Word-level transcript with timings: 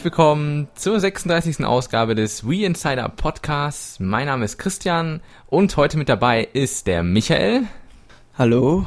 Herzlich 0.00 0.16
willkommen 0.16 0.68
zur 0.76 0.98
36. 0.98 1.62
Ausgabe 1.62 2.14
des 2.14 2.48
We 2.48 2.64
Insider 2.64 3.06
Podcasts. 3.10 4.00
Mein 4.00 4.28
Name 4.28 4.46
ist 4.46 4.56
Christian 4.56 5.20
und 5.46 5.76
heute 5.76 5.98
mit 5.98 6.08
dabei 6.08 6.48
ist 6.54 6.86
der 6.86 7.02
Michael. 7.02 7.64
Hallo. 8.38 8.86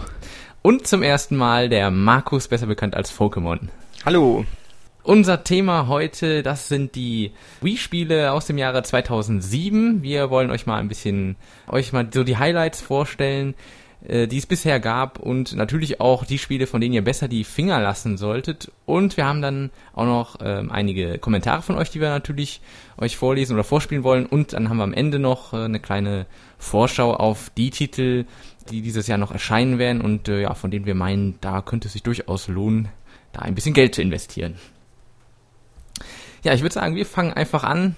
Und 0.63 0.87
zum 0.87 1.03
ersten 1.03 1.35
Mal 1.35 1.69
der 1.69 1.91
Markus, 1.91 2.47
besser 2.47 2.65
bekannt 2.65 2.95
als 2.95 3.15
Pokémon. 3.15 3.59
Hallo. 4.03 4.43
Unser 5.03 5.43
Thema 5.43 5.87
heute, 5.87 6.41
das 6.41 6.67
sind 6.67 6.95
die 6.95 7.29
Wii-Spiele 7.61 8.31
aus 8.31 8.47
dem 8.47 8.57
Jahre 8.57 8.81
2007. 8.81 10.01
Wir 10.01 10.31
wollen 10.31 10.49
euch 10.49 10.65
mal 10.65 10.79
ein 10.79 10.87
bisschen, 10.87 11.35
euch 11.67 11.93
mal 11.93 12.07
so 12.11 12.23
die 12.23 12.37
Highlights 12.37 12.81
vorstellen, 12.81 13.53
die 14.05 14.37
es 14.37 14.45
bisher 14.45 14.81
gab 14.81 15.19
und 15.19 15.55
natürlich 15.55 16.01
auch 16.01 16.25
die 16.25 16.37
Spiele, 16.37 16.67
von 16.67 16.81
denen 16.81 16.93
ihr 16.93 17.03
besser 17.03 17.29
die 17.29 17.45
Finger 17.45 17.79
lassen 17.79 18.17
solltet. 18.17 18.69
Und 18.85 19.15
wir 19.15 19.25
haben 19.25 19.41
dann 19.41 19.71
auch 19.93 20.05
noch 20.05 20.39
ähm, 20.41 20.71
einige 20.71 21.19
Kommentare 21.19 21.61
von 21.61 21.77
euch, 21.77 21.89
die 21.89 22.01
wir 22.01 22.09
natürlich 22.09 22.59
euch 22.97 23.15
vorlesen 23.15 23.53
oder 23.53 23.63
vorspielen 23.63 24.03
wollen. 24.03 24.25
Und 24.25 24.51
dann 24.51 24.67
haben 24.67 24.77
wir 24.77 24.83
am 24.83 24.93
Ende 24.93 25.19
noch 25.19 25.53
äh, 25.53 25.63
eine 25.63 25.79
kleine 25.79 26.25
Vorschau 26.57 27.13
auf 27.13 27.49
die 27.55 27.69
Titel, 27.69 28.25
die 28.69 28.81
dieses 28.81 29.07
Jahr 29.07 29.17
noch 29.17 29.31
erscheinen 29.31 29.79
werden 29.79 30.01
und 30.01 30.27
äh, 30.27 30.41
ja, 30.41 30.53
von 30.53 30.71
denen 30.71 30.85
wir 30.85 30.95
meinen, 30.95 31.37
da 31.41 31.61
könnte 31.61 31.87
es 31.87 31.93
sich 31.93 32.03
durchaus 32.03 32.47
lohnen, 32.47 32.89
da 33.31 33.41
ein 33.41 33.55
bisschen 33.55 33.73
Geld 33.73 33.95
zu 33.95 34.01
investieren. 34.01 34.55
Ja, 36.43 36.53
ich 36.53 36.61
würde 36.61 36.73
sagen, 36.73 36.95
wir 36.95 37.05
fangen 37.05 37.33
einfach 37.33 37.63
an 37.63 37.95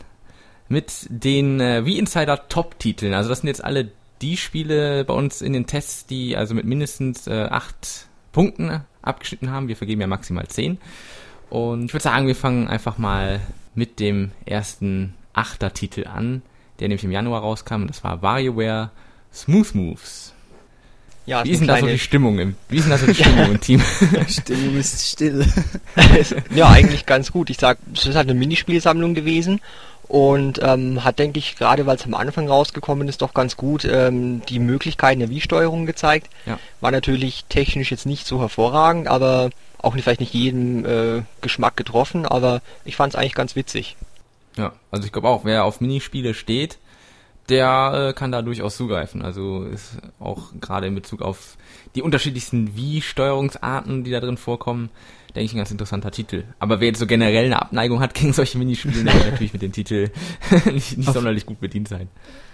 mit 0.68 1.08
den 1.10 1.60
äh, 1.60 1.86
Wii 1.86 1.98
Insider 1.98 2.48
Top-Titeln. 2.48 3.14
Also 3.14 3.30
das 3.30 3.42
sind 3.42 3.48
jetzt 3.48 3.64
alle 3.64 3.92
die 4.22 4.38
Spiele 4.38 5.06
bei 5.06 5.14
uns 5.14 5.42
in 5.42 5.54
den 5.54 5.66
Tests, 5.66 6.06
die 6.06 6.36
also 6.38 6.56
mit 6.56 6.66
mindestens 6.66 7.28
äh, 7.28 7.48
acht 7.50 8.08
Punkten 8.32 8.82
abgeschnitten 9.02 9.52
haben. 9.52 9.68
Wir 9.68 9.76
vergeben 9.76 10.02
ja 10.02 10.08
maximal 10.08 10.48
zehn. 10.48 10.78
Und 11.50 11.86
ich 11.86 11.94
würde 11.94 12.04
sagen, 12.04 12.28
wir 12.28 12.36
fangen 12.36 12.68
einfach 12.68 12.98
mal 12.98 13.40
mit 13.76 14.00
dem 14.00 14.32
ersten 14.46 15.14
Achter-Titel 15.34 16.08
an, 16.08 16.42
der 16.80 16.88
nämlich 16.88 17.04
im 17.04 17.12
Januar 17.12 17.42
rauskam. 17.42 17.88
Das 17.88 18.04
war 18.04 18.22
WarioWare 18.22 18.92
Smooth 19.34 19.76
Moves. 19.76 20.34
Ja, 21.26 21.44
wie 21.44 21.52
ist 21.52 21.60
denn 21.60 21.68
da 21.68 21.78
so 21.78 21.88
die 21.88 21.98
Stimmung 21.98 22.38
im, 22.38 22.56
wie 22.70 22.78
ist 22.78 22.84
denn 22.84 22.92
da 22.92 22.98
so 22.98 23.08
die 23.08 23.16
Stimmung 23.24 23.52
im 23.52 23.60
Team? 23.60 23.82
Stimmung 24.28 24.76
ist 24.76 25.08
still. 25.08 25.46
ja, 26.56 26.70
eigentlich 26.70 27.06
ganz 27.06 27.32
gut. 27.32 27.50
Ich 27.50 27.58
sag, 27.58 27.80
es 27.94 28.06
ist 28.06 28.16
halt 28.16 28.30
eine 28.30 28.38
Minispielsammlung 28.38 29.16
gewesen 29.16 29.60
und 30.08 30.60
ähm, 30.62 31.04
hat, 31.04 31.20
denke 31.20 31.40
ich, 31.40 31.56
gerade 31.56 31.86
weil 31.86 31.96
es 31.96 32.06
am 32.06 32.14
Anfang 32.14 32.48
rausgekommen 32.48 33.08
ist, 33.08 33.22
doch 33.22 33.34
ganz 33.34 33.58
gut 33.58 33.86
ähm, 33.86 34.42
die 34.48 34.60
Möglichkeiten 34.60 35.20
der 35.20 35.30
Wii-Steuerung 35.30 35.86
gezeigt. 35.86 36.30
Ja. 36.46 36.60
War 36.82 36.92
natürlich 36.92 37.46
technisch 37.50 37.92
jetzt 37.92 38.06
nicht 38.06 38.28
so 38.28 38.40
hervorragend, 38.40 39.08
aber 39.08 39.50
auch 39.82 39.96
nicht, 39.96 40.04
vielleicht 40.04 40.20
nicht 40.20 40.34
jedem 40.34 40.86
äh, 40.86 41.24
Geschmack 41.42 41.78
getroffen, 41.78 42.26
aber 42.26 42.62
ich 42.86 42.96
fand 42.96 43.14
es 43.14 43.20
eigentlich 43.20 43.36
ganz 43.36 43.56
witzig. 43.56 43.96
Ja, 44.58 44.74
also 44.92 45.06
ich 45.06 45.12
glaube 45.12 45.28
auch, 45.28 45.46
wer 45.46 45.66
auf 45.66 45.82
Minispiele 45.82 46.34
steht, 46.34 46.78
der 47.50 48.10
äh, 48.10 48.14
kann 48.14 48.32
da 48.32 48.42
durchaus 48.42 48.78
zugreifen. 48.78 49.22
Also 49.22 49.64
ist 49.64 49.98
auch 50.20 50.52
gerade 50.60 50.88
in 50.88 50.96
Bezug 50.96 51.22
auf 51.22 51.58
die 51.94 52.02
unterschiedlichsten 52.02 52.76
Wie-Steuerungsarten, 52.76 54.04
die 54.04 54.12
da 54.12 54.20
drin 54.20 54.38
vorkommen, 54.38 54.90
denke 55.36 55.46
ich 55.46 55.54
ein 55.54 55.58
ganz 55.58 55.72
interessanter 55.72 56.12
Titel. 56.12 56.46
Aber 56.60 56.80
wer 56.80 56.88
jetzt 56.88 57.00
so 57.00 57.08
generell 57.08 57.46
eine 57.46 57.62
Abneigung 57.62 58.00
hat 58.00 58.14
gegen 58.14 58.34
solche 58.34 58.58
Minispiele, 58.58 59.04
der 59.04 59.14
wird 59.14 59.26
natürlich 59.26 59.54
mit 59.54 59.62
dem 59.62 59.72
Titel 59.72 60.10
nicht, 60.72 60.98
nicht 60.98 61.14
sonderlich 61.14 61.46
gut 61.46 61.60
bedient 61.60 61.88
sein. 61.88 62.10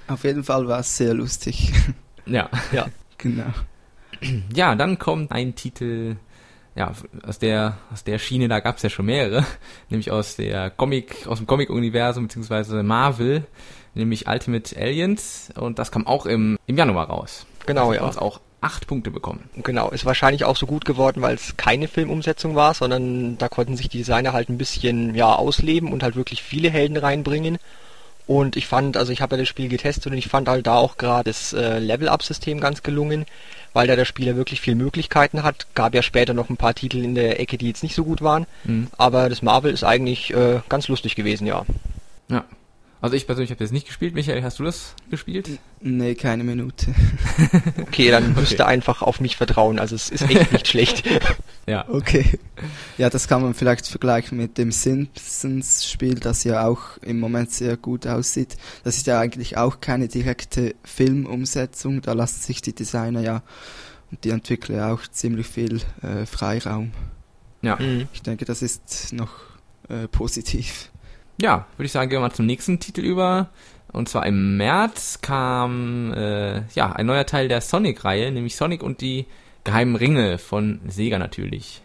Auf 0.08 0.24
jeden 0.24 0.44
Fall 0.44 0.68
war 0.68 0.80
es 0.80 0.98
sehr 0.98 1.14
lustig. 1.14 1.72
Ja. 2.26 2.50
Ja. 2.72 2.88
genau. 3.18 3.52
Ja, 4.54 4.76
dann 4.76 5.00
kommt 5.00 5.32
ein 5.32 5.56
Titel, 5.56 6.18
ja, 6.76 6.92
aus 7.24 7.40
der, 7.40 7.78
aus 7.92 8.04
der 8.04 8.20
Schiene, 8.20 8.48
da 8.48 8.60
gab 8.60 8.78
es 8.78 8.84
ja 8.84 8.90
schon 8.90 9.08
mehrere, 9.08 9.46
nämlich 9.90 10.12
aus 10.12 10.36
der 10.36 10.70
Comic, 10.70 11.26
aus 11.28 11.40
dem 11.40 11.48
Comic-Universum, 11.48 12.28
beziehungsweise 12.28 12.84
Marvel 12.84 13.48
nämlich 13.94 14.28
Ultimate 14.28 14.76
Aliens 14.78 15.52
und 15.56 15.80
das 15.80 15.92
kam 15.92 16.08
auch 16.08 16.26
im, 16.26 16.58
im 16.66 16.78
Januar 16.78 17.08
raus. 17.08 17.46
Genau, 17.66 17.94
ja. 17.94 18.04
Uns 18.04 18.18
auch 18.18 18.40
acht 18.62 18.88
Punkte 18.88 19.12
bekommen. 19.12 19.50
Genau, 19.58 19.90
ist 19.90 20.06
wahrscheinlich 20.06 20.46
auch 20.46 20.56
so 20.56 20.68
gut 20.68 20.86
geworden, 20.86 21.22
weil 21.22 21.36
es 21.36 21.58
keine 21.58 21.88
Filmumsetzung 21.88 22.56
war, 22.56 22.74
sondern 22.74 23.38
da 23.38 23.50
konnten 23.50 23.76
sich 23.76 23.90
die 23.90 23.98
Designer 23.98 24.34
halt 24.34 24.50
ein 24.50 24.58
bisschen 24.58 25.16
ja 25.16 25.34
ausleben 25.34 25.92
und 25.92 26.04
halt 26.04 26.16
wirklich 26.16 26.44
viele 26.44 26.70
Helden 26.70 26.98
reinbringen. 26.98 27.58
Und 28.28 28.56
ich 28.56 28.68
fand, 28.68 28.98
also 28.98 29.12
ich 29.12 29.20
habe 29.22 29.36
ja 29.36 29.42
das 29.42 29.50
Spiel 29.50 29.68
getestet 29.68 30.12
und 30.12 30.18
ich 30.18 30.28
fand 30.28 30.48
halt 30.48 30.68
da 30.68 30.76
auch 30.76 30.98
gerade 30.98 31.30
das 31.30 31.54
äh, 31.54 31.80
Level-Up-System 31.80 32.60
ganz 32.60 32.84
gelungen, 32.84 33.26
weil 33.74 33.88
da 33.88 33.96
der 33.96 34.06
Spieler 34.06 34.36
wirklich 34.36 34.62
viele 34.62 34.76
Möglichkeiten 34.78 35.44
hat. 35.44 35.68
Gab 35.74 35.96
ja 35.96 36.04
später 36.04 36.34
noch 36.34 36.50
ein 36.50 36.56
paar 36.56 36.76
Titel 36.76 37.04
in 37.04 37.16
der 37.16 37.40
Ecke, 37.40 37.58
die 37.58 37.68
jetzt 37.68 37.84
nicht 37.84 37.96
so 37.96 38.06
gut 38.06 38.22
waren. 38.22 38.46
Mhm. 38.64 38.88
Aber 38.98 39.28
das 39.28 39.42
Marvel 39.42 39.74
ist 39.74 39.84
eigentlich 39.84 40.34
äh, 40.34 40.62
ganz 40.70 40.88
lustig 40.88 41.16
gewesen, 41.16 41.48
ja. 41.48 41.66
Ja, 42.30 42.46
also 43.02 43.16
ich 43.16 43.26
persönlich 43.26 43.50
habe 43.50 43.64
das 43.64 43.72
nicht 43.72 43.88
gespielt. 43.88 44.14
Michael, 44.14 44.44
hast 44.44 44.60
du 44.60 44.64
das 44.64 44.94
gespielt? 45.10 45.50
Nee, 45.80 46.14
keine 46.14 46.44
Minute. 46.44 46.94
okay, 47.82 48.12
dann 48.12 48.36
müsst 48.36 48.54
ihr 48.54 48.68
einfach 48.68 49.02
auf 49.02 49.20
mich 49.20 49.38
vertrauen. 49.38 49.80
Also 49.80 49.96
es 49.96 50.10
ist 50.10 50.22
echt 50.22 50.52
nicht 50.52 50.68
schlecht. 50.70 51.04
Ja. 51.66 51.90
Okay. 51.90 52.38
Ja, 53.00 53.10
das 53.10 53.28
kann 53.28 53.42
man 53.42 53.56
vielleicht 53.56 53.88
vergleichen 53.88 54.38
mit 54.38 54.60
dem 54.60 54.72
Simpsons-Spiel, 54.72 56.20
das 56.20 56.44
ja 56.44 56.68
auch 56.68 56.98
im 57.02 57.20
Moment 57.20 57.52
sehr 57.52 57.76
gut 57.76 58.06
aussieht. 58.06 58.56
Das 58.84 58.98
ist 58.98 59.08
ja 59.08 59.20
eigentlich 59.20 59.58
auch 59.58 59.82
keine 59.82 60.08
direkte 60.08 60.76
Filmumsetzung. 60.84 62.04
Da 62.04 62.14
lassen 62.14 62.44
sich 62.44 62.62
die 62.62 62.76
Designer 62.76 63.22
ja 63.22 63.42
und 64.12 64.24
die 64.24 64.30
Entwickler 64.30 64.94
auch 64.94 65.08
ziemlich 65.08 65.48
viel 65.48 65.82
äh, 66.04 66.28
Freiraum. 66.28 66.92
Ja. 67.64 67.78
Mhm. 67.78 68.08
Ich 68.14 68.22
denke, 68.22 68.46
das 68.46 68.62
ist 68.62 69.12
noch 69.12 69.32
äh, 69.90 70.08
positiv 70.08 70.92
ja, 71.40 71.66
würde 71.78 71.86
ich 71.86 71.92
sagen, 71.92 72.10
gehen 72.10 72.18
wir 72.18 72.28
mal 72.28 72.34
zum 72.34 72.46
nächsten 72.46 72.80
Titel 72.80 73.02
über. 73.02 73.50
Und 73.92 74.08
zwar 74.08 74.26
im 74.26 74.58
März 74.58 75.20
kam 75.22 76.14
äh, 76.14 76.64
ja 76.74 76.94
ein 76.94 77.06
neuer 77.06 77.26
Teil 77.26 77.48
der 77.48 77.62
Sonic-Reihe, 77.62 78.32
nämlich 78.32 78.56
Sonic 78.56 78.84
und 78.84 79.02
die 79.02 79.26
geheimen 79.64 79.96
Ringe 79.96 80.38
von 80.38 80.80
Sega 80.88 81.20
natürlich. 81.20 81.82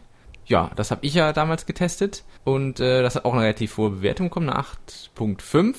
Ja, 0.47 0.71
das 0.77 0.93
habe 0.93 1.05
ich 1.05 1.15
ja 1.15 1.33
damals 1.33 1.67
getestet 1.67 2.23
und 2.45 2.79
äh, 2.79 3.03
das 3.03 3.17
hat 3.17 3.25
auch 3.25 3.33
eine 3.33 3.43
relativ 3.43 3.77
hohe 3.77 3.91
Bewertung 3.91 4.29
bekommen, 4.29 4.49
eine 4.49 4.62
8.5, 4.62 5.75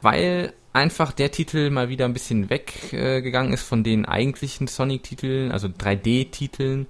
weil 0.00 0.52
einfach 0.72 1.12
der 1.12 1.30
Titel 1.30 1.70
mal 1.70 1.88
wieder 1.88 2.06
ein 2.06 2.12
bisschen 2.12 2.50
weggegangen 2.50 3.52
äh, 3.52 3.54
ist 3.54 3.62
von 3.62 3.84
den 3.84 4.04
eigentlichen 4.04 4.66
Sonic-Titeln, 4.66 5.52
also 5.52 5.68
3D-Titeln, 5.68 6.86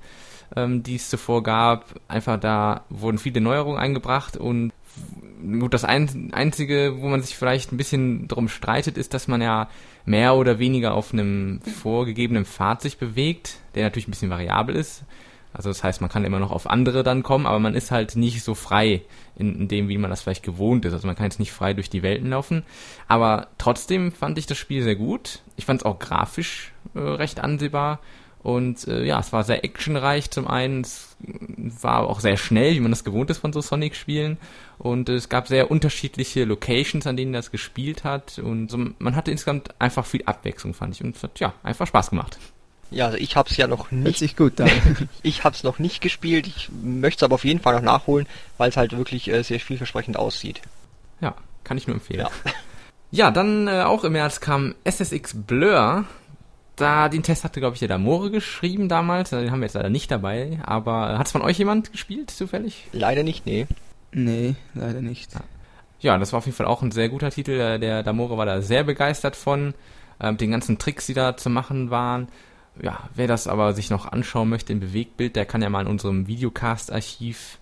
ähm, 0.57 0.83
die 0.83 0.97
es 0.97 1.11
zuvor 1.11 1.43
gab. 1.43 2.01
Einfach 2.09 2.41
da 2.41 2.85
wurden 2.89 3.19
viele 3.19 3.43
Neuerungen 3.43 3.79
eingebracht 3.79 4.39
und 4.39 4.73
gut, 5.61 5.75
das 5.75 5.85
Einzige, 5.85 6.97
wo 7.01 7.09
man 7.09 7.23
sich 7.23 7.37
vielleicht 7.37 7.73
ein 7.73 7.77
bisschen 7.77 8.29
drum 8.29 8.49
streitet, 8.49 8.97
ist, 8.97 9.15
dass 9.15 9.29
man 9.29 9.43
ja 9.43 9.69
mehr 10.05 10.35
oder 10.35 10.59
weniger 10.59 10.95
auf 10.95 11.13
einem 11.13 11.61
vorgegebenen 11.61 12.45
Pfad 12.45 12.83
sich 12.83 12.99
bewegt, 12.99 13.59
der 13.75 13.85
natürlich 13.85 14.09
ein 14.09 14.13
bisschen 14.13 14.31
variabel 14.31 14.75
ist. 14.75 15.05
Also 15.55 15.69
das 15.69 15.85
heißt, 15.85 16.01
man 16.01 16.09
kann 16.09 16.25
immer 16.25 16.39
noch 16.39 16.51
auf 16.51 16.67
andere 16.67 17.03
dann 17.03 17.23
kommen, 17.23 17.47
aber 17.47 17.59
man 17.59 17.75
ist 17.75 17.91
halt 17.91 18.17
nicht 18.17 18.43
so 18.43 18.55
frei 18.55 19.03
in, 19.37 19.55
in, 19.61 19.69
dem, 19.69 19.89
wie 19.89 19.99
man 19.99 20.09
das 20.09 20.23
vielleicht 20.23 20.43
gewohnt 20.43 20.85
ist. 20.87 20.95
Also 20.95 21.07
man 21.07 21.15
kann 21.15 21.27
jetzt 21.27 21.41
nicht 21.41 21.53
frei 21.53 21.75
durch 21.75 21.91
die 21.91 22.03
Welten 22.03 22.31
laufen. 22.31 22.63
Aber 23.07 23.49
trotzdem 23.59 24.13
fand 24.13 24.39
ich 24.39 24.47
das 24.47 24.57
Spiel 24.57 24.83
sehr 24.83 24.97
gut. 24.97 25.41
Ich 25.57 25.67
fand 25.67 25.83
es 25.83 25.85
auch 25.85 25.99
grafisch 25.99 26.73
äh, 26.95 27.01
recht 27.01 27.41
ansehbar 27.41 28.01
und 28.43 28.89
äh, 28.89 29.05
ja, 29.05 29.21
es 29.21 29.33
war 29.33 29.45
sehr 29.45 29.65
actionreich 29.65 30.31
zum 30.31 30.49
einen, 30.49 30.81
es 30.81 31.17
war 31.81 32.09
auch 32.09 32.21
sehr 32.21 32.37
schnell, 32.37 32.75
wie 32.75 32.81
man 32.81 32.91
das 32.91 33.05
gewohnt 33.05 33.31
ist 33.31 33.39
von 33.39 33.53
so 33.53 33.61
Sonic-Spielen. 33.61 34.37
Und 34.83 35.09
äh, 35.09 35.15
es 35.15 35.29
gab 35.29 35.47
sehr 35.47 35.71
unterschiedliche 35.71 36.45
Locations, 36.45 37.07
an 37.07 37.17
denen 37.17 37.33
das 37.33 37.53
gespielt 37.53 38.03
hat. 38.03 38.41
Und 38.41 38.69
so, 38.69 38.79
man 38.99 39.15
hatte 39.15 39.31
insgesamt 39.31 39.81
einfach 39.81 40.05
viel 40.05 40.25
Abwechslung, 40.27 40.75
fand 40.75 40.97
ich. 40.97 41.05
Und 41.05 41.17
es 41.17 41.23
hat 41.23 41.39
ja 41.39 41.55
einfach 41.63 41.87
Spaß 41.87 42.11
gemacht. 42.11 42.37
Ja, 42.91 43.07
also 43.07 43.17
ich 43.17 43.37
habe 43.37 43.49
es 43.49 43.57
ja 43.57 43.69
noch 43.69 43.93
nicht. 43.93 44.05
Hört 44.05 44.17
sich 44.17 44.37
gut 44.37 44.61
an. 44.61 44.71
ich 45.23 45.45
habe 45.45 45.55
es 45.55 45.63
noch 45.63 45.79
nicht 45.79 46.03
gespielt. 46.03 46.49
Ich 46.49 46.69
möchte 46.83 47.21
es 47.21 47.23
aber 47.23 47.37
auf 47.37 47.45
jeden 47.45 47.61
Fall 47.61 47.75
noch 47.75 47.83
nachholen, 47.83 48.27
weil 48.59 48.71
es 48.71 48.77
halt 48.77 48.97
wirklich 48.97 49.29
äh, 49.29 49.43
sehr 49.45 49.61
vielversprechend 49.61 50.17
aussieht. 50.17 50.61
Ja, 51.21 51.35
kann 51.63 51.79
ich 51.79 51.87
nur 51.87 51.95
empfehlen. 51.95 52.21
Ja, 52.21 52.31
ja 53.13 53.31
dann 53.31 53.69
äh, 53.69 53.83
auch 53.83 54.03
im 54.03 54.15
März 54.15 54.41
kam 54.41 54.75
SSX 54.85 55.35
Blur 55.47 56.07
da 56.75 57.09
den 57.09 57.23
Test 57.23 57.45
hatte, 57.45 57.61
glaube 57.61 57.75
ich, 57.75 57.81
der 57.81 57.89
Damore 57.89 58.31
geschrieben 58.31 58.89
damals. 58.89 59.31
Den 59.31 59.53
haben 59.53 59.61
wir 59.61 59.67
jetzt 59.67 59.75
leider 59.75 59.91
nicht 59.91 60.11
dabei. 60.11 60.59
Aber 60.65 61.19
hat 61.19 61.27
es 61.27 61.33
von 61.33 61.43
euch 61.43 61.59
jemand 61.59 61.93
gespielt, 61.93 62.31
zufällig? 62.31 62.89
Leider 62.93 63.23
nicht, 63.23 63.47
nee. 63.47 63.67
Nee, 64.13 64.55
leider 64.75 65.01
nicht. 65.01 65.31
Ja, 66.01 66.19
das 66.19 66.33
war 66.33 66.39
auf 66.39 66.47
jeden 66.47 66.57
Fall 66.57 66.67
auch 66.67 66.83
ein 66.83 66.91
sehr 66.91 67.09
guter 67.09 67.31
Titel. 67.31 67.79
Der 67.79 68.03
Damore 68.03 68.37
war 68.37 68.47
da 68.47 68.61
sehr 68.61 68.85
begeistert 68.85 69.37
von. 69.37 69.75
Ähm, 70.21 70.37
den 70.37 70.51
ganzen 70.51 70.79
Tricks, 70.79 71.07
die 71.07 71.15
da 71.15 71.37
zu 71.37 71.51
machen 71.51 71.91
waren. 71.91 72.29
Ja, 72.81 73.09
wer 73.15 73.27
das 73.27 73.49
aber 73.49 73.75
sich 73.75 73.91
noch 73.91 74.11
anschauen 74.11 74.49
möchte 74.49 74.73
im 74.73 74.81
Bewegtbild, 74.81 75.37
der 75.37 75.45
kann 75.45 75.63
ja 75.63 75.69
mal 75.69 75.83
in 75.83 75.87
unserem 75.87 76.27
Videocast-Archiv 76.27 77.59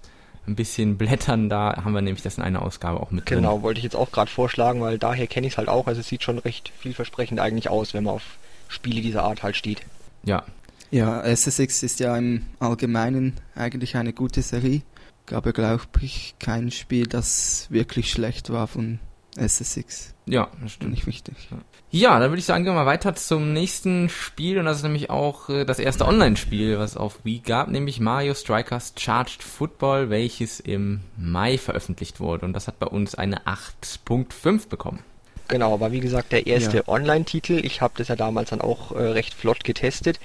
ein 0.47 0.55
bisschen 0.57 0.97
blättern. 0.97 1.49
Da 1.49 1.83
haben 1.85 1.93
wir 1.93 2.01
nämlich 2.01 2.23
das 2.23 2.39
in 2.39 2.45
einer 2.45 2.63
Ausgabe 2.63 3.01
auch 3.01 3.11
mit 3.11 3.29
drin. 3.29 3.39
Genau, 3.39 3.63
wollte 3.63 3.79
ich 3.79 3.85
jetzt 3.85 3.97
auch 3.97 4.13
gerade 4.13 4.31
vorschlagen, 4.31 4.81
weil 4.81 4.99
daher 4.99 5.27
kenne 5.27 5.47
ich 5.47 5.55
es 5.55 5.59
halt 5.59 5.69
auch. 5.69 5.87
Also 5.87 6.01
es 6.01 6.09
sieht 6.09 6.23
schon 6.23 6.39
recht 6.39 6.73
vielversprechend 6.79 7.41
eigentlich 7.41 7.69
aus, 7.69 7.95
wenn 7.95 8.05
man 8.05 8.15
auf 8.15 8.39
Spiele 8.69 9.01
dieser 9.01 9.25
Art 9.25 9.43
halt 9.43 9.57
steht. 9.57 9.83
Ja. 10.23 10.45
Ja, 10.91 11.23
SSX 11.23 11.83
ist 11.83 12.01
ja 12.01 12.17
im 12.17 12.47
Allgemeinen 12.59 13.35
eigentlich 13.55 13.97
eine 13.97 14.13
gute 14.13 14.43
Serie. 14.43 14.83
Gab 15.27 15.47
ja, 15.47 15.53
glaube 15.53 15.83
ich, 16.01 16.35
kein 16.39 16.71
Spiel, 16.71 17.07
das 17.07 17.67
wirklich 17.71 18.11
schlecht 18.11 18.51
war 18.51 18.67
von 18.67 18.99
SSX. 19.37 20.15
Ja, 20.27 20.49
das 20.63 20.73
stimmt. 20.73 20.93
Nicht 20.93 21.07
wichtig. 21.07 21.49
Ja, 21.91 22.19
dann 22.19 22.31
würde 22.31 22.39
ich 22.39 22.45
sagen, 22.45 22.65
gehen 22.65 22.73
wir 22.73 22.81
mal 22.81 22.87
weiter 22.87 23.15
zum 23.15 23.53
nächsten 23.53 24.09
Spiel 24.09 24.59
und 24.59 24.65
das 24.65 24.79
ist 24.79 24.83
nämlich 24.85 25.11
auch 25.11 25.49
äh, 25.49 25.65
das 25.65 25.79
erste 25.79 26.07
Online-Spiel, 26.07 26.79
was 26.79 26.93
es 26.93 26.97
auf 26.97 27.25
Wii 27.25 27.41
gab, 27.41 27.69
nämlich 27.69 27.99
Mario 27.99 28.35
Strikers 28.35 28.95
Charged 28.97 29.43
Football, 29.43 30.11
welches 30.11 30.61
im 30.61 31.01
Mai 31.17 31.59
veröffentlicht 31.59 32.21
wurde 32.21 32.47
und 32.47 32.53
das 32.53 32.69
hat 32.69 32.79
bei 32.79 32.87
uns 32.87 33.17
eine 33.17 33.47
8.5 33.47 34.69
bekommen. 34.69 35.01
Genau, 35.49 35.81
war 35.81 35.91
wie 35.91 35.99
gesagt 35.99 36.31
der 36.31 36.47
erste 36.47 36.79
ja. 36.79 36.83
Online-Titel. 36.89 37.61
Ich 37.65 37.81
habe 37.81 37.95
das 37.97 38.07
ja 38.07 38.15
damals 38.15 38.51
dann 38.51 38.61
auch 38.61 38.93
äh, 38.93 39.03
recht 39.03 39.35
flott 39.35 39.65
getestet. 39.65 40.21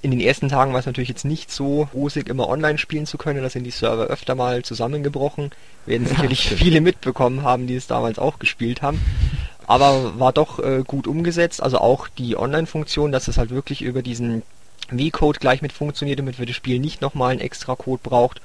In 0.00 0.12
den 0.12 0.20
ersten 0.20 0.48
Tagen 0.48 0.72
war 0.72 0.80
es 0.80 0.86
natürlich 0.86 1.08
jetzt 1.08 1.24
nicht 1.24 1.50
so 1.50 1.88
rosig, 1.92 2.28
immer 2.28 2.48
online 2.48 2.78
spielen 2.78 3.06
zu 3.06 3.18
können. 3.18 3.42
Da 3.42 3.50
sind 3.50 3.64
die 3.64 3.70
Server 3.70 4.04
öfter 4.06 4.34
mal 4.36 4.62
zusammengebrochen. 4.62 5.50
Werden 5.86 6.06
sicherlich 6.06 6.50
ja, 6.50 6.56
viele 6.56 6.80
mitbekommen 6.80 7.42
haben, 7.42 7.66
die 7.66 7.74
es 7.74 7.88
damals 7.88 8.18
auch 8.18 8.38
gespielt 8.38 8.80
haben. 8.80 9.00
Aber 9.66 10.18
war 10.18 10.32
doch 10.32 10.60
äh, 10.60 10.84
gut 10.86 11.06
umgesetzt. 11.06 11.62
Also 11.62 11.78
auch 11.78 12.06
die 12.06 12.36
Online-Funktion, 12.36 13.10
dass 13.10 13.28
es 13.28 13.38
halt 13.38 13.50
wirklich 13.50 13.82
über 13.82 14.02
diesen 14.02 14.42
V-Code 14.88 15.40
gleich 15.40 15.62
mit 15.62 15.72
funktioniert, 15.72 16.18
damit 16.18 16.38
wir 16.38 16.46
das 16.46 16.56
Spiel 16.56 16.78
nicht 16.78 17.02
nochmal 17.02 17.32
einen 17.32 17.40
extra 17.40 17.74
Code 17.74 18.00
braucht. 18.02 18.40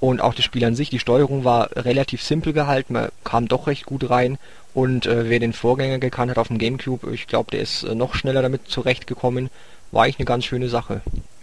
Und 0.00 0.20
auch 0.20 0.34
das 0.34 0.44
Spiel 0.44 0.64
an 0.64 0.74
sich, 0.74 0.90
die 0.90 0.98
Steuerung 0.98 1.44
war 1.44 1.70
relativ 1.74 2.22
simpel 2.22 2.52
gehalten, 2.52 2.92
man 2.92 3.08
kam 3.24 3.48
doch 3.48 3.66
recht 3.66 3.86
gut 3.86 4.10
rein. 4.10 4.38
Und 4.74 5.06
äh, 5.06 5.30
wer 5.30 5.40
den 5.40 5.54
Vorgänger 5.54 5.98
gekannt 5.98 6.30
hat 6.30 6.38
auf 6.38 6.48
dem 6.48 6.58
Gamecube, 6.58 7.14
ich 7.14 7.26
glaube, 7.26 7.50
der 7.50 7.60
ist 7.60 7.84
äh, 7.84 7.94
noch 7.94 8.14
schneller 8.14 8.42
damit 8.42 8.68
zurechtgekommen. 8.68 9.48
War 9.92 10.04
eigentlich 10.04 10.18
eine 10.18 10.26
ganz 10.26 10.44
schöne 10.44 10.68
Sache. 10.68 11.00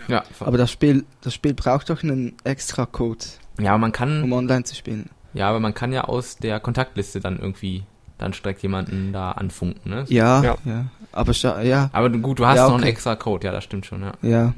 Ja, 0.07 0.23
aber 0.39 0.57
das 0.57 0.71
Spiel, 0.71 1.05
das 1.21 1.33
Spiel 1.33 1.53
braucht 1.53 1.89
doch 1.89 2.03
einen 2.03 2.35
extra 2.43 2.85
Code. 2.85 3.25
Ja, 3.59 3.77
man 3.77 3.91
kann. 3.91 4.23
Um 4.23 4.33
online 4.33 4.63
zu 4.63 4.75
spielen. 4.75 5.09
Ja, 5.33 5.49
aber 5.49 5.59
man 5.59 5.73
kann 5.73 5.91
ja 5.91 6.03
aus 6.03 6.37
der 6.37 6.59
Kontaktliste 6.59 7.19
dann 7.19 7.39
irgendwie 7.39 7.83
dann 8.17 8.31
direkt 8.31 8.61
jemanden 8.63 9.13
da 9.13 9.31
anfunken, 9.31 9.91
ne? 9.91 10.05
Ja, 10.07 10.43
ja. 10.43 10.57
ja. 10.65 10.85
Aber 11.11 11.31
ja. 11.63 11.89
Aber 11.93 12.09
gut, 12.09 12.39
du 12.39 12.45
hast 12.45 12.57
ja, 12.57 12.65
okay. 12.65 12.71
noch 12.71 12.81
einen 12.81 12.89
extra 12.89 13.15
Code, 13.15 13.45
ja, 13.45 13.51
das 13.51 13.63
stimmt 13.63 13.85
schon, 13.85 14.01
ja. 14.01 14.13
Ja. 14.21 14.53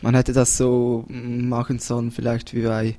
Man 0.00 0.14
hätte 0.14 0.32
das 0.32 0.56
so 0.56 1.04
machen 1.08 1.78
sollen, 1.78 2.10
vielleicht 2.10 2.54
wie 2.54 2.62
bei 2.62 2.96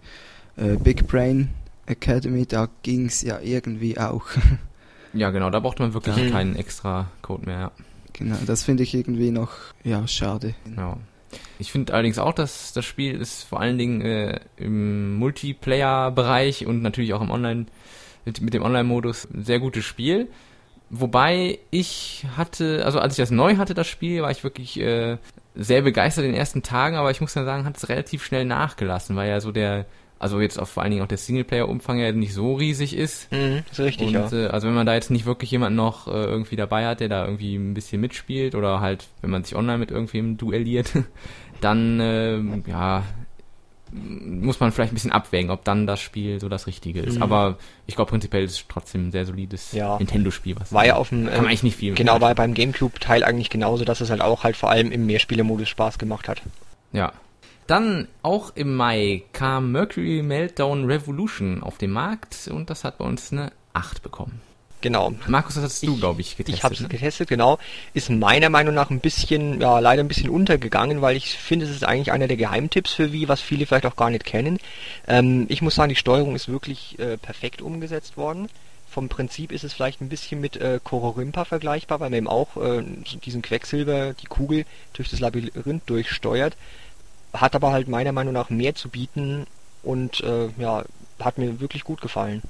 äh, 0.55 0.77
Big 0.77 1.07
Brain 1.07 1.49
Academy, 1.85 2.45
da 2.45 2.69
ging 2.81 3.07
es 3.07 3.21
ja 3.21 3.39
irgendwie 3.39 3.97
auch. 3.99 4.25
Ja, 5.15 5.29
genau, 5.29 5.51
da 5.51 5.59
braucht 5.59 5.77
man 5.77 5.93
wirklich 5.93 6.17
ja. 6.17 6.31
keinen 6.31 6.55
extra 6.55 7.05
Code 7.21 7.45
mehr. 7.45 7.59
Ja. 7.59 7.71
Genau, 8.13 8.37
das 8.45 8.63
finde 8.63 8.83
ich 8.83 8.93
irgendwie 8.93 9.31
noch 9.31 9.51
ja 9.83 10.07
schade. 10.07 10.53
Genau. 10.65 10.97
Ich 11.57 11.71
finde 11.71 11.93
allerdings 11.93 12.19
auch, 12.19 12.33
dass 12.33 12.73
das 12.73 12.85
Spiel 12.85 13.19
ist 13.19 13.43
vor 13.43 13.59
allen 13.59 13.77
Dingen 13.77 14.01
äh, 14.01 14.39
im 14.57 15.15
Multiplayer-Bereich 15.15 16.65
und 16.67 16.81
natürlich 16.81 17.13
auch 17.13 17.21
im 17.21 17.31
Online 17.31 17.65
mit, 18.25 18.41
mit 18.41 18.53
dem 18.53 18.63
Online-Modus 18.63 19.27
ein 19.33 19.43
sehr 19.43 19.59
gutes 19.59 19.83
Spiel. 19.83 20.27
Wobei 20.89 21.57
ich 21.71 22.25
hatte, 22.37 22.85
also 22.85 22.99
als 22.99 23.13
ich 23.13 23.17
das 23.17 23.31
neu 23.31 23.57
hatte, 23.57 23.73
das 23.73 23.87
Spiel, 23.87 24.21
war 24.21 24.29
ich 24.29 24.43
wirklich 24.43 24.79
äh, 24.79 25.17
sehr 25.55 25.81
begeistert 25.81 26.25
in 26.25 26.31
den 26.31 26.39
ersten 26.39 26.61
Tagen, 26.61 26.97
aber 26.97 27.11
ich 27.11 27.19
muss 27.19 27.33
dann 27.33 27.45
sagen, 27.45 27.65
hat 27.65 27.77
es 27.77 27.89
relativ 27.89 28.23
schnell 28.23 28.45
nachgelassen, 28.45 29.15
weil 29.15 29.29
ja 29.29 29.39
so 29.39 29.51
der 29.51 29.85
also 30.23 30.39
jetzt 30.39 30.57
auch 30.57 30.67
vor 30.67 30.81
allen 30.81 30.91
Dingen 30.91 31.03
auch 31.03 31.07
der 31.07 31.17
Singleplayer-Umfang 31.17 31.99
ja 31.99 32.11
nicht 32.13 32.33
so 32.33 32.55
riesig 32.55 32.95
ist. 32.95 33.31
Mhm, 33.31 33.63
ist 33.69 33.79
richtig, 33.79 34.07
und, 34.07 34.13
ja. 34.13 34.31
Äh, 34.31 34.47
also 34.47 34.67
wenn 34.67 34.73
man 34.73 34.85
da 34.85 34.93
jetzt 34.93 35.11
nicht 35.11 35.25
wirklich 35.25 35.51
jemanden 35.51 35.75
noch 35.75 36.07
äh, 36.07 36.11
irgendwie 36.11 36.55
dabei 36.55 36.87
hat, 36.87 37.01
der 37.01 37.09
da 37.09 37.25
irgendwie 37.25 37.55
ein 37.55 37.73
bisschen 37.73 37.99
mitspielt 37.99 38.55
oder 38.55 38.79
halt, 38.79 39.07
wenn 39.21 39.29
man 39.29 39.43
sich 39.43 39.55
online 39.55 39.77
mit 39.77 39.91
irgendwem 39.91 40.37
duelliert, 40.37 40.93
dann 41.61 41.99
äh, 41.99 42.39
ja 42.69 43.03
muss 43.95 44.59
man 44.59 44.71
vielleicht 44.71 44.91
ein 44.91 44.95
bisschen 44.95 45.11
abwägen, 45.11 45.51
ob 45.51 45.63
dann 45.65 45.85
das 45.85 46.01
Spiel 46.01 46.39
so 46.39 46.49
das 46.49 46.65
Richtige 46.65 47.01
ist. 47.01 47.17
Mhm. 47.17 47.23
Aber 47.23 47.57
ich 47.85 47.95
glaube 47.95 48.09
prinzipiell 48.09 48.43
ist 48.43 48.53
es 48.53 48.65
trotzdem 48.67 49.09
ein 49.09 49.11
sehr 49.11 49.27
solides 49.27 49.71
ja. 49.71 49.99
Nintendo-Spiel. 49.99 50.55
War 50.71 50.85
ja 50.85 50.95
auf 50.95 51.09
dem 51.09 51.25
kann 51.25 51.37
man 51.37 51.47
eigentlich 51.47 51.61
nicht 51.61 51.77
viel. 51.77 51.93
Genau, 51.93 52.19
war 52.19 52.33
beim 52.33 52.55
GameCube-Teil 52.55 53.23
eigentlich 53.23 53.51
genauso, 53.51 53.85
dass 53.85 54.01
es 54.01 54.09
halt 54.09 54.21
auch 54.21 54.43
halt 54.43 54.57
vor 54.57 54.71
allem 54.71 54.91
im 54.91 55.05
Mehrspielermodus 55.05 55.69
Spaß 55.69 55.99
gemacht 55.99 56.27
hat. 56.27 56.41
Ja, 56.91 57.13
dann 57.67 58.07
auch 58.21 58.51
im 58.55 58.75
Mai 58.75 59.23
kam 59.33 59.71
Mercury 59.71 60.21
Meltdown 60.21 60.85
Revolution 60.85 61.63
auf 61.63 61.77
den 61.77 61.91
Markt 61.91 62.49
und 62.51 62.69
das 62.69 62.83
hat 62.83 62.97
bei 62.97 63.05
uns 63.05 63.31
eine 63.31 63.51
8 63.73 64.01
bekommen. 64.03 64.41
Genau. 64.83 65.13
Markus, 65.27 65.55
das 65.55 65.63
hast 65.63 65.83
du, 65.83 65.97
glaube 65.97 66.19
ich, 66.19 66.35
getestet. 66.35 66.57
Ich 66.57 66.63
habe 66.65 66.73
es 66.73 66.81
ne? 66.81 66.89
getestet, 66.89 67.29
genau. 67.29 67.57
Ist 67.93 68.09
meiner 68.09 68.49
Meinung 68.49 68.75
nach 68.75 68.89
ein 68.89 68.99
bisschen, 68.99 69.61
ja, 69.61 69.79
leider 69.79 70.03
ein 70.03 70.09
bisschen 70.09 70.29
untergegangen, 70.29 71.01
weil 71.01 71.15
ich 71.15 71.37
finde, 71.37 71.65
es 71.65 71.71
ist 71.71 71.85
eigentlich 71.85 72.11
einer 72.11 72.27
der 72.27 72.35
Geheimtipps 72.35 72.91
für 72.91 73.13
Wii, 73.13 73.29
was 73.29 73.39
viele 73.39 73.65
vielleicht 73.65 73.85
auch 73.85 73.95
gar 73.95 74.09
nicht 74.09 74.25
kennen. 74.25 74.59
Ähm, 75.07 75.45
ich 75.47 75.61
muss 75.61 75.75
sagen, 75.75 75.87
die 75.87 75.95
Steuerung 75.95 76.35
ist 76.35 76.49
wirklich 76.49 76.99
äh, 76.99 77.15
perfekt 77.15 77.61
umgesetzt 77.61 78.17
worden. 78.17 78.49
Vom 78.89 79.07
Prinzip 79.07 79.53
ist 79.53 79.63
es 79.63 79.71
vielleicht 79.71 80.01
ein 80.01 80.09
bisschen 80.09 80.41
mit 80.41 80.57
äh, 80.57 80.81
Kororimpa 80.83 81.45
vergleichbar, 81.45 82.01
weil 82.01 82.09
man 82.09 82.17
eben 82.17 82.27
auch 82.27 82.57
äh, 82.57 82.83
diesen 83.23 83.41
Quecksilber, 83.41 84.13
die 84.13 84.27
Kugel, 84.27 84.65
durch 84.91 85.09
das 85.09 85.21
Labyrinth 85.21 85.83
durchsteuert 85.85 86.57
hat 87.33 87.55
aber 87.55 87.71
halt 87.71 87.87
meiner 87.87 88.11
Meinung 88.11 88.33
nach 88.33 88.49
mehr 88.49 88.75
zu 88.75 88.89
bieten 88.89 89.45
und 89.81 90.21
äh, 90.21 90.49
ja, 90.57 90.83
hat 91.19 91.37
mir 91.37 91.59
wirklich 91.59 91.83
gut 91.83 92.01
gefallen. 92.01 92.41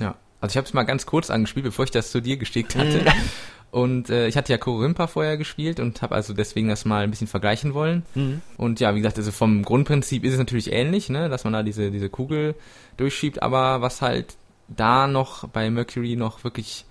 Ja, 0.00 0.14
also 0.40 0.52
ich 0.52 0.56
habe 0.56 0.66
es 0.66 0.74
mal 0.74 0.84
ganz 0.84 1.06
kurz 1.06 1.30
angespielt, 1.30 1.64
bevor 1.64 1.84
ich 1.84 1.90
das 1.90 2.10
zu 2.10 2.20
dir 2.20 2.36
geschickt 2.36 2.76
hatte. 2.76 3.00
Mhm. 3.00 3.06
Und 3.72 4.08
äh, 4.08 4.26
ich 4.28 4.38
hatte 4.38 4.52
ja 4.52 4.58
Korimpa 4.58 5.06
vorher 5.06 5.36
gespielt 5.36 5.80
und 5.80 6.00
habe 6.00 6.14
also 6.14 6.32
deswegen 6.32 6.68
das 6.68 6.86
mal 6.86 7.02
ein 7.02 7.10
bisschen 7.10 7.26
vergleichen 7.26 7.74
wollen. 7.74 8.04
Mhm. 8.14 8.40
Und 8.56 8.80
ja, 8.80 8.94
wie 8.94 9.00
gesagt, 9.00 9.18
also 9.18 9.32
vom 9.32 9.64
Grundprinzip 9.64 10.24
ist 10.24 10.32
es 10.32 10.38
natürlich 10.38 10.72
ähnlich, 10.72 11.10
ne, 11.10 11.28
dass 11.28 11.44
man 11.44 11.52
da 11.52 11.62
diese, 11.62 11.90
diese 11.90 12.08
Kugel 12.08 12.54
durchschiebt, 12.96 13.42
aber 13.42 13.82
was 13.82 14.00
halt 14.00 14.36
da 14.68 15.06
noch 15.06 15.48
bei 15.48 15.68
Mercury 15.68 16.16
noch 16.16 16.42
wirklich 16.42 16.86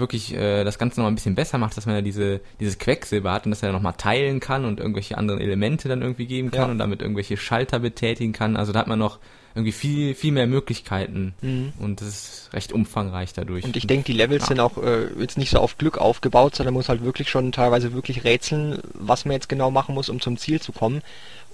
wirklich 0.00 0.34
äh, 0.34 0.64
das 0.64 0.78
Ganze 0.78 1.00
noch 1.00 1.06
ein 1.06 1.14
bisschen 1.14 1.34
besser 1.34 1.58
macht, 1.58 1.76
dass 1.76 1.86
man 1.86 1.94
ja 1.94 2.02
diese, 2.02 2.40
dieses 2.58 2.78
Quecksilber 2.78 3.32
hat 3.32 3.44
und 3.44 3.50
dass 3.50 3.62
er 3.62 3.72
nochmal 3.72 3.94
teilen 3.96 4.40
kann 4.40 4.64
und 4.64 4.80
irgendwelche 4.80 5.16
anderen 5.16 5.40
Elemente 5.40 5.88
dann 5.88 6.02
irgendwie 6.02 6.26
geben 6.26 6.50
kann 6.50 6.66
ja. 6.66 6.70
und 6.70 6.78
damit 6.78 7.02
irgendwelche 7.02 7.36
Schalter 7.36 7.78
betätigen 7.78 8.32
kann. 8.32 8.56
Also 8.56 8.72
da 8.72 8.80
hat 8.80 8.86
man 8.86 8.98
noch 8.98 9.18
irgendwie 9.54 9.72
viel, 9.72 10.14
viel 10.14 10.32
mehr 10.32 10.46
Möglichkeiten 10.46 11.34
mhm. 11.40 11.72
und 11.78 12.00
das 12.00 12.08
ist 12.08 12.50
recht 12.52 12.72
umfangreich 12.72 13.32
dadurch. 13.32 13.64
Und 13.64 13.76
ich 13.76 13.86
denke, 13.86 14.04
die 14.04 14.12
Levels 14.12 14.42
ja. 14.42 14.48
sind 14.48 14.60
auch 14.60 14.78
äh, 14.78 15.08
jetzt 15.18 15.38
nicht 15.38 15.50
so 15.50 15.58
auf 15.58 15.76
Glück 15.76 15.98
aufgebaut, 15.98 16.54
sondern 16.54 16.74
muss 16.74 16.88
halt 16.88 17.02
wirklich 17.02 17.28
schon 17.28 17.50
teilweise 17.50 17.92
wirklich 17.92 18.24
rätseln, 18.24 18.78
was 18.94 19.24
man 19.24 19.32
jetzt 19.32 19.48
genau 19.48 19.70
machen 19.70 19.94
muss, 19.94 20.08
um 20.08 20.20
zum 20.20 20.36
Ziel 20.36 20.60
zu 20.60 20.72
kommen. 20.72 21.02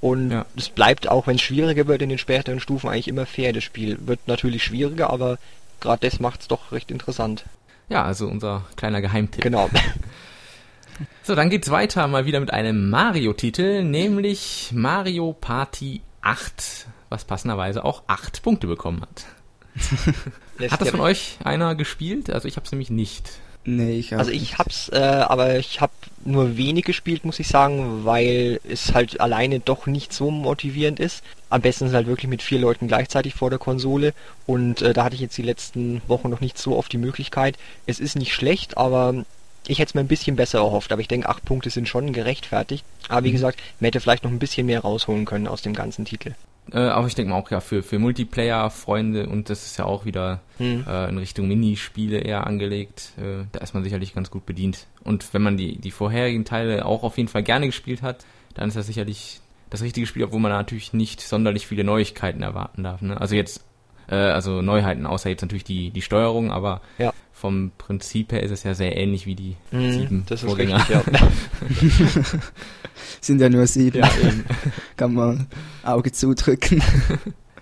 Und 0.00 0.30
ja. 0.30 0.44
es 0.56 0.68
bleibt 0.68 1.08
auch, 1.08 1.26
wenn 1.26 1.36
es 1.36 1.42
schwieriger 1.42 1.86
wird 1.86 2.02
in 2.02 2.10
den 2.10 2.18
späteren 2.18 2.60
Stufen, 2.60 2.90
eigentlich 2.90 3.08
immer 3.08 3.24
fair. 3.24 3.52
Das 3.54 3.64
Spiel 3.64 3.96
wird 4.06 4.20
natürlich 4.26 4.62
schwieriger, 4.62 5.08
aber 5.08 5.38
gerade 5.80 6.06
das 6.06 6.20
macht 6.20 6.42
es 6.42 6.48
doch 6.48 6.72
recht 6.72 6.90
interessant. 6.90 7.44
Ja, 7.88 8.04
also 8.04 8.26
unser 8.26 8.64
kleiner 8.76 9.00
Geheimtipp. 9.00 9.42
Genau. 9.42 9.70
So, 11.22 11.34
dann 11.34 11.50
geht's 11.50 11.70
weiter 11.70 12.06
mal 12.08 12.24
wieder 12.24 12.40
mit 12.40 12.52
einem 12.52 12.88
Mario-Titel, 12.88 13.82
nämlich 13.82 14.70
Mario 14.72 15.32
Party 15.32 16.00
8, 16.22 16.86
was 17.08 17.24
passenderweise 17.24 17.84
auch 17.84 18.04
8 18.06 18.42
Punkte 18.42 18.66
bekommen 18.66 19.02
hat. 19.02 19.26
hat 20.70 20.80
das 20.80 20.90
von 20.90 21.00
euch 21.00 21.38
einer 21.44 21.74
gespielt? 21.74 22.30
Also 22.30 22.48
ich 22.48 22.56
habe 22.56 22.64
es 22.64 22.72
nämlich 22.72 22.90
nicht. 22.90 23.40
Nee, 23.68 23.98
ich 23.98 24.14
Also 24.14 24.30
ich 24.30 24.58
hab's, 24.58 24.88
äh, 24.90 24.96
aber 24.96 25.58
ich 25.58 25.80
habe 25.80 25.92
nur 26.24 26.56
wenig 26.56 26.84
gespielt, 26.84 27.24
muss 27.24 27.40
ich 27.40 27.48
sagen, 27.48 28.04
weil 28.04 28.60
es 28.68 28.94
halt 28.94 29.20
alleine 29.20 29.58
doch 29.58 29.86
nicht 29.86 30.12
so 30.12 30.30
motivierend 30.30 31.00
ist. 31.00 31.24
Am 31.50 31.62
besten 31.62 31.86
ist 31.86 31.92
halt 31.92 32.06
wirklich 32.06 32.30
mit 32.30 32.42
vier 32.42 32.60
Leuten 32.60 32.86
gleichzeitig 32.86 33.34
vor 33.34 33.50
der 33.50 33.58
Konsole 33.58 34.14
und 34.46 34.82
äh, 34.82 34.92
da 34.92 35.02
hatte 35.02 35.16
ich 35.16 35.20
jetzt 35.20 35.36
die 35.36 35.42
letzten 35.42 36.00
Wochen 36.06 36.30
noch 36.30 36.40
nicht 36.40 36.58
so 36.58 36.76
oft 36.76 36.92
die 36.92 36.98
Möglichkeit. 36.98 37.58
Es 37.86 37.98
ist 37.98 38.14
nicht 38.14 38.32
schlecht, 38.32 38.76
aber 38.78 39.24
ich 39.66 39.80
hätte 39.80 39.90
es 39.90 39.94
mir 39.94 40.00
ein 40.02 40.08
bisschen 40.08 40.36
besser 40.36 40.58
erhofft, 40.58 40.92
aber 40.92 41.00
ich 41.00 41.08
denke, 41.08 41.28
acht 41.28 41.44
Punkte 41.44 41.70
sind 41.70 41.88
schon 41.88 42.12
gerechtfertigt. 42.12 42.84
Aber 43.08 43.24
wie 43.24 43.30
mhm. 43.30 43.34
gesagt, 43.34 43.60
man 43.80 43.86
hätte 43.86 44.00
vielleicht 44.00 44.22
noch 44.22 44.30
ein 44.30 44.38
bisschen 44.38 44.66
mehr 44.66 44.80
rausholen 44.80 45.24
können 45.24 45.48
aus 45.48 45.62
dem 45.62 45.74
ganzen 45.74 46.04
Titel. 46.04 46.34
Äh, 46.72 46.78
aber 46.78 47.06
ich 47.06 47.14
denke 47.14 47.30
mal 47.30 47.38
auch 47.38 47.50
ja 47.50 47.60
für, 47.60 47.82
für 47.82 47.98
Multiplayer-Freunde 47.98 49.28
und 49.28 49.50
das 49.50 49.66
ist 49.66 49.76
ja 49.76 49.84
auch 49.84 50.04
wieder 50.04 50.40
hm. 50.58 50.84
äh, 50.86 51.08
in 51.08 51.18
Richtung 51.18 51.46
Minispiele 51.46 52.18
eher 52.18 52.46
angelegt. 52.46 53.12
Äh, 53.18 53.44
da 53.52 53.60
ist 53.60 53.74
man 53.74 53.84
sicherlich 53.84 54.14
ganz 54.14 54.30
gut 54.30 54.46
bedient. 54.46 54.86
Und 55.04 55.32
wenn 55.32 55.42
man 55.42 55.56
die, 55.56 55.78
die 55.78 55.92
vorherigen 55.92 56.44
Teile 56.44 56.84
auch 56.84 57.04
auf 57.04 57.16
jeden 57.18 57.28
Fall 57.28 57.42
gerne 57.42 57.66
gespielt 57.66 58.02
hat, 58.02 58.24
dann 58.54 58.68
ist 58.68 58.76
das 58.76 58.86
sicherlich 58.86 59.40
das 59.70 59.82
richtige 59.82 60.06
Spiel, 60.06 60.24
obwohl 60.24 60.40
man 60.40 60.52
natürlich 60.52 60.92
nicht 60.92 61.20
sonderlich 61.20 61.66
viele 61.66 61.84
Neuigkeiten 61.84 62.42
erwarten 62.42 62.82
darf. 62.82 63.00
Ne? 63.02 63.20
Also 63.20 63.36
jetzt, 63.36 63.64
äh, 64.08 64.14
also 64.14 64.62
Neuheiten, 64.62 65.06
außer 65.06 65.28
jetzt 65.28 65.42
natürlich 65.42 65.64
die, 65.64 65.90
die 65.90 66.02
Steuerung, 66.02 66.50
aber 66.50 66.80
ja. 66.98 67.12
Vom 67.36 67.70
Prinzip 67.76 68.32
her 68.32 68.42
ist 68.42 68.50
es 68.50 68.62
ja 68.62 68.74
sehr 68.74 68.96
ähnlich 68.96 69.26
wie 69.26 69.34
die 69.34 69.56
mhm, 69.70 69.92
sieben 69.92 70.26
das 70.26 70.42
ist 70.42 70.48
Vorgänger. 70.48 70.78
Richtig, 70.88 71.20
ja. 71.20 72.40
Sind 73.20 73.40
ja 73.42 73.50
nur 73.50 73.66
sieben. 73.66 73.98
Ja, 73.98 74.10
Kann 74.96 75.12
man 75.12 75.46
Auge 75.84 76.12
zudrücken. 76.12 76.82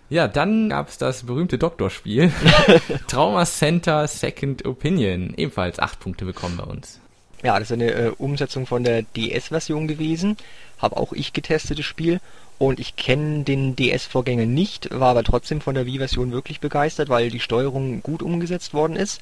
Ja, 0.08 0.28
dann 0.28 0.68
gab 0.68 0.88
es 0.88 0.98
das 0.98 1.24
berühmte 1.24 1.58
Doktorspiel. 1.58 2.32
Trauma 3.08 3.44
Center 3.46 4.06
Second 4.06 4.64
Opinion. 4.64 5.34
Ebenfalls 5.36 5.80
acht 5.80 5.98
Punkte 5.98 6.24
bekommen 6.24 6.56
bei 6.56 6.64
uns. 6.64 7.00
Ja, 7.42 7.58
das 7.58 7.70
ist 7.70 7.72
eine 7.72 7.90
äh, 7.90 8.12
Umsetzung 8.16 8.66
von 8.66 8.84
der 8.84 9.02
DS-Version 9.02 9.88
gewesen. 9.88 10.36
Habe 10.78 10.96
auch 10.96 11.12
ich 11.12 11.32
getestet 11.32 11.80
das 11.80 11.84
Spiel. 11.84 12.20
Und 12.58 12.78
ich 12.78 12.94
kenne 12.94 13.42
den 13.42 13.74
DS-Vorgänger 13.74 14.46
nicht, 14.46 14.88
war 14.92 15.10
aber 15.10 15.24
trotzdem 15.24 15.60
von 15.60 15.74
der 15.74 15.86
Wii-Version 15.86 16.30
wirklich 16.30 16.60
begeistert, 16.60 17.08
weil 17.08 17.28
die 17.30 17.40
Steuerung 17.40 18.00
gut 18.04 18.22
umgesetzt 18.22 18.72
worden 18.72 18.94
ist. 18.94 19.20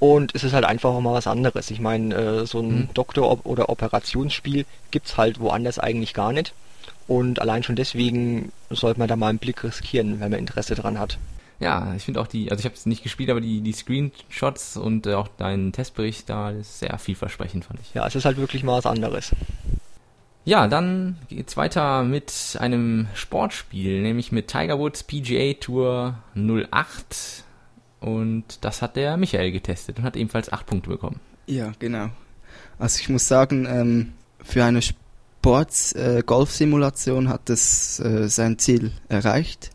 Und 0.00 0.34
es 0.34 0.44
ist 0.44 0.52
halt 0.52 0.64
einfach 0.64 0.90
auch 0.90 1.00
mal 1.00 1.14
was 1.14 1.26
anderes. 1.26 1.70
Ich 1.70 1.80
meine, 1.80 2.14
äh, 2.14 2.46
so 2.46 2.60
ein 2.60 2.68
mhm. 2.68 2.88
Doktor- 2.94 3.44
oder 3.44 3.68
Operationsspiel 3.68 4.64
gibt's 4.90 5.16
halt 5.16 5.40
woanders 5.40 5.78
eigentlich 5.78 6.14
gar 6.14 6.32
nicht. 6.32 6.54
Und 7.08 7.40
allein 7.40 7.62
schon 7.62 7.76
deswegen 7.76 8.52
sollte 8.70 9.00
man 9.00 9.08
da 9.08 9.16
mal 9.16 9.28
einen 9.28 9.38
Blick 9.38 9.64
riskieren, 9.64 10.20
wenn 10.20 10.30
man 10.30 10.38
Interesse 10.38 10.74
dran 10.74 10.98
hat. 10.98 11.18
Ja, 11.60 11.94
ich 11.96 12.04
finde 12.04 12.20
auch 12.20 12.28
die, 12.28 12.50
also 12.50 12.60
ich 12.60 12.64
habe 12.66 12.76
es 12.76 12.86
nicht 12.86 13.02
gespielt, 13.02 13.30
aber 13.30 13.40
die, 13.40 13.60
die 13.60 13.72
Screenshots 13.72 14.76
und 14.76 15.06
äh, 15.06 15.14
auch 15.14 15.28
dein 15.38 15.72
Testbericht 15.72 16.28
da 16.28 16.50
ist 16.50 16.78
sehr 16.78 16.96
vielversprechend, 16.98 17.64
fand 17.64 17.80
ich. 17.80 17.94
Ja, 17.94 18.06
es 18.06 18.14
ist 18.14 18.24
halt 18.24 18.36
wirklich 18.36 18.62
mal 18.62 18.78
was 18.78 18.86
anderes. 18.86 19.32
Ja, 20.44 20.68
dann 20.68 21.18
geht's 21.28 21.56
weiter 21.56 22.04
mit 22.04 22.56
einem 22.60 23.08
Sportspiel, 23.14 24.00
nämlich 24.02 24.30
mit 24.30 24.48
Tiger 24.48 24.78
Woods 24.78 25.02
PGA 25.02 25.54
Tour 25.54 26.18
08. 26.36 27.44
Und 28.00 28.64
das 28.64 28.82
hat 28.82 28.96
der 28.96 29.16
Michael 29.16 29.52
getestet 29.52 29.98
und 29.98 30.04
hat 30.04 30.16
ebenfalls 30.16 30.52
8 30.52 30.66
Punkte 30.66 30.90
bekommen. 30.90 31.20
Ja, 31.46 31.72
genau. 31.78 32.10
Also 32.78 32.98
ich 33.00 33.08
muss 33.08 33.26
sagen, 33.26 33.66
ähm, 33.66 34.12
für 34.42 34.62
eine 34.64 34.82
Sports-Golf-Simulation 34.82 37.26
äh, 37.26 37.28
hat 37.28 37.48
es 37.50 38.00
äh, 38.00 38.28
sein 38.28 38.58
Ziel 38.58 38.92
erreicht. 39.08 39.70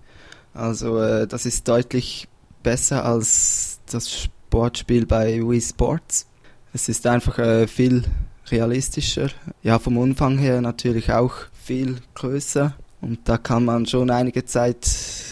Also 0.53 0.99
äh, 0.99 1.27
das 1.27 1.45
ist 1.45 1.65
deutlich 1.67 2.27
besser 2.61 3.05
als 3.05 3.79
das 3.91 4.11
Sportspiel 4.11 5.05
bei 5.05 5.41
Wii 5.41 5.61
Sports. 5.61 6.27
Es 6.73 6.89
ist 6.89 7.07
einfach 7.07 7.39
äh, 7.39 7.67
viel 7.67 8.03
realistischer. 8.47 9.29
Ja, 9.61 9.79
vom 9.79 9.97
Umfang 9.97 10.37
her 10.37 10.61
natürlich 10.61 11.11
auch 11.11 11.33
viel 11.53 11.97
größer. 12.15 12.73
Und 13.01 13.19
da 13.25 13.37
kann 13.37 13.65
man 13.65 13.85
schon 13.85 14.09
einige 14.09 14.45
Zeit 14.45 14.87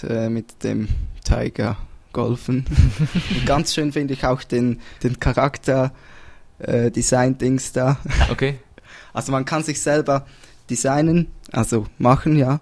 äh, 0.08 0.30
mit 0.30 0.64
dem 0.64 0.90
Tiger 1.24 1.78
golfen. 2.14 2.66
Und 3.30 3.46
ganz 3.46 3.74
schön 3.74 3.92
finde 3.92 4.14
ich 4.14 4.26
auch 4.26 4.44
den, 4.44 4.80
den 5.04 5.20
Charakter 5.20 5.94
äh, 6.60 6.92
Design-Dings 6.92 7.74
da. 7.74 7.98
Okay. 8.30 8.60
Also 9.14 9.34
man 9.34 9.44
kann 9.44 9.62
sich 9.62 9.82
selber 9.82 10.26
designen, 10.70 11.28
also 11.52 11.86
machen, 11.98 12.38
ja. 12.38 12.62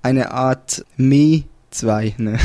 Eine 0.00 0.32
Art 0.32 0.86
Me 0.96 1.42
2, 1.70 2.14
ne? 2.16 2.38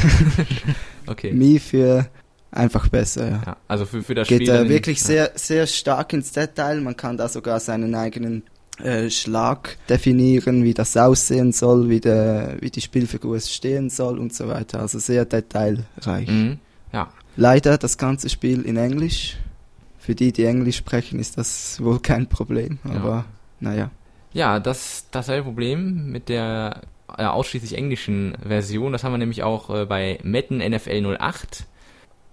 okay. 1.08 1.32
Me 1.32 1.58
für 1.62 2.08
einfach 2.51 2.89
besser, 2.89 3.30
ja. 3.30 3.42
ja 3.46 3.58
also 3.70 3.86
für, 3.86 4.04
für 4.04 4.16
das 4.16 4.27
Geht 4.27 4.44
Spiel. 4.44 4.54
Geht 4.54 4.66
äh, 4.66 4.70
wirklich 4.70 5.01
sehr, 5.01 5.32
sehr 5.36 5.66
stark 5.66 6.12
ins 6.12 6.34
Detail. 6.34 6.82
Man 6.82 6.98
kann 6.98 7.16
da 7.16 7.30
sogar 7.30 7.62
seinen 7.62 7.96
eigenen 7.96 8.44
äh, 8.84 9.10
Schlag 9.10 9.78
definieren, 9.90 10.64
wie 10.64 10.74
das 10.74 10.96
aussehen 10.98 11.52
soll, 11.52 11.90
wie, 11.90 12.00
der, 12.00 12.58
wie 12.60 12.70
die 12.70 12.82
Spielfigur 12.82 13.40
stehen 13.40 13.90
soll 13.90 14.20
und 14.20 14.34
so 14.34 14.48
weiter. 14.48 14.80
Also 14.82 15.00
sehr 15.00 15.26
detailreich. 15.26 16.28
Mhm. 16.28 16.60
Ja. 16.94 17.10
Leider 17.36 17.78
das 17.78 17.98
ganze 17.98 18.30
Spiel 18.30 18.62
in 18.62 18.78
Englisch. 18.78 19.38
Für 20.00 20.16
die, 20.16 20.32
die 20.32 20.46
Englisch 20.46 20.78
sprechen, 20.78 21.20
ist 21.20 21.38
das 21.38 21.84
wohl 21.84 22.00
kein 22.00 22.28
Problem, 22.28 22.80
aber 22.86 23.10
ja. 23.10 23.26
naja. 23.60 23.92
Ja, 24.32 24.60
das 24.60 25.08
dasselbe 25.12 25.44
Problem 25.44 26.12
mit 26.12 26.30
der 26.30 26.82
äh, 27.18 27.26
ausschließlich 27.26 27.78
englischen 27.78 28.38
Version. 28.42 28.94
Das 28.94 29.04
haben 29.04 29.12
wir 29.12 29.18
nämlich 29.18 29.44
auch 29.44 29.70
äh, 29.70 29.86
bei 29.86 30.20
Madden 30.24 30.60
NFL 30.60 31.18
08 31.20 31.66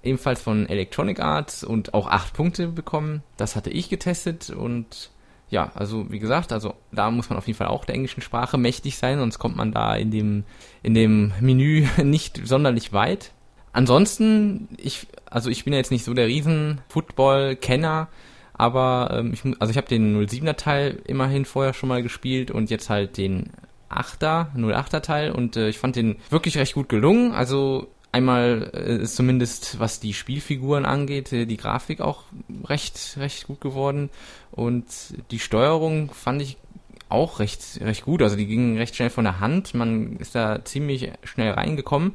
ebenfalls 0.05 0.41
von 0.41 0.69
Electronic 0.69 1.19
Arts 1.21 1.65
und 1.65 1.95
auch 1.95 2.07
8 2.07 2.33
Punkte 2.35 2.69
bekommen. 2.69 3.23
Das 3.37 3.57
hatte 3.57 3.71
ich 3.71 3.89
getestet 3.89 4.51
und 4.51 5.11
ja, 5.55 5.71
also 5.77 6.11
wie 6.11 6.19
gesagt, 6.19 6.53
also 6.53 6.75
da 6.91 7.13
muss 7.13 7.31
man 7.31 7.39
auf 7.39 7.47
jeden 7.47 7.57
Fall 7.57 7.69
auch 7.69 7.85
der 7.85 7.95
englischen 7.95 8.23
Sprache 8.23 8.59
mächtig 8.59 8.99
sein, 8.99 9.21
sonst 9.21 9.39
kommt 9.39 9.57
man 9.57 9.71
da 9.71 9.95
in 9.95 10.11
dem, 10.11 10.43
in 10.83 10.95
dem 10.95 11.33
Menü 11.41 11.87
nicht 12.03 12.45
sonderlich 12.45 12.93
weit. 12.93 13.31
Ansonsten, 13.73 14.69
ich, 14.77 15.07
also 15.31 15.51
ich 15.51 15.63
bin 15.63 15.73
ja 15.73 15.79
jetzt 15.79 15.93
nicht 15.93 16.05
so 16.05 16.13
der 16.13 16.27
riesen 16.27 16.81
Football-Kenner, 16.89 18.09
aber 18.53 19.15
ähm, 19.17 19.33
ich, 19.33 19.43
also 19.61 19.71
ich 19.71 19.77
habe 19.77 19.87
den 19.87 20.27
07er 20.27 20.57
Teil 20.57 21.01
immerhin 21.07 21.45
vorher 21.45 21.73
schon 21.73 21.89
mal 21.89 22.03
gespielt 22.03 22.51
und 22.51 22.69
jetzt 22.69 22.91
halt 22.91 23.17
den 23.17 23.51
8er, 23.91 24.57
08er 24.57 25.03
Teil 25.03 25.31
und 25.31 25.57
äh, 25.57 25.69
ich 25.69 25.79
fand 25.79 25.95
den 25.95 26.17
wirklich 26.31 26.59
recht 26.59 26.75
gut 26.75 26.89
gelungen. 26.89 27.33
Also 27.33 27.94
einmal 28.15 28.71
äh, 28.73 29.03
ist 29.03 29.17
zumindest 29.17 29.79
was 29.81 30.01
die 30.01 30.15
Spielfiguren 30.15 30.87
angeht, 30.87 31.33
äh, 31.33 31.47
die 31.47 31.57
Grafik 31.57 32.01
auch 32.01 32.23
recht 32.65 33.17
recht 33.19 33.47
gut 33.47 33.61
geworden 33.61 34.09
und 34.53 34.85
die 35.31 35.41
Steuerung 35.41 36.15
fand 36.15 36.41
ich 36.41 36.57
auch 37.09 37.41
recht 37.41 37.81
recht 37.81 38.05
gut. 38.05 38.23
Also 38.23 38.37
die 38.37 38.47
ging 38.47 38.79
recht 38.79 38.95
schnell 38.95 39.11
von 39.11 39.25
der 39.25 39.41
Hand. 39.41 39.75
Man 39.75 40.17
ist 40.17 40.35
da 40.35 40.65
ziemlich 40.65 41.11
schnell 41.25 41.53
reingekommen 41.53 42.15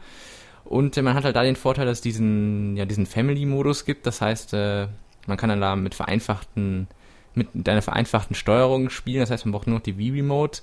und 0.64 0.96
äh, 0.98 1.02
man 1.02 1.14
hat 1.14 1.26
halt 1.26 1.36
da 1.36 1.44
den 1.44 1.58
Vorteil, 1.58 1.86
dass 1.86 2.00
es 2.00 2.02
diesen 2.02 2.78
ja 2.78 2.86
diesen 2.86 3.06
Family 3.06 3.46
Modus 3.46 3.84
gibt. 3.86 4.08
Das 4.08 4.22
heißt, 4.22 4.54
man 4.54 5.38
kann 5.38 5.50
dann 5.50 5.62
da 5.62 5.76
mit 5.76 5.96
vereinfachten 5.96 6.88
mit 7.36 7.70
einer 7.70 7.82
vereinfachten 7.82 8.36
Steuerung 8.36 8.90
spielen. 8.90 9.20
Das 9.20 9.32
heißt, 9.32 9.46
man 9.46 9.52
braucht 9.52 9.68
nur 9.68 9.78
noch 9.78 9.84
die 9.84 9.98
Wii 9.98 10.12
Remote 10.12 10.62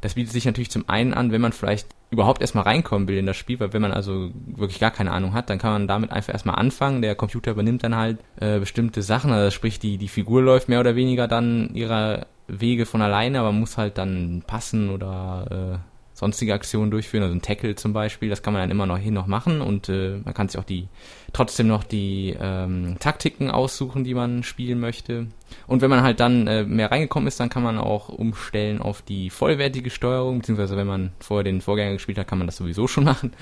das 0.00 0.14
bietet 0.14 0.32
sich 0.32 0.44
natürlich 0.44 0.70
zum 0.70 0.88
einen 0.88 1.14
an, 1.14 1.32
wenn 1.32 1.40
man 1.40 1.52
vielleicht 1.52 1.88
überhaupt 2.10 2.40
erstmal 2.40 2.64
reinkommen 2.64 3.08
will 3.08 3.18
in 3.18 3.26
das 3.26 3.36
Spiel, 3.36 3.58
weil 3.58 3.72
wenn 3.72 3.82
man 3.82 3.92
also 3.92 4.30
wirklich 4.46 4.78
gar 4.78 4.90
keine 4.90 5.10
Ahnung 5.10 5.34
hat, 5.34 5.50
dann 5.50 5.58
kann 5.58 5.72
man 5.72 5.88
damit 5.88 6.12
einfach 6.12 6.32
erstmal 6.32 6.56
anfangen. 6.56 7.02
Der 7.02 7.14
Computer 7.14 7.50
übernimmt 7.50 7.82
dann 7.82 7.96
halt 7.96 8.18
äh, 8.40 8.58
bestimmte 8.58 9.02
Sachen, 9.02 9.32
also 9.32 9.50
sprich 9.50 9.78
die, 9.78 9.98
die 9.98 10.08
Figur 10.08 10.42
läuft 10.42 10.68
mehr 10.68 10.80
oder 10.80 10.94
weniger 10.94 11.26
dann 11.26 11.74
ihrer 11.74 12.26
Wege 12.48 12.86
von 12.86 13.02
alleine, 13.02 13.40
aber 13.40 13.52
muss 13.52 13.76
halt 13.76 13.98
dann 13.98 14.44
passen 14.46 14.90
oder 14.90 15.80
äh, 15.82 15.95
sonstige 16.16 16.54
Aktionen 16.54 16.90
durchführen, 16.90 17.22
also 17.22 17.34
ein 17.34 17.42
Tackle 17.42 17.74
zum 17.74 17.92
Beispiel, 17.92 18.30
das 18.30 18.42
kann 18.42 18.54
man 18.54 18.62
dann 18.62 18.70
immer 18.70 18.86
noch 18.86 18.96
hin 18.96 19.12
noch 19.12 19.26
machen 19.26 19.60
und 19.60 19.90
äh, 19.90 20.18
man 20.24 20.32
kann 20.32 20.48
sich 20.48 20.58
auch 20.58 20.64
die 20.64 20.88
trotzdem 21.34 21.66
noch 21.66 21.84
die 21.84 22.34
ähm, 22.40 22.96
Taktiken 22.98 23.50
aussuchen, 23.50 24.02
die 24.02 24.14
man 24.14 24.42
spielen 24.42 24.80
möchte. 24.80 25.26
Und 25.66 25.82
wenn 25.82 25.90
man 25.90 26.02
halt 26.02 26.18
dann 26.20 26.46
äh, 26.46 26.64
mehr 26.64 26.90
reingekommen 26.90 27.26
ist, 27.26 27.38
dann 27.38 27.50
kann 27.50 27.62
man 27.62 27.76
auch 27.76 28.08
umstellen 28.08 28.80
auf 28.80 29.02
die 29.02 29.28
vollwertige 29.28 29.90
Steuerung, 29.90 30.38
beziehungsweise 30.38 30.78
wenn 30.78 30.86
man 30.86 31.12
vorher 31.20 31.44
den 31.44 31.60
Vorgänger 31.60 31.92
gespielt 31.92 32.16
hat, 32.16 32.26
kann 32.26 32.38
man 32.38 32.46
das 32.46 32.56
sowieso 32.56 32.88
schon 32.88 33.04
machen. 33.04 33.34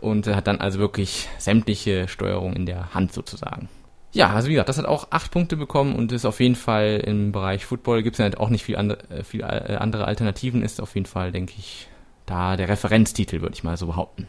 Und 0.00 0.26
äh, 0.26 0.34
hat 0.34 0.48
dann 0.48 0.60
also 0.60 0.80
wirklich 0.80 1.28
sämtliche 1.38 2.08
Steuerung 2.08 2.54
in 2.54 2.66
der 2.66 2.92
Hand 2.92 3.12
sozusagen. 3.12 3.68
Ja, 4.12 4.30
also 4.30 4.48
wie 4.48 4.54
gesagt, 4.54 4.68
das 4.68 4.78
hat 4.78 4.86
auch 4.86 5.08
acht 5.10 5.30
Punkte 5.30 5.56
bekommen 5.56 5.94
und 5.94 6.10
ist 6.10 6.24
auf 6.24 6.40
jeden 6.40 6.56
Fall 6.56 7.00
im 7.06 7.30
Bereich 7.30 7.64
Football 7.64 8.02
gibt 8.02 8.14
es 8.14 8.18
ja 8.18 8.24
halt 8.24 8.38
auch 8.38 8.48
nicht 8.48 8.64
viel, 8.64 8.76
andre, 8.76 8.98
äh, 9.10 9.22
viel 9.22 9.42
äh, 9.42 9.76
andere 9.78 10.06
Alternativen, 10.06 10.62
ist 10.62 10.80
auf 10.80 10.96
jeden 10.96 11.06
Fall, 11.06 11.30
denke 11.30 11.52
ich, 11.56 11.86
da 12.30 12.56
der 12.56 12.68
Referenztitel, 12.68 13.40
würde 13.40 13.54
ich 13.54 13.64
mal 13.64 13.76
so 13.76 13.86
behaupten. 13.86 14.26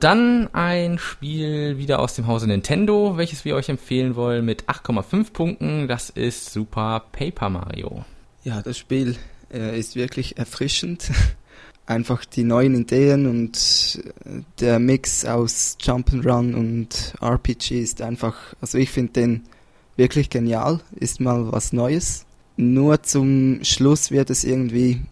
Dann 0.00 0.52
ein 0.52 0.98
Spiel 0.98 1.78
wieder 1.78 2.00
aus 2.00 2.14
dem 2.14 2.26
Hause 2.26 2.46
Nintendo, 2.46 3.16
welches 3.16 3.44
wir 3.44 3.54
euch 3.54 3.68
empfehlen 3.68 4.16
wollen 4.16 4.44
mit 4.44 4.64
8,5 4.64 5.32
Punkten. 5.32 5.88
Das 5.88 6.10
ist 6.10 6.52
Super 6.52 7.04
Paper 7.12 7.50
Mario. 7.50 8.04
Ja, 8.42 8.60
das 8.62 8.76
Spiel 8.76 9.16
äh, 9.52 9.78
ist 9.78 9.96
wirklich 9.96 10.36
erfrischend. 10.36 11.10
Einfach 11.86 12.24
die 12.24 12.44
neuen 12.44 12.74
Ideen 12.80 13.26
und 13.26 14.02
äh, 14.24 14.42
der 14.60 14.78
Mix 14.78 15.24
aus 15.24 15.76
Jump'n'Run 15.80 16.54
und 16.54 17.14
RPG 17.20 17.80
ist 17.80 18.00
einfach, 18.00 18.54
also 18.62 18.78
ich 18.78 18.88
finde 18.90 19.12
den 19.12 19.44
wirklich 19.96 20.30
genial, 20.30 20.80
ist 20.94 21.20
mal 21.20 21.52
was 21.52 21.74
Neues. 21.74 22.24
Nur 22.56 23.02
zum 23.02 23.62
Schluss 23.64 24.10
wird 24.10 24.30
es 24.30 24.44
irgendwie 24.44 25.02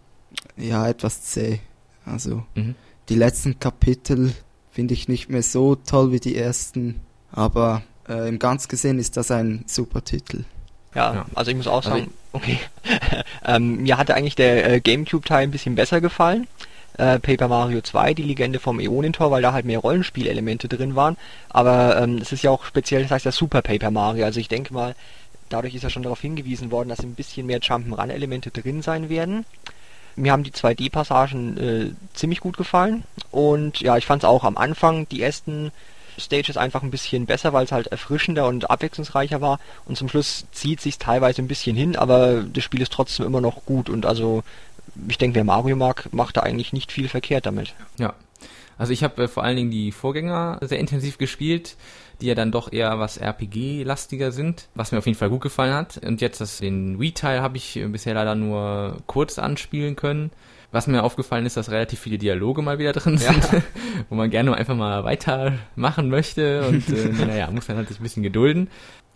ja 0.57 0.87
etwas 0.87 1.21
zäh. 1.23 1.59
Also 2.05 2.43
mhm. 2.55 2.75
die 3.09 3.15
letzten 3.15 3.59
Kapitel 3.59 4.33
finde 4.71 4.93
ich 4.93 5.07
nicht 5.07 5.29
mehr 5.29 5.43
so 5.43 5.75
toll 5.75 6.11
wie 6.11 6.19
die 6.19 6.35
ersten, 6.35 6.99
aber 7.31 7.83
äh, 8.07 8.27
im 8.27 8.39
Ganz 8.39 8.67
gesehen 8.67 8.99
ist 8.99 9.17
das 9.17 9.31
ein 9.31 9.63
super 9.67 10.03
Titel. 10.03 10.45
Ja, 10.95 11.13
ja. 11.13 11.25
also 11.35 11.51
ich 11.51 11.57
muss 11.57 11.67
auch 11.67 11.77
also 11.77 11.89
sagen, 11.89 12.13
okay. 12.33 12.59
ähm, 13.45 13.83
mir 13.83 13.97
hatte 13.97 14.15
eigentlich 14.15 14.35
der 14.35 14.71
äh, 14.71 14.79
Gamecube-Teil 14.79 15.43
ein 15.43 15.51
bisschen 15.51 15.75
besser 15.75 16.01
gefallen. 16.01 16.47
Äh, 16.97 17.19
Paper 17.19 17.47
Mario 17.47 17.81
2, 17.81 18.13
die 18.13 18.23
Legende 18.23 18.59
vom 18.59 18.79
Äonentor, 18.79 19.31
weil 19.31 19.41
da 19.41 19.53
halt 19.53 19.65
mehr 19.65 19.79
Rollenspielelemente 19.79 20.67
drin 20.67 20.95
waren. 20.95 21.17
Aber 21.49 21.99
ähm, 21.99 22.17
es 22.17 22.31
ist 22.31 22.43
ja 22.43 22.51
auch 22.51 22.65
speziell, 22.65 23.03
das 23.03 23.11
heißt 23.11 23.25
ja 23.25 23.31
Super 23.31 23.63
Paper 23.63 23.89
Mario. 23.89 24.25
Also 24.25 24.39
ich 24.39 24.47
denke 24.47 24.73
mal, 24.73 24.95
dadurch 25.49 25.73
ist 25.73 25.83
ja 25.83 25.89
schon 25.89 26.03
darauf 26.03 26.21
hingewiesen 26.21 26.69
worden, 26.69 26.89
dass 26.89 26.99
ein 26.99 27.15
bisschen 27.15 27.47
mehr 27.47 27.59
Jump'n'Run-Elemente 27.61 28.51
drin 28.51 28.83
sein 28.83 29.09
werden. 29.09 29.45
Mir 30.15 30.31
haben 30.31 30.43
die 30.43 30.51
2D-Passagen 30.51 31.57
äh, 31.57 31.91
ziemlich 32.13 32.39
gut 32.39 32.57
gefallen. 32.57 33.03
Und 33.31 33.79
ja, 33.79 33.97
ich 33.97 34.05
fand 34.05 34.23
es 34.23 34.29
auch 34.29 34.43
am 34.43 34.57
Anfang, 34.57 35.07
die 35.09 35.21
ersten 35.21 35.71
Stages 36.17 36.57
einfach 36.57 36.83
ein 36.83 36.91
bisschen 36.91 37.25
besser, 37.25 37.53
weil 37.53 37.65
es 37.65 37.71
halt 37.71 37.87
erfrischender 37.87 38.47
und 38.47 38.69
abwechslungsreicher 38.69 39.41
war. 39.41 39.59
Und 39.85 39.97
zum 39.97 40.09
Schluss 40.09 40.45
zieht 40.51 40.81
sich 40.81 40.97
teilweise 40.97 41.41
ein 41.41 41.47
bisschen 41.47 41.75
hin, 41.75 41.95
aber 41.95 42.43
das 42.43 42.63
Spiel 42.63 42.81
ist 42.81 42.93
trotzdem 42.93 43.25
immer 43.25 43.41
noch 43.41 43.65
gut. 43.65 43.89
Und 43.89 44.05
also 44.05 44.43
ich 45.07 45.17
denke, 45.17 45.35
wer 45.35 45.43
Mario 45.43 45.75
mag, 45.75 46.13
macht 46.13 46.37
da 46.37 46.41
eigentlich 46.41 46.73
nicht 46.73 46.91
viel 46.91 47.09
verkehrt 47.09 47.45
damit. 47.45 47.73
Ja. 47.97 48.13
Also 48.77 48.93
ich 48.93 49.03
habe 49.03 49.23
äh, 49.23 49.27
vor 49.27 49.43
allen 49.43 49.55
Dingen 49.57 49.71
die 49.71 49.91
Vorgänger 49.91 50.59
sehr 50.61 50.79
intensiv 50.79 51.17
gespielt 51.17 51.75
die 52.23 52.29
ja 52.29 52.35
dann 52.35 52.51
doch 52.51 52.71
eher 52.71 52.99
was 52.99 53.17
RPG-lastiger 53.17 54.31
sind, 54.31 54.69
was 54.75 54.91
mir 54.91 54.99
auf 54.99 55.05
jeden 55.05 55.17
Fall 55.17 55.29
gut 55.29 55.41
gefallen 55.41 55.73
hat. 55.73 55.97
Und 55.97 56.21
jetzt 56.21 56.39
das, 56.39 56.59
den 56.59 56.99
Wii-Teil 56.99 57.41
habe 57.41 57.57
ich 57.57 57.79
bisher 57.91 58.13
leider 58.13 58.33
nur 58.33 58.97
kurz 59.07 59.37
anspielen 59.37 59.95
können. 59.97 60.31
Was 60.71 60.87
mir 60.87 61.03
aufgefallen 61.03 61.45
ist, 61.45 61.57
dass 61.57 61.69
relativ 61.69 61.99
viele 61.99 62.17
Dialoge 62.17 62.63
mal 62.63 62.79
wieder 62.79 62.93
drin 62.93 63.17
sind, 63.17 63.51
ja. 63.51 63.61
wo 64.09 64.15
man 64.15 64.31
gerne 64.31 64.55
einfach 64.55 64.75
mal 64.75 65.03
weitermachen 65.03 66.09
möchte 66.09 66.65
und 66.67 66.89
äh, 66.89 67.09
naja, 67.27 67.51
muss 67.51 67.67
dann 67.67 67.77
halt 67.77 67.89
sich 67.89 67.99
ein 67.99 68.03
bisschen 68.03 68.23
gedulden. 68.23 68.69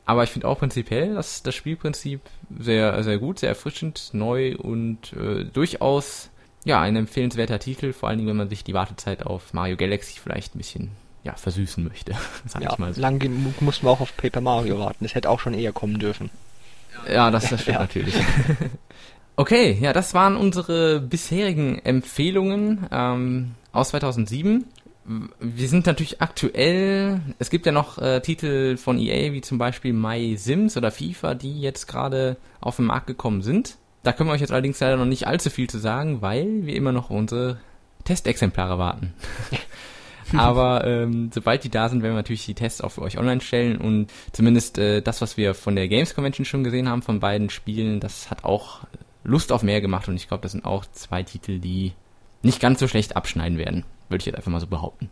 Aber 0.06 0.24
ich 0.24 0.30
finde 0.30 0.48
auch 0.48 0.60
prinzipiell 0.60 1.16
das, 1.16 1.42
das 1.44 1.56
Spielprinzip 1.56 2.22
sehr, 2.60 3.04
sehr 3.04 3.18
gut, 3.18 3.40
sehr 3.40 3.50
erfrischend, 3.50 4.10
neu 4.14 4.56
und 4.58 5.14
äh, 5.14 5.46
durchaus 5.46 6.30
ja, 6.66 6.82
ein 6.82 6.96
empfehlenswerter 6.96 7.60
Titel, 7.60 7.94
vor 7.94 8.10
allen 8.10 8.18
Dingen, 8.18 8.30
wenn 8.30 8.38
man 8.38 8.50
sich 8.50 8.64
die 8.64 8.74
Wartezeit 8.74 9.26
auf 9.26 9.54
Mario 9.54 9.78
Galaxy 9.78 10.20
vielleicht 10.20 10.54
ein 10.54 10.60
bisschen 10.60 10.92
ja, 11.28 11.36
versüßen 11.36 11.84
möchte. 11.84 12.14
Sag 12.46 12.64
ja, 12.64 12.72
ich 12.72 12.78
mal 12.80 12.94
so. 12.94 13.02
lang 13.02 13.20
genug 13.20 13.62
mussten 13.62 13.86
wir 13.86 13.92
auch 13.92 14.02
auf 14.02 14.16
Paper 14.18 14.42
Mario 14.42 14.80
warten. 14.80 15.04
Das 15.04 15.14
hätte 15.14 15.30
auch 15.30 15.40
schon 15.40 15.54
eher 15.54 15.74
kommen 15.74 16.00
dürfen. 16.00 16.30
Ja, 17.12 17.30
das, 17.30 17.50
das 17.50 17.62
stimmt 17.62 17.76
ja. 17.76 17.82
natürlich. 17.82 18.16
okay, 19.36 19.78
ja, 19.80 19.94
das 19.94 20.14
waren 20.14 20.36
unsere 20.36 21.00
bisherigen 21.00 21.80
Empfehlungen 21.80 22.88
ähm, 22.92 23.52
aus 23.72 23.90
2007 23.90 24.66
wir 25.40 25.70
sind 25.70 25.86
natürlich 25.86 26.22
aktuell, 26.22 27.22
es 27.40 27.50
gibt 27.50 27.66
ja 27.66 27.72
noch 27.72 27.98
äh, 27.98 28.20
Titel 28.20 28.76
von 28.76 29.00
EA, 29.00 29.32
wie 29.32 29.40
zum 29.40 29.58
Beispiel 29.58 29.94
My 29.94 30.36
Sims 30.36 30.76
oder 30.76 30.92
FIFA, 30.92 31.34
die 31.34 31.62
jetzt 31.62 31.88
gerade 31.88 32.36
auf 32.60 32.76
den 32.76 32.88
Markt 32.88 33.08
gekommen 33.08 33.42
sind. 33.42 33.78
Da 34.04 34.12
können 34.12 34.28
wir 34.28 34.34
euch 34.34 34.42
jetzt 34.42 34.52
allerdings 34.52 34.82
leider 34.82 34.98
noch 34.98 35.06
nicht 35.06 35.26
allzu 35.26 35.50
viel 35.50 35.70
zu 35.70 35.78
sagen, 35.78 36.22
weil 36.22 36.66
wir 36.66 36.76
immer 36.76 36.92
noch 36.92 37.10
unsere 37.10 37.58
Testexemplare 38.04 38.78
warten. 38.78 39.14
Aber 40.38 40.86
ähm, 40.86 41.30
sobald 41.34 41.64
die 41.64 41.70
da 41.70 41.90
sind, 41.90 42.04
werden 42.04 42.14
wir 42.14 42.18
natürlich 42.18 42.46
die 42.46 42.54
Tests 42.54 42.82
auch 42.82 42.92
für 42.92 43.02
euch 43.02 43.18
online 43.18 43.42
stellen 43.42 43.78
und 43.78 44.12
zumindest 44.32 44.78
äh, 44.78 45.02
das, 45.02 45.22
was 45.22 45.38
wir 45.38 45.54
von 45.54 45.76
der 45.76 45.88
Games 45.88 46.16
Convention 46.16 46.46
schon 46.46 46.64
gesehen 46.64 46.90
haben 46.90 47.02
von 47.02 47.20
beiden 47.20 47.50
Spielen, 47.50 48.00
das 48.00 48.30
hat 48.30 48.44
auch 48.44 48.82
Lust 49.24 49.52
auf 49.52 49.64
mehr 49.64 49.82
gemacht 49.82 50.08
und 50.08 50.16
ich 50.16 50.28
glaube, 50.28 50.42
das 50.42 50.54
sind 50.54 50.66
auch 50.66 50.86
zwei 50.92 51.24
Titel, 51.24 51.60
die 51.60 51.94
nicht 52.42 52.60
ganz 52.60 52.80
so 52.80 52.88
schlecht 52.88 53.16
abschneiden 53.16 53.58
werden. 53.58 53.84
Würde 54.10 54.22
ich 54.22 54.26
jetzt 54.26 54.36
einfach 54.36 54.52
mal 54.52 54.62
so 54.62 54.68
behaupten. 54.68 55.10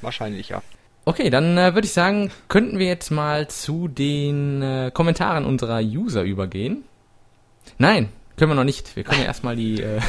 Wahrscheinlich, 0.00 0.48
ja. 0.48 0.62
Okay, 1.04 1.30
dann 1.30 1.56
äh, 1.56 1.74
würde 1.74 1.86
ich 1.86 1.92
sagen, 1.92 2.30
könnten 2.48 2.78
wir 2.78 2.86
jetzt 2.86 3.10
mal 3.10 3.48
zu 3.48 3.88
den 3.88 4.62
äh, 4.62 4.90
Kommentaren 4.92 5.44
unserer 5.44 5.80
User 5.80 6.22
übergehen. 6.22 6.84
Nein, 7.78 8.10
können 8.38 8.50
wir 8.50 8.54
noch 8.54 8.64
nicht. 8.64 8.96
Wir 8.96 9.04
können 9.04 9.20
ja 9.20 9.26
erstmal 9.26 9.56
die 9.56 9.82
äh, 9.82 10.00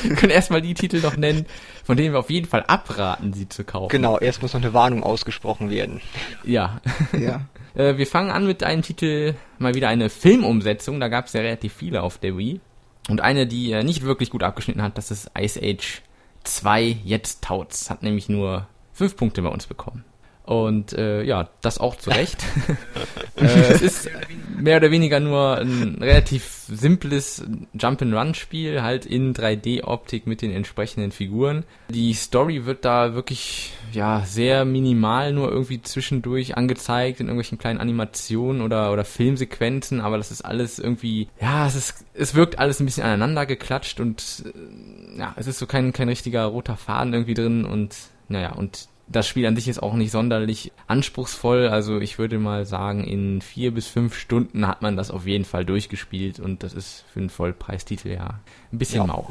können 0.16 0.30
erstmal 0.30 0.62
die 0.62 0.74
Titel 0.74 1.00
noch 1.00 1.16
nennen, 1.16 1.46
von 1.84 1.96
denen 1.96 2.12
wir 2.12 2.20
auf 2.20 2.30
jeden 2.30 2.46
Fall 2.46 2.64
abraten, 2.66 3.32
sie 3.32 3.48
zu 3.48 3.64
kaufen. 3.64 3.90
Genau, 3.90 4.18
erst 4.18 4.42
muss 4.42 4.54
noch 4.54 4.62
eine 4.62 4.74
Warnung 4.74 5.02
ausgesprochen 5.02 5.70
werden. 5.70 6.00
Ja. 6.44 6.80
Ja. 7.18 7.42
äh, 7.74 7.96
wir 7.96 8.06
fangen 8.06 8.30
an 8.30 8.46
mit 8.46 8.62
einem 8.62 8.82
Titel, 8.82 9.34
mal 9.58 9.74
wieder 9.74 9.88
eine 9.88 10.10
Filmumsetzung. 10.10 11.00
Da 11.00 11.08
gab 11.08 11.26
es 11.26 11.32
ja 11.32 11.40
relativ 11.40 11.72
viele 11.72 12.02
auf 12.02 12.18
der 12.18 12.36
Wii. 12.36 12.60
Und 13.08 13.20
eine, 13.22 13.46
die 13.46 13.72
äh, 13.72 13.82
nicht 13.82 14.02
wirklich 14.02 14.30
gut 14.30 14.42
abgeschnitten 14.42 14.82
hat, 14.82 14.98
das 14.98 15.10
ist 15.10 15.30
Ice 15.38 15.60
Age 15.62 16.02
2 16.44 16.98
jetzt 17.04 17.42
taut's. 17.42 17.90
Hat 17.90 18.02
nämlich 18.02 18.28
nur 18.28 18.68
fünf 18.92 19.16
Punkte 19.16 19.42
bei 19.42 19.48
uns 19.48 19.66
bekommen. 19.66 20.04
Und 20.48 20.94
äh, 20.94 21.24
ja, 21.24 21.50
das 21.60 21.76
auch 21.76 21.96
zu 21.96 22.08
Recht. 22.08 22.42
äh, 23.36 23.44
es 23.44 23.82
ist 23.82 24.10
mehr 24.56 24.78
oder 24.78 24.90
weniger 24.90 25.20
nur 25.20 25.58
ein 25.58 25.98
relativ 26.00 26.64
simples 26.68 27.44
Jump-and-Run-Spiel, 27.74 28.80
halt 28.80 29.04
in 29.04 29.34
3D-Optik 29.34 30.26
mit 30.26 30.40
den 30.40 30.50
entsprechenden 30.50 31.12
Figuren. 31.12 31.64
Die 31.90 32.14
Story 32.14 32.64
wird 32.64 32.86
da 32.86 33.12
wirklich 33.12 33.74
ja 33.92 34.22
sehr 34.24 34.64
minimal 34.64 35.34
nur 35.34 35.52
irgendwie 35.52 35.82
zwischendurch 35.82 36.56
angezeigt 36.56 37.20
in 37.20 37.26
irgendwelchen 37.26 37.58
kleinen 37.58 37.78
Animationen 37.78 38.62
oder 38.62 38.90
oder 38.90 39.04
Filmsequenzen, 39.04 40.00
aber 40.00 40.16
das 40.16 40.30
ist 40.30 40.46
alles 40.46 40.78
irgendwie 40.78 41.28
ja, 41.42 41.66
es 41.66 41.74
ist 41.74 42.06
es 42.14 42.34
wirkt 42.34 42.58
alles 42.58 42.80
ein 42.80 42.86
bisschen 42.86 43.04
aneinander 43.04 43.44
geklatscht 43.44 44.00
und 44.00 44.44
äh, 44.46 45.18
ja, 45.18 45.34
es 45.36 45.46
ist 45.46 45.58
so 45.58 45.66
kein 45.66 45.92
kein 45.92 46.08
richtiger 46.08 46.46
roter 46.46 46.78
Faden 46.78 47.12
irgendwie 47.12 47.34
drin 47.34 47.66
und 47.66 47.94
naja, 48.30 48.52
und 48.52 48.88
das 49.10 49.26
Spiel 49.26 49.46
an 49.46 49.56
sich 49.56 49.68
ist 49.68 49.82
auch 49.82 49.94
nicht 49.94 50.10
sonderlich 50.10 50.72
anspruchsvoll. 50.86 51.68
Also 51.68 51.98
ich 51.98 52.18
würde 52.18 52.38
mal 52.38 52.66
sagen, 52.66 53.04
in 53.04 53.40
vier 53.40 53.72
bis 53.72 53.88
fünf 53.88 54.16
Stunden 54.16 54.66
hat 54.66 54.82
man 54.82 54.96
das 54.96 55.10
auf 55.10 55.26
jeden 55.26 55.44
Fall 55.44 55.64
durchgespielt 55.64 56.38
und 56.40 56.62
das 56.62 56.74
ist 56.74 57.04
für 57.12 57.20
einen 57.20 57.30
Vollpreistitel 57.30 58.10
ja 58.10 58.40
ein 58.72 58.78
bisschen 58.78 59.00
ja. 59.00 59.06
mau. 59.06 59.28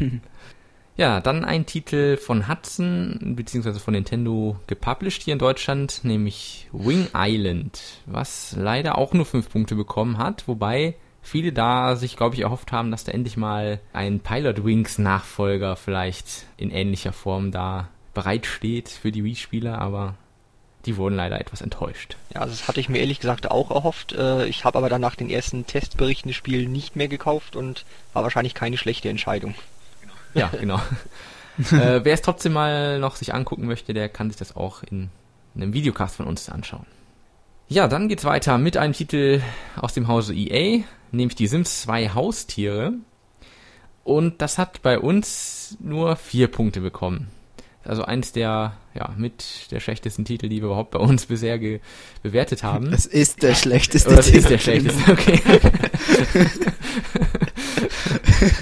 ja, 0.96 1.20
dann 1.20 1.44
ein 1.44 1.64
Titel 1.64 2.16
von 2.16 2.48
Hudson 2.48 3.34
beziehungsweise 3.36 3.78
von 3.78 3.94
Nintendo 3.94 4.56
gepublished 4.66 5.22
hier 5.22 5.34
in 5.34 5.38
Deutschland, 5.38 6.00
nämlich 6.02 6.68
Wing 6.72 7.06
Island, 7.14 7.80
was 8.06 8.56
leider 8.58 8.98
auch 8.98 9.12
nur 9.12 9.26
fünf 9.26 9.48
Punkte 9.48 9.76
bekommen 9.76 10.18
hat, 10.18 10.48
wobei 10.48 10.96
viele 11.22 11.52
da 11.52 11.94
sich, 11.94 12.16
glaube 12.16 12.34
ich, 12.34 12.40
erhofft 12.40 12.72
haben, 12.72 12.90
dass 12.90 13.04
da 13.04 13.12
endlich 13.12 13.36
mal 13.36 13.78
ein 13.92 14.18
Pilot 14.18 14.64
Wings 14.64 14.98
Nachfolger 14.98 15.76
vielleicht 15.76 16.46
in 16.56 16.70
ähnlicher 16.72 17.12
Form 17.12 17.52
da 17.52 17.88
bereitsteht 18.14 18.88
für 18.88 19.12
die 19.12 19.24
Wii-Spieler, 19.24 19.78
aber 19.78 20.14
die 20.86 20.96
wurden 20.96 21.14
leider 21.14 21.40
etwas 21.40 21.60
enttäuscht. 21.60 22.16
Ja, 22.34 22.40
also 22.40 22.52
das 22.52 22.66
hatte 22.66 22.80
ich 22.80 22.88
mir 22.88 22.98
ehrlich 22.98 23.20
gesagt 23.20 23.50
auch 23.50 23.70
erhofft. 23.70 24.12
Äh, 24.12 24.46
ich 24.46 24.64
habe 24.64 24.78
aber 24.78 24.88
dann 24.88 25.00
nach 25.00 25.14
den 25.14 25.30
ersten 25.30 25.66
Testberichten 25.66 26.30
das 26.30 26.36
Spiel 26.36 26.68
nicht 26.68 26.96
mehr 26.96 27.08
gekauft 27.08 27.56
und 27.56 27.84
war 28.12 28.22
wahrscheinlich 28.22 28.54
keine 28.54 28.76
schlechte 28.76 29.08
Entscheidung. 29.08 29.54
Ja, 30.34 30.48
genau. 30.60 30.80
äh, 31.70 32.00
wer 32.02 32.14
es 32.14 32.22
trotzdem 32.22 32.52
mal 32.52 32.98
noch 32.98 33.16
sich 33.16 33.32
angucken 33.32 33.66
möchte, 33.66 33.94
der 33.94 34.08
kann 34.08 34.30
sich 34.30 34.38
das 34.38 34.56
auch 34.56 34.82
in 34.82 35.10
einem 35.54 35.72
Videocast 35.72 36.16
von 36.16 36.26
uns 36.26 36.48
anschauen. 36.48 36.86
Ja, 37.68 37.86
dann 37.88 38.08
geht's 38.08 38.24
weiter 38.24 38.58
mit 38.58 38.76
einem 38.76 38.92
Titel 38.92 39.40
aus 39.76 39.94
dem 39.94 40.08
Hause 40.08 40.34
EA, 40.34 40.82
nämlich 41.12 41.36
die 41.36 41.46
Sims 41.46 41.82
2 41.82 42.10
Haustiere. 42.10 42.94
Und 44.04 44.42
das 44.42 44.58
hat 44.58 44.82
bei 44.82 44.98
uns 44.98 45.76
nur 45.80 46.16
vier 46.16 46.48
Punkte 46.48 46.80
bekommen 46.80 47.30
also 47.84 48.04
eins 48.04 48.32
der, 48.32 48.76
ja, 48.94 49.14
mit 49.16 49.70
der 49.70 49.80
schlechtesten 49.80 50.24
Titel, 50.24 50.48
die 50.48 50.60
wir 50.60 50.66
überhaupt 50.66 50.92
bei 50.92 50.98
uns 50.98 51.26
bisher 51.26 51.58
bewertet 52.22 52.62
haben. 52.62 52.92
Es 52.92 53.06
ist 53.06 53.42
der 53.42 53.54
schlechteste 53.54 54.14
Titel. 54.20 54.36
ist 54.36 54.50
der 54.50 54.58
schlechteste, 54.58 55.10
okay. 55.10 55.40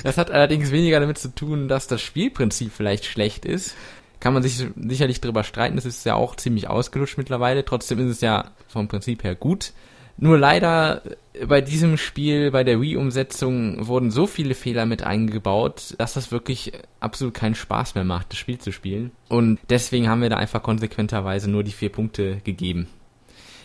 das 0.02 0.16
hat 0.16 0.30
allerdings 0.30 0.70
weniger 0.70 1.00
damit 1.00 1.18
zu 1.18 1.34
tun, 1.34 1.68
dass 1.68 1.86
das 1.86 2.00
Spielprinzip 2.00 2.72
vielleicht 2.72 3.04
schlecht 3.04 3.44
ist. 3.44 3.74
Kann 4.20 4.34
man 4.34 4.42
sich 4.42 4.66
sicherlich 4.76 5.20
drüber 5.20 5.44
streiten, 5.44 5.76
das 5.76 5.86
ist 5.86 6.04
ja 6.04 6.14
auch 6.14 6.36
ziemlich 6.36 6.68
ausgelutscht 6.68 7.16
mittlerweile. 7.16 7.64
Trotzdem 7.64 7.98
ist 8.00 8.16
es 8.16 8.20
ja 8.20 8.50
vom 8.68 8.88
Prinzip 8.88 9.24
her 9.24 9.34
gut. 9.34 9.72
Nur 10.20 10.38
leider 10.38 11.02
äh, 11.32 11.46
bei 11.46 11.62
diesem 11.62 11.96
Spiel, 11.96 12.50
bei 12.50 12.62
der 12.62 12.80
Wii-Umsetzung, 12.80 13.86
wurden 13.86 14.10
so 14.10 14.26
viele 14.26 14.54
Fehler 14.54 14.84
mit 14.86 15.02
eingebaut, 15.02 15.94
dass 15.98 16.12
das 16.12 16.30
wirklich 16.30 16.72
absolut 17.00 17.34
keinen 17.34 17.54
Spaß 17.54 17.94
mehr 17.94 18.04
macht, 18.04 18.30
das 18.30 18.38
Spiel 18.38 18.58
zu 18.58 18.70
spielen. 18.70 19.10
Und 19.28 19.58
deswegen 19.70 20.08
haben 20.08 20.22
wir 20.22 20.28
da 20.28 20.36
einfach 20.36 20.62
konsequenterweise 20.62 21.50
nur 21.50 21.64
die 21.64 21.72
vier 21.72 21.90
Punkte 21.90 22.36
gegeben. 22.44 22.86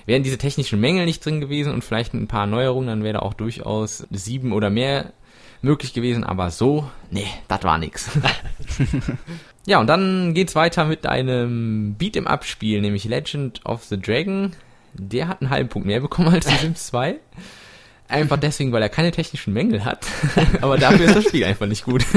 Wären 0.06 0.24
diese 0.24 0.38
technischen 0.38 0.80
Mängel 0.80 1.06
nicht 1.06 1.26
drin 1.26 1.42
gewesen 1.42 1.74
und 1.74 1.84
vielleicht 1.84 2.14
ein 2.14 2.28
paar 2.28 2.46
Neuerungen, 2.46 2.88
dann 2.88 3.04
wäre 3.04 3.16
da 3.16 3.20
auch 3.20 3.34
durchaus 3.34 4.08
sieben 4.12 4.54
oder 4.54 4.70
mehr 4.70 5.12
möglich 5.62 5.94
gewesen, 5.94 6.24
aber 6.24 6.52
so, 6.52 6.90
nee, 7.10 7.28
das 7.48 7.64
war 7.64 7.80
nix. 7.80 8.12
ja, 9.66 9.80
und 9.80 9.88
dann 9.88 10.36
geht's 10.36 10.56
weiter 10.56 10.86
mit 10.86 11.08
einem 11.08 11.96
Beat'em-up-Spiel, 12.00 12.82
nämlich 12.82 13.06
Legend 13.06 13.66
of 13.66 13.84
the 13.84 14.00
Dragon 14.00 14.52
der 14.98 15.28
hat 15.28 15.42
einen 15.42 15.50
halben 15.50 15.70
Punkt 15.70 15.88
mehr 15.88 16.00
bekommen 16.00 16.30
als 16.30 16.46
die 16.46 16.56
Sims 16.62 16.88
2. 16.88 17.16
Einfach 18.08 18.38
deswegen, 18.38 18.72
weil 18.72 18.82
er 18.82 18.90
keine 18.90 19.12
technischen 19.12 19.54
Mängel 19.54 19.84
hat. 19.84 20.06
Aber 20.62 20.78
dafür 20.78 21.06
ist 21.06 21.16
das 21.16 21.24
Spiel 21.26 21.44
einfach 21.44 21.66
nicht 21.66 21.86
gut. 21.86 22.06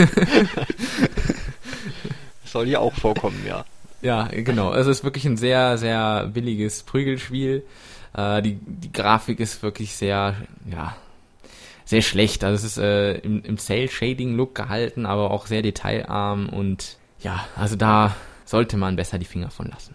Soll 2.44 2.68
ja 2.68 2.80
auch 2.80 2.94
vorkommen, 2.94 3.42
ja. 3.46 3.64
Ja, 4.00 4.28
genau. 4.30 4.74
Es 4.74 4.86
ist 4.86 5.02
wirklich 5.02 5.24
ein 5.24 5.36
sehr, 5.36 5.78
sehr 5.78 6.26
billiges 6.26 6.82
Prügelspiel. 6.82 7.64
Äh, 8.14 8.42
die, 8.42 8.58
die 8.60 8.92
Grafik 8.92 9.40
ist 9.40 9.62
wirklich 9.62 9.96
sehr, 9.96 10.36
ja, 10.70 10.94
sehr 11.84 12.02
schlecht. 12.02 12.44
Also 12.44 12.56
es 12.56 12.72
ist 12.72 12.78
äh, 12.78 13.14
im, 13.18 13.42
im 13.42 13.56
Cell-Shading-Look 13.56 14.54
gehalten, 14.54 15.06
aber 15.06 15.30
auch 15.30 15.46
sehr 15.46 15.62
detailarm 15.62 16.50
und 16.50 16.98
ja, 17.20 17.46
also 17.56 17.76
da 17.76 18.14
sollte 18.44 18.76
man 18.76 18.96
besser 18.96 19.18
die 19.18 19.24
Finger 19.24 19.50
von 19.50 19.68
lassen. 19.68 19.94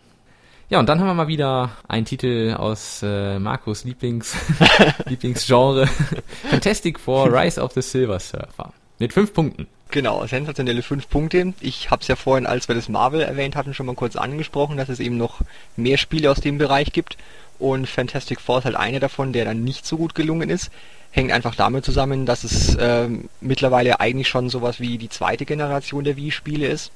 Ja, 0.74 0.80
und 0.80 0.90
dann 0.90 1.00
haben 1.00 1.06
wir 1.06 1.14
mal 1.14 1.28
wieder 1.28 1.70
einen 1.88 2.04
Titel 2.04 2.56
aus 2.58 3.02
äh, 3.04 3.38
Markus 3.38 3.84
Lieblings 3.84 4.36
Lieblingsgenre. 5.06 5.86
Fantastic 6.50 7.00
Four 7.00 7.32
Rise 7.32 7.62
of 7.62 7.74
the 7.74 7.84
Silver 7.84 8.20
Surfer. 8.20 8.74
Mit 8.98 9.14
fünf 9.14 9.36
Punkten. 9.36 9.68
Genau, 9.92 10.26
sensationelle 10.26 10.82
fünf 10.82 11.08
Punkte. 11.10 11.54
Ich 11.62 11.92
habe 11.92 12.02
es 12.02 12.08
ja 12.08 12.16
vorhin, 12.16 12.48
als 12.48 12.70
wir 12.70 12.74
das 12.74 12.90
Marvel 12.90 13.22
erwähnt 13.22 13.56
hatten, 13.56 13.76
schon 13.76 13.86
mal 13.86 13.94
kurz 13.94 14.16
angesprochen, 14.16 14.76
dass 14.76 14.90
es 14.90 15.00
eben 15.00 15.16
noch 15.16 15.42
mehr 15.76 16.00
Spiele 16.00 16.32
aus 16.32 16.42
dem 16.42 16.58
Bereich 16.58 16.92
gibt. 16.92 17.18
Und 17.60 17.88
Fantastic 17.88 18.42
Four 18.42 18.58
ist 18.58 18.66
halt 18.66 18.76
einer 18.76 19.00
davon, 19.00 19.32
der 19.32 19.46
dann 19.46 19.64
nicht 19.64 19.86
so 19.86 19.98
gut 19.98 20.16
gelungen 20.16 20.50
ist. 20.50 20.72
Hängt 21.12 21.32
einfach 21.32 21.54
damit 21.54 21.86
zusammen, 21.86 22.26
dass 22.26 22.44
es 22.44 22.74
äh, 22.74 23.10
mittlerweile 23.42 24.00
eigentlich 24.00 24.28
schon 24.28 24.50
sowas 24.50 24.80
wie 24.80 24.98
die 24.98 25.10
zweite 25.10 25.46
Generation 25.46 26.04
der 26.04 26.16
Wii-Spiele 26.16 26.66
ist. 26.66 26.92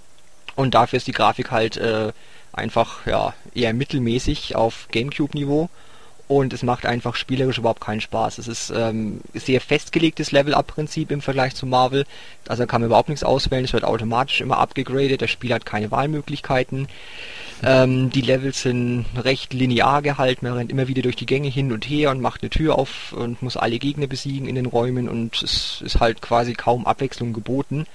Und 0.55 0.73
dafür 0.73 0.97
ist 0.97 1.05
die 1.05 1.11
Grafik 1.11 1.51
halt 1.51 1.77
äh, 1.77 2.11
einfach 2.57 3.05
ja 3.05 3.33
eher 3.53 3.73
mittelmäßig 3.73 4.55
auf 4.55 4.87
GameCube-Niveau. 4.91 5.69
und 6.27 6.51
es 6.51 6.61
macht 6.61 6.85
einfach 6.85 7.15
spielerisch 7.15 7.57
überhaupt 7.57 7.79
keinen 7.81 8.01
Spaß. 8.01 8.37
Es 8.37 8.47
ist 8.49 8.69
ähm, 8.75 9.21
sehr 9.33 9.61
festgelegtes 9.61 10.31
Level-Up-Prinzip 10.31 11.09
im 11.11 11.21
Vergleich 11.21 11.55
zu 11.55 11.65
Marvel. 11.65 12.05
Also 12.47 12.65
kann 12.65 12.81
man 12.81 12.89
überhaupt 12.89 13.09
nichts 13.09 13.23
auswählen, 13.23 13.63
es 13.63 13.73
wird 13.73 13.85
automatisch 13.85 14.41
immer 14.41 14.57
abgegradet, 14.57 15.21
der 15.21 15.27
Spieler 15.27 15.55
hat 15.55 15.65
keine 15.65 15.89
Wahlmöglichkeiten. 15.89 16.89
Ähm, 17.63 18.09
die 18.09 18.21
Levels 18.21 18.61
sind 18.61 19.05
recht 19.15 19.53
linear 19.53 20.01
gehalten, 20.01 20.45
man 20.45 20.57
rennt 20.57 20.71
immer 20.71 20.87
wieder 20.87 21.01
durch 21.01 21.15
die 21.15 21.25
Gänge 21.25 21.47
hin 21.47 21.71
und 21.71 21.89
her 21.89 22.11
und 22.11 22.21
macht 22.21 22.41
eine 22.43 22.49
Tür 22.49 22.77
auf 22.77 23.13
und 23.13 23.41
muss 23.41 23.57
alle 23.57 23.79
Gegner 23.79 24.07
besiegen 24.07 24.47
in 24.47 24.55
den 24.55 24.65
Räumen 24.65 25.07
und 25.07 25.41
es 25.41 25.81
ist 25.81 25.99
halt 25.99 26.21
quasi 26.21 26.53
kaum 26.53 26.85
Abwechslung 26.85 27.33
geboten. 27.33 27.87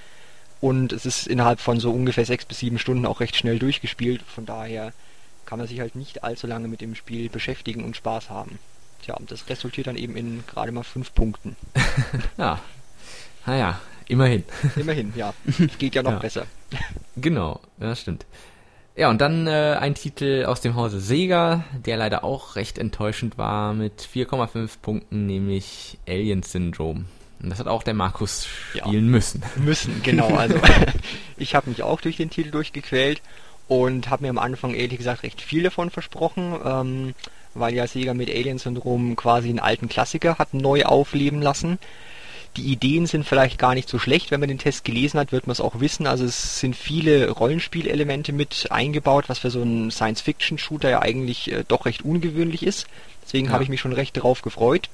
Und 0.63 0.93
es 0.93 1.05
ist 1.05 1.27
innerhalb 1.27 1.59
von 1.59 1.81
so 1.81 1.91
ungefähr 1.91 2.23
sechs 2.23 2.45
bis 2.45 2.59
sieben 2.59 2.79
Stunden 2.79 3.05
auch 3.05 3.19
recht 3.19 3.35
schnell 3.35 3.59
durchgespielt. 3.59 4.21
Von 4.21 4.45
daher 4.45 4.93
kann 5.45 5.59
man 5.59 5.67
sich 5.67 5.81
halt 5.81 5.93
nicht 5.93 6.23
allzu 6.23 6.47
lange 6.47 6.69
mit 6.69 6.79
dem 6.79 6.95
Spiel 6.95 7.27
beschäftigen 7.27 7.83
und 7.83 7.97
Spaß 7.97 8.29
haben. 8.29 8.59
Tja, 9.01 9.15
und 9.15 9.29
das 9.29 9.49
resultiert 9.49 9.87
dann 9.87 9.97
eben 9.97 10.15
in 10.15 10.45
gerade 10.47 10.71
mal 10.71 10.83
fünf 10.83 11.13
Punkten. 11.13 11.57
ja. 12.37 12.61
Naja, 13.45 13.81
immerhin. 14.07 14.45
Immerhin, 14.77 15.11
ja. 15.17 15.33
Geht 15.79 15.95
ja 15.95 16.01
noch 16.01 16.11
ja. 16.11 16.19
besser. 16.19 16.47
Genau, 17.17 17.59
das 17.77 17.99
stimmt. 17.99 18.25
Ja, 18.95 19.09
und 19.09 19.19
dann 19.19 19.47
äh, 19.47 19.75
ein 19.81 19.95
Titel 19.95 20.45
aus 20.45 20.61
dem 20.61 20.75
Hause 20.75 21.01
Sega, 21.01 21.65
der 21.73 21.97
leider 21.97 22.23
auch 22.23 22.55
recht 22.55 22.77
enttäuschend 22.77 23.37
war 23.37 23.73
mit 23.73 24.01
4,5 24.01 24.79
Punkten, 24.81 25.25
nämlich 25.25 25.97
Alien 26.07 26.41
Syndrome. 26.41 27.03
Und 27.43 27.49
das 27.49 27.59
hat 27.59 27.67
auch 27.67 27.83
der 27.83 27.93
Markus 27.93 28.45
spielen 28.45 29.05
ja. 29.05 29.11
müssen. 29.11 29.43
Müssen, 29.57 30.01
genau. 30.01 30.33
Also 30.35 30.55
ich 31.37 31.55
habe 31.55 31.69
mich 31.69 31.83
auch 31.83 31.99
durch 31.99 32.15
den 32.15 32.29
Titel 32.29 32.51
durchgequält 32.51 33.21
und 33.67 34.09
habe 34.09 34.23
mir 34.23 34.29
am 34.29 34.37
Anfang 34.37 34.73
ehrlich 34.73 34.97
gesagt 34.97 35.23
recht 35.23 35.41
viel 35.41 35.63
davon 35.63 35.89
versprochen, 35.89 36.55
ähm, 36.63 37.13
weil 37.53 37.73
ja 37.73 37.85
Sega 37.85 38.13
mit 38.13 38.29
Alien 38.29 38.59
Syndrom 38.59 39.17
quasi 39.17 39.49
einen 39.49 39.59
alten 39.59 39.89
Klassiker 39.89 40.37
hat 40.37 40.53
neu 40.53 40.85
aufleben 40.85 41.41
lassen. 41.41 41.79
Die 42.55 42.71
Ideen 42.71 43.07
sind 43.07 43.25
vielleicht 43.25 43.57
gar 43.57 43.73
nicht 43.73 43.89
so 43.89 43.99
schlecht, 43.99 44.31
wenn 44.31 44.39
man 44.39 44.47
den 44.47 44.59
Test 44.59 44.85
gelesen 44.85 45.19
hat, 45.19 45.31
wird 45.31 45.47
man 45.47 45.51
es 45.53 45.59
auch 45.61 45.79
wissen. 45.79 46.07
Also 46.07 46.23
es 46.23 46.59
sind 46.59 46.75
viele 46.75 47.29
Rollenspielelemente 47.29 48.31
mit 48.31 48.71
eingebaut, 48.71 49.25
was 49.27 49.39
für 49.39 49.49
so 49.49 49.61
einen 49.61 49.91
Science-Fiction-Shooter 49.91 50.89
ja 50.89 51.01
eigentlich 51.01 51.51
äh, 51.51 51.65
doch 51.67 51.85
recht 51.85 52.03
ungewöhnlich 52.03 52.63
ist. 52.63 52.87
Deswegen 53.23 53.47
ja. 53.47 53.53
habe 53.53 53.63
ich 53.63 53.69
mich 53.69 53.81
schon 53.81 53.93
recht 53.93 54.15
darauf 54.15 54.43
gefreut. 54.43 54.89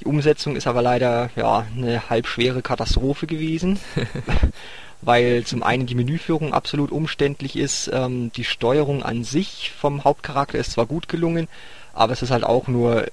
Die 0.00 0.04
Umsetzung 0.04 0.56
ist 0.56 0.66
aber 0.66 0.82
leider 0.82 1.30
ja 1.36 1.66
eine 1.76 2.10
halbschwere 2.10 2.62
Katastrophe 2.62 3.26
gewesen. 3.26 3.80
weil 5.02 5.44
zum 5.44 5.62
einen 5.62 5.86
die 5.86 5.94
Menüführung 5.94 6.52
absolut 6.52 6.90
umständlich 6.90 7.56
ist, 7.56 7.90
ähm, 7.92 8.32
die 8.32 8.44
Steuerung 8.44 9.02
an 9.02 9.24
sich 9.24 9.72
vom 9.78 10.04
Hauptcharakter 10.04 10.58
ist 10.58 10.72
zwar 10.72 10.86
gut 10.86 11.08
gelungen, 11.08 11.48
aber 11.92 12.12
es 12.12 12.22
ist 12.22 12.30
halt 12.30 12.44
auch 12.44 12.66
nur 12.66 13.06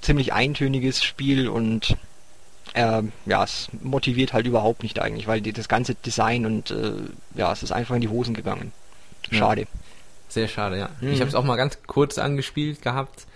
ziemlich 0.00 0.32
eintöniges 0.32 1.02
Spiel 1.02 1.48
und 1.48 1.96
äh, 2.74 3.02
ja, 3.26 3.44
es 3.44 3.68
motiviert 3.82 4.32
halt 4.32 4.46
überhaupt 4.46 4.82
nicht 4.82 5.00
eigentlich, 5.00 5.26
weil 5.26 5.40
die, 5.40 5.52
das 5.52 5.68
ganze 5.68 5.94
Design 5.94 6.46
und 6.46 6.70
äh, 6.70 6.92
ja, 7.34 7.52
es 7.52 7.62
ist 7.62 7.72
einfach 7.72 7.94
in 7.94 8.00
die 8.00 8.08
Hosen 8.08 8.34
gegangen. 8.34 8.72
Schade. 9.30 9.62
Ja. 9.62 9.66
Sehr 10.28 10.48
schade, 10.48 10.78
ja. 10.78 10.90
Mhm. 11.00 11.12
Ich 11.12 11.20
habe 11.20 11.28
es 11.28 11.34
auch 11.34 11.44
mal 11.44 11.56
ganz 11.56 11.78
kurz 11.86 12.18
angespielt 12.18 12.82
gehabt, 12.82 13.26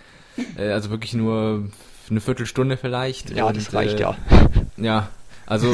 äh, 0.57 0.71
also 0.71 0.89
wirklich 0.89 1.13
nur 1.13 1.69
eine 2.09 2.21
Viertelstunde 2.21 2.77
vielleicht. 2.77 3.31
Ja, 3.31 3.45
und, 3.45 3.57
das 3.57 3.73
reicht 3.73 3.99
äh, 3.99 4.01
ja. 4.01 4.17
Ja, 4.77 5.09
also 5.45 5.71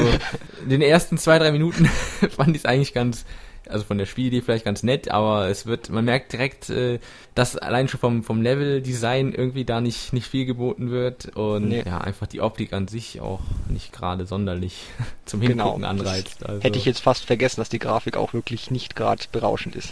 in 0.63 0.69
den 0.69 0.81
ersten 0.81 1.17
zwei, 1.17 1.39
drei 1.39 1.51
Minuten 1.51 1.85
fand 2.35 2.49
ich 2.49 2.63
es 2.63 2.65
eigentlich 2.65 2.93
ganz, 2.93 3.25
also 3.67 3.85
von 3.85 3.97
der 3.97 4.07
Spielidee 4.07 4.41
vielleicht 4.41 4.65
ganz 4.65 4.83
nett, 4.83 5.11
aber 5.11 5.47
es 5.47 5.67
wird, 5.67 5.89
man 5.89 6.05
merkt 6.05 6.33
direkt, 6.33 6.69
äh, 6.69 6.99
dass 7.35 7.55
allein 7.55 7.87
schon 7.87 7.99
vom, 7.99 8.23
vom 8.23 8.41
Level-Design 8.41 9.31
irgendwie 9.31 9.65
da 9.65 9.79
nicht, 9.79 10.11
nicht 10.11 10.27
viel 10.27 10.45
geboten 10.45 10.89
wird 10.89 11.35
und 11.35 11.69
nee. 11.69 11.83
ja, 11.85 11.99
einfach 11.99 12.27
die 12.27 12.41
Optik 12.41 12.73
an 12.73 12.87
sich 12.87 13.21
auch 13.21 13.41
nicht 13.69 13.93
gerade 13.93 14.25
sonderlich 14.25 14.87
zum 15.25 15.41
Hingucken 15.41 15.81
genau, 15.81 15.87
anreizt. 15.87 16.45
Also. 16.45 16.63
Hätte 16.63 16.79
ich 16.79 16.85
jetzt 16.85 17.01
fast 17.01 17.25
vergessen, 17.25 17.61
dass 17.61 17.69
die 17.69 17.79
Grafik 17.79 18.17
auch 18.17 18.33
wirklich 18.33 18.71
nicht 18.71 18.95
gerade 18.95 19.23
berauschend 19.31 19.75
ist. 19.75 19.91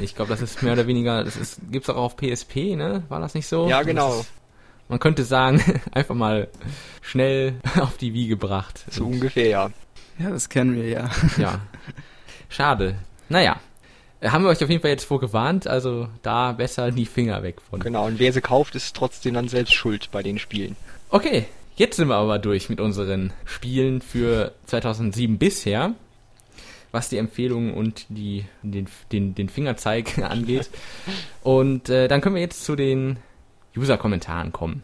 ich 0.00 0.14
glaube, 0.14 0.30
das 0.30 0.40
ist 0.40 0.62
mehr 0.62 0.74
oder 0.74 0.86
weniger, 0.86 1.24
das 1.24 1.36
ist, 1.36 1.60
gibt's 1.70 1.90
auch 1.90 1.96
auf 1.96 2.16
PSP, 2.16 2.76
ne? 2.76 3.02
War 3.08 3.20
das 3.20 3.34
nicht 3.34 3.48
so? 3.48 3.68
Ja, 3.68 3.82
genau 3.82 4.24
man 4.88 4.98
könnte 4.98 5.24
sagen, 5.24 5.62
einfach 5.92 6.14
mal 6.14 6.48
schnell 7.02 7.54
auf 7.80 7.96
die 7.96 8.14
Wiege 8.14 8.30
gebracht. 8.30 8.84
So 8.90 9.06
ungefähr, 9.06 9.48
ja. 9.48 9.70
Ja, 10.18 10.30
das 10.30 10.48
kennen 10.48 10.76
wir 10.76 10.88
ja. 10.88 11.10
Ja. 11.38 11.60
Schade. 12.48 12.96
Naja. 13.28 13.60
Äh, 14.20 14.30
haben 14.30 14.44
wir 14.44 14.50
euch 14.50 14.62
auf 14.62 14.70
jeden 14.70 14.80
Fall 14.80 14.92
jetzt 14.92 15.04
vorgewarnt, 15.04 15.66
also 15.66 16.08
da 16.22 16.52
besser 16.52 16.90
die 16.90 17.06
Finger 17.06 17.42
weg 17.42 17.60
von. 17.60 17.80
Genau, 17.80 18.06
und 18.06 18.18
wer 18.18 18.32
sie 18.32 18.40
kauft, 18.40 18.74
ist 18.74 18.96
trotzdem 18.96 19.34
dann 19.34 19.48
selbst 19.48 19.74
schuld 19.74 20.10
bei 20.10 20.22
den 20.22 20.38
Spielen. 20.38 20.76
Okay, 21.10 21.46
jetzt 21.76 21.96
sind 21.96 22.08
wir 22.08 22.16
aber 22.16 22.38
durch 22.38 22.68
mit 22.68 22.80
unseren 22.80 23.32
Spielen 23.44 24.00
für 24.00 24.52
2007 24.66 25.38
bisher, 25.38 25.92
was 26.92 27.10
die 27.10 27.18
Empfehlungen 27.18 27.74
und 27.74 28.06
die, 28.08 28.46
den, 28.62 28.88
den, 29.12 29.34
den 29.34 29.48
Fingerzeig 29.50 30.18
angeht. 30.18 30.70
Und 31.42 31.90
äh, 31.90 32.08
dann 32.08 32.22
können 32.22 32.36
wir 32.36 32.42
jetzt 32.42 32.64
zu 32.64 32.74
den 32.74 33.18
User-Kommentaren 33.76 34.52
kommen. 34.52 34.82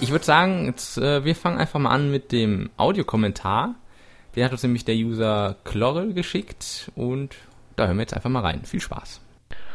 Ich 0.00 0.10
würde 0.10 0.24
sagen, 0.24 0.64
jetzt, 0.64 0.96
äh, 0.96 1.24
wir 1.24 1.34
fangen 1.34 1.58
einfach 1.58 1.78
mal 1.78 1.90
an 1.90 2.10
mit 2.10 2.32
dem 2.32 2.70
Audiokommentar. 2.78 3.74
Den 4.34 4.44
hat 4.44 4.52
uns 4.52 4.62
nämlich 4.62 4.84
der 4.84 4.94
User 4.94 5.56
Chlorel 5.64 6.14
geschickt 6.14 6.90
und 6.94 7.36
da 7.76 7.86
hören 7.86 7.96
wir 7.96 8.02
jetzt 8.02 8.14
einfach 8.14 8.30
mal 8.30 8.40
rein. 8.40 8.64
Viel 8.64 8.80
Spaß. 8.80 9.20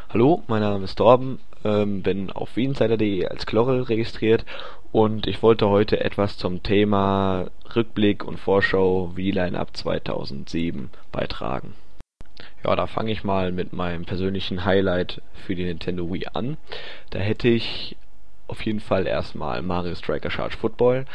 Hallo, 0.08 0.42
mein 0.48 0.60
Name 0.60 0.84
ist 0.84 0.96
Torben, 0.96 1.38
ähm, 1.64 2.02
bin 2.02 2.30
auf 2.30 2.56
wienseiter.de 2.56 3.26
als 3.26 3.46
Chlorel 3.46 3.82
registriert 3.82 4.44
und 4.92 5.26
ich 5.26 5.42
wollte 5.42 5.68
heute 5.68 6.00
etwas 6.00 6.38
zum 6.38 6.62
Thema 6.62 7.46
Rückblick 7.74 8.24
und 8.24 8.38
Vorschau 8.38 9.12
V-Line-Up 9.14 9.76
2007 9.76 10.90
beitragen. 11.10 11.74
Ja, 12.64 12.76
da 12.76 12.86
fange 12.86 13.12
ich 13.12 13.24
mal 13.24 13.52
mit 13.52 13.72
meinem 13.72 14.04
persönlichen 14.04 14.64
Highlight 14.64 15.20
für 15.34 15.54
die 15.54 15.64
Nintendo 15.64 16.10
Wii 16.12 16.28
an. 16.32 16.56
Da 17.10 17.18
hätte 17.18 17.48
ich 17.48 17.96
auf 18.46 18.64
jeden 18.64 18.80
Fall 18.80 19.06
erstmal 19.06 19.62
Mario 19.62 19.94
Striker 19.94 20.30
Charge 20.30 20.56
Football. 20.56 21.06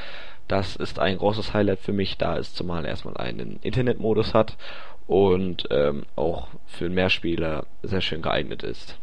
Das 0.48 0.76
ist 0.76 1.00
ein 1.00 1.18
großes 1.18 1.54
Highlight 1.54 1.80
für 1.80 1.94
mich, 1.94 2.18
da 2.18 2.38
es 2.38 2.54
zumal 2.54 2.86
erstmal 2.86 3.18
einen 3.18 3.60
Internetmodus 3.62 4.34
hat 4.34 4.58
und 5.08 5.68
ähm, 5.72 6.06
auch 6.16 6.48
für 6.68 6.90
Mehrspieler 6.90 7.66
sehr 7.82 8.02
schön 8.02 8.22
geeignet 8.22 8.64
ist. 8.64 8.98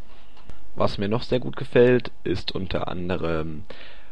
Was 0.77 0.99
mir 0.99 1.09
noch 1.09 1.23
sehr 1.23 1.41
gut 1.41 1.57
gefällt, 1.57 2.11
ist 2.23 2.53
unter 2.53 2.89
anderem 2.89 3.63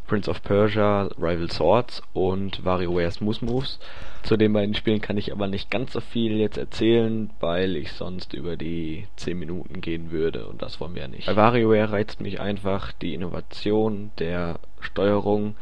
Prince 0.06 0.30
of 0.30 0.42
Persia, 0.42 1.10
Rival 1.18 1.50
Swords 1.50 2.02
und 2.14 2.64
WarioWare 2.64 3.10
Smooth 3.10 3.42
Moves. 3.42 3.78
Zu 4.22 4.38
den 4.38 4.54
beiden 4.54 4.74
Spielen 4.74 5.02
kann 5.02 5.18
ich 5.18 5.30
aber 5.30 5.46
nicht 5.46 5.70
ganz 5.70 5.92
so 5.92 6.00
viel 6.00 6.38
jetzt 6.38 6.56
erzählen, 6.56 7.28
weil 7.40 7.76
ich 7.76 7.92
sonst 7.92 8.32
über 8.32 8.56
die 8.56 9.06
10 9.16 9.38
Minuten 9.38 9.82
gehen 9.82 10.10
würde 10.10 10.46
und 10.46 10.62
das 10.62 10.80
wollen 10.80 10.94
wir 10.94 11.02
ja 11.02 11.08
nicht. 11.08 11.26
Bei 11.26 11.36
WarioWare 11.36 11.92
reizt 11.92 12.22
mich 12.22 12.40
einfach 12.40 12.92
die 12.92 13.12
Innovation 13.12 14.10
der 14.18 14.58
Steuerung, 14.80 15.56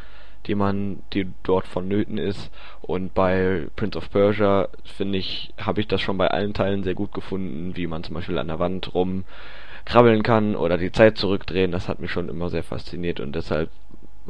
die 0.47 0.55
man, 0.55 1.03
die 1.13 1.27
dort 1.43 1.67
vonnöten 1.67 2.19
ist. 2.19 2.51
Und 2.81 3.13
bei 3.13 3.67
Prince 3.75 3.99
of 3.99 4.09
Persia 4.11 4.69
finde 4.85 5.19
ich, 5.19 5.53
habe 5.59 5.81
ich 5.81 5.89
das 5.89 6.01
schon 6.01 6.19
bei 6.19 6.29
allen 6.29 6.55
Teilen 6.55 6.85
sehr 6.85 6.95
gut 6.95 7.13
gefunden, 7.13 7.77
wie 7.77 7.89
man 7.89 8.05
zum 8.05 8.15
Beispiel 8.15 8.39
an 8.39 8.49
der 8.49 8.61
Wand 8.61 8.95
rum 8.95 9.25
krabbeln 9.85 10.23
kann 10.23 10.57
oder 10.57 10.79
die 10.79 10.93
Zeit 10.93 11.19
zurückdrehen. 11.19 11.73
Das 11.73 11.89
hat 11.89 12.01
mich 12.01 12.11
schon 12.11 12.29
immer 12.29 12.49
sehr 12.49 12.63
fasziniert 12.63 13.21
und 13.21 13.35
deshalb 13.35 13.71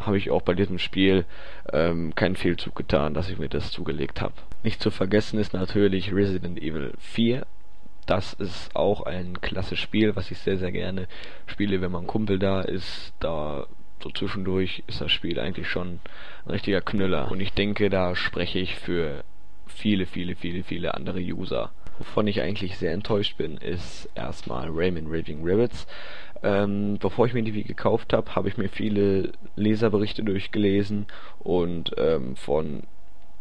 habe 0.00 0.16
ich 0.16 0.30
auch 0.30 0.42
bei 0.42 0.54
diesem 0.54 0.78
Spiel 0.78 1.24
ähm, 1.72 2.14
keinen 2.14 2.36
Fehlzug 2.36 2.74
getan, 2.74 3.14
dass 3.14 3.28
ich 3.28 3.38
mir 3.38 3.48
das 3.48 3.70
zugelegt 3.70 4.20
habe. 4.20 4.34
Nicht 4.62 4.82
zu 4.82 4.90
vergessen 4.90 5.38
ist 5.38 5.52
natürlich 5.52 6.12
Resident 6.14 6.60
Evil 6.60 6.92
4. 6.98 7.46
Das 8.06 8.32
ist 8.32 8.74
auch 8.74 9.02
ein 9.02 9.40
klasse 9.40 9.76
Spiel, 9.76 10.16
was 10.16 10.30
ich 10.30 10.38
sehr, 10.38 10.58
sehr 10.58 10.72
gerne 10.72 11.06
spiele, 11.46 11.80
wenn 11.80 11.92
mein 11.92 12.06
Kumpel 12.06 12.38
da 12.38 12.62
ist. 12.62 13.12
Da 13.20 13.66
so 14.02 14.10
zwischendurch 14.10 14.82
ist 14.88 15.00
das 15.00 15.12
Spiel 15.12 15.38
eigentlich 15.38 15.68
schon 15.68 16.00
ein 16.44 16.50
richtiger 16.50 16.80
Knüller. 16.80 17.30
Und 17.30 17.40
ich 17.40 17.52
denke, 17.52 17.90
da 17.90 18.16
spreche 18.16 18.58
ich 18.58 18.74
für 18.74 19.22
viele, 19.66 20.06
viele, 20.06 20.34
viele, 20.34 20.64
viele 20.64 20.94
andere 20.94 21.20
User. 21.20 21.70
Wovon 22.02 22.26
ich 22.26 22.42
eigentlich 22.42 22.78
sehr 22.78 22.90
enttäuscht 22.90 23.36
bin, 23.36 23.58
ist 23.58 24.08
erstmal 24.16 24.68
Rayman 24.68 25.06
Raving 25.06 25.38
Rabbits. 25.44 25.86
Ähm, 26.42 26.98
bevor 26.98 27.26
ich 27.26 27.32
mir 27.32 27.44
die 27.44 27.54
Wii 27.54 27.62
gekauft 27.62 28.12
habe, 28.12 28.34
habe 28.34 28.48
ich 28.48 28.56
mir 28.56 28.68
viele 28.68 29.30
Leserberichte 29.54 30.24
durchgelesen 30.24 31.06
und 31.38 31.92
ähm, 31.98 32.34
von 32.34 32.82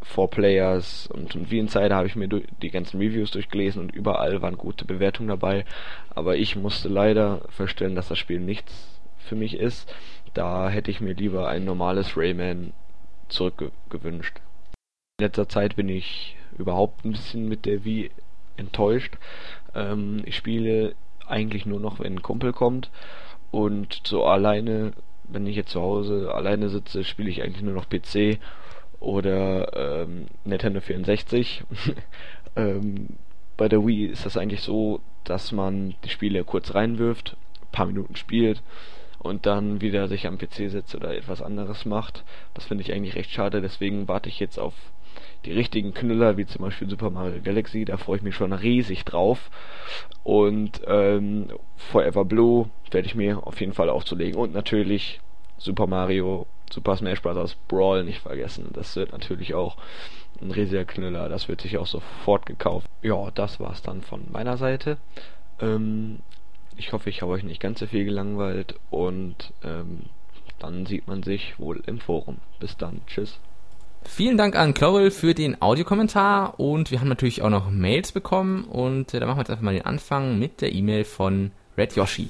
4Players 0.06 1.12
und, 1.12 1.36
und 1.36 1.50
Wie 1.50 1.58
Insider 1.58 1.95
habe 1.95 2.06
ich 2.06 2.15
mir 2.15 2.28
die 2.28 2.69
ganzen 2.69 3.00
Reviews 3.00 3.32
durchgelesen 3.32 3.82
und 3.82 3.95
überall 3.95 4.43
waren 4.43 4.60
gute 4.60 4.86
Bewertungen 4.86 5.30
dabei. 5.30 5.65
Aber 6.12 6.38
ich 6.38 6.56
musste 6.56 6.88
leider 6.88 7.41
feststellen, 7.50 7.95
dass 7.95 8.10
das 8.10 8.19
Spiel 8.19 8.39
nichts 8.39 9.02
für 9.17 9.36
mich 9.36 9.58
ist. 9.58 9.91
Da 10.36 10.69
hätte 10.69 10.91
ich 10.91 11.02
mir 11.02 11.13
lieber 11.13 11.47
ein 11.47 11.65
normales 11.65 12.15
Rayman 12.15 12.74
zurückgewünscht. 13.28 14.39
In 15.17 15.26
letzter 15.26 15.50
Zeit 15.50 15.76
bin 15.76 15.89
ich 15.89 16.38
überhaupt 16.60 17.06
ein 17.06 17.13
bisschen 17.13 17.50
mit 17.50 17.65
der 17.65 17.84
Wii 17.86 18.12
enttäuscht. 18.58 19.18
Ähm, 19.76 20.22
ich 20.26 20.36
spiele 20.36 20.96
eigentlich 21.28 21.66
nur 21.66 21.80
noch, 21.80 22.00
wenn 22.00 22.16
ein 22.16 22.22
Kumpel 22.22 22.54
kommt 22.54 22.90
und 23.52 24.02
so 24.06 24.26
alleine, 24.26 24.94
wenn 25.24 25.48
ich 25.48 25.56
jetzt 25.56 25.72
zu 25.72 25.82
Hause 25.82 26.34
alleine 26.34 26.70
sitze, 26.70 27.04
spiele 27.04 27.30
ich 27.30 27.42
eigentlich 27.42 27.64
nur 27.64 27.74
noch 27.74 27.90
PC 27.90 28.40
oder 29.00 30.04
ähm, 30.04 30.28
Nintendo 30.46 30.82
64. 30.82 31.64
ähm, 32.56 33.08
bei 33.58 33.68
der 33.70 33.86
Wii 33.86 34.06
ist 34.06 34.26
das 34.26 34.38
eigentlich 34.38 34.62
so, 34.62 35.02
dass 35.24 35.52
man 35.52 35.96
die 36.04 36.10
Spiele 36.10 36.44
kurz 36.44 36.74
reinwirft, 36.74 37.38
paar 37.72 37.86
Minuten 37.86 38.16
spielt 38.16 38.62
und 39.20 39.46
dann 39.46 39.82
wieder 39.82 40.08
sich 40.08 40.28
am 40.28 40.38
PC 40.38 40.70
setzt 40.70 40.96
oder 40.96 41.16
etwas 41.16 41.42
anderes 41.42 41.86
macht. 41.86 42.24
Das 42.54 42.66
finde 42.66 42.84
ich 42.84 42.92
eigentlich 42.92 43.16
recht 43.16 43.32
schade, 43.32 43.62
deswegen 43.62 44.08
warte 44.08 44.30
ich 44.30 44.40
jetzt 44.40 44.58
auf 44.58 44.74
die 45.45 45.51
richtigen 45.51 45.93
Knüller, 45.93 46.38
wie 46.38 46.45
zum 46.45 46.63
Beispiel 46.63 46.89
Super 46.89 47.10
Mario 47.10 47.41
Galaxy, 47.43 47.86
da 47.86 47.97
freue 47.97 48.17
ich 48.17 48.23
mich 48.23 48.36
schon 48.36 48.54
riesig 48.54 49.06
drauf. 49.06 49.49
Und 50.23 50.82
ähm, 50.86 51.47
Forever 51.77 52.25
Blue 52.25 52.69
werde 52.91 53.08
ich 53.08 53.15
mir 53.15 53.45
auf 53.45 53.60
jeden 53.60 53.73
Fall 53.73 53.89
aufzulegen. 53.89 54.39
Und 54.39 54.54
natürlich 54.54 55.19
Super 55.58 55.88
Mario, 55.88 56.45
Super 56.71 56.95
Smash 56.95 57.21
Bros. 57.21 57.56
Brawl 57.67 58.04
nicht 58.04 58.19
vergessen. 58.19 58.69
Das 58.73 58.95
wird 58.95 59.12
natürlich 59.12 59.54
auch 59.54 59.77
ein 60.41 60.51
riesiger 60.51 60.86
Knüller. 60.86 61.30
Das 61.30 61.47
wird 61.47 61.62
sich 61.62 61.77
auch 61.77 61.88
sofort 61.88 62.45
gekauft. 62.45 62.88
Ja, 63.01 63.32
das 63.32 63.60
war's 63.60 63.82
dann 63.82 64.01
von 64.01 64.32
meiner 64.32 64.58
Seite. 64.58 64.97
Ähm, 65.60 66.19
ich 66.77 66.93
hoffe, 66.93 67.10
ich 67.10 67.21
habe 67.21 67.32
euch 67.32 67.43
nicht 67.43 67.62
ganz 67.62 67.80
so 67.80 67.88
viel 67.88 68.06
gelangweilt 68.06 68.75
und 68.89 69.54
ähm, 69.63 70.04
dann 70.60 70.86
sieht 70.86 71.08
man 71.08 71.23
sich 71.23 71.60
wohl 71.60 71.82
im 71.88 71.99
Forum. 71.99 72.38
Bis 72.60 72.77
dann. 72.77 73.01
Tschüss. 73.08 73.39
Vielen 74.04 74.38
Dank 74.38 74.56
an 74.56 74.74
Chlorel 74.74 75.10
für 75.12 75.34
den 75.34 75.62
Audiokommentar 75.62 76.60
und 76.60 76.92
wir 76.92 77.00
haben 77.00 77.08
natürlich 77.08 77.42
auch 77.42 77.50
noch 77.50 77.70
Mails 77.70 78.12
bekommen 78.12 78.66
und 78.66 79.14
äh, 79.14 79.20
da 79.20 79.26
machen 79.26 79.38
wir 79.38 79.42
jetzt 79.42 79.50
einfach 79.50 79.64
mal 79.64 79.74
den 79.74 79.86
Anfang 79.86 80.38
mit 80.38 80.62
der 80.62 80.74
E-Mail 80.74 81.06
von 81.06 81.52
Red 81.78 81.96
Yoshi. 81.96 82.30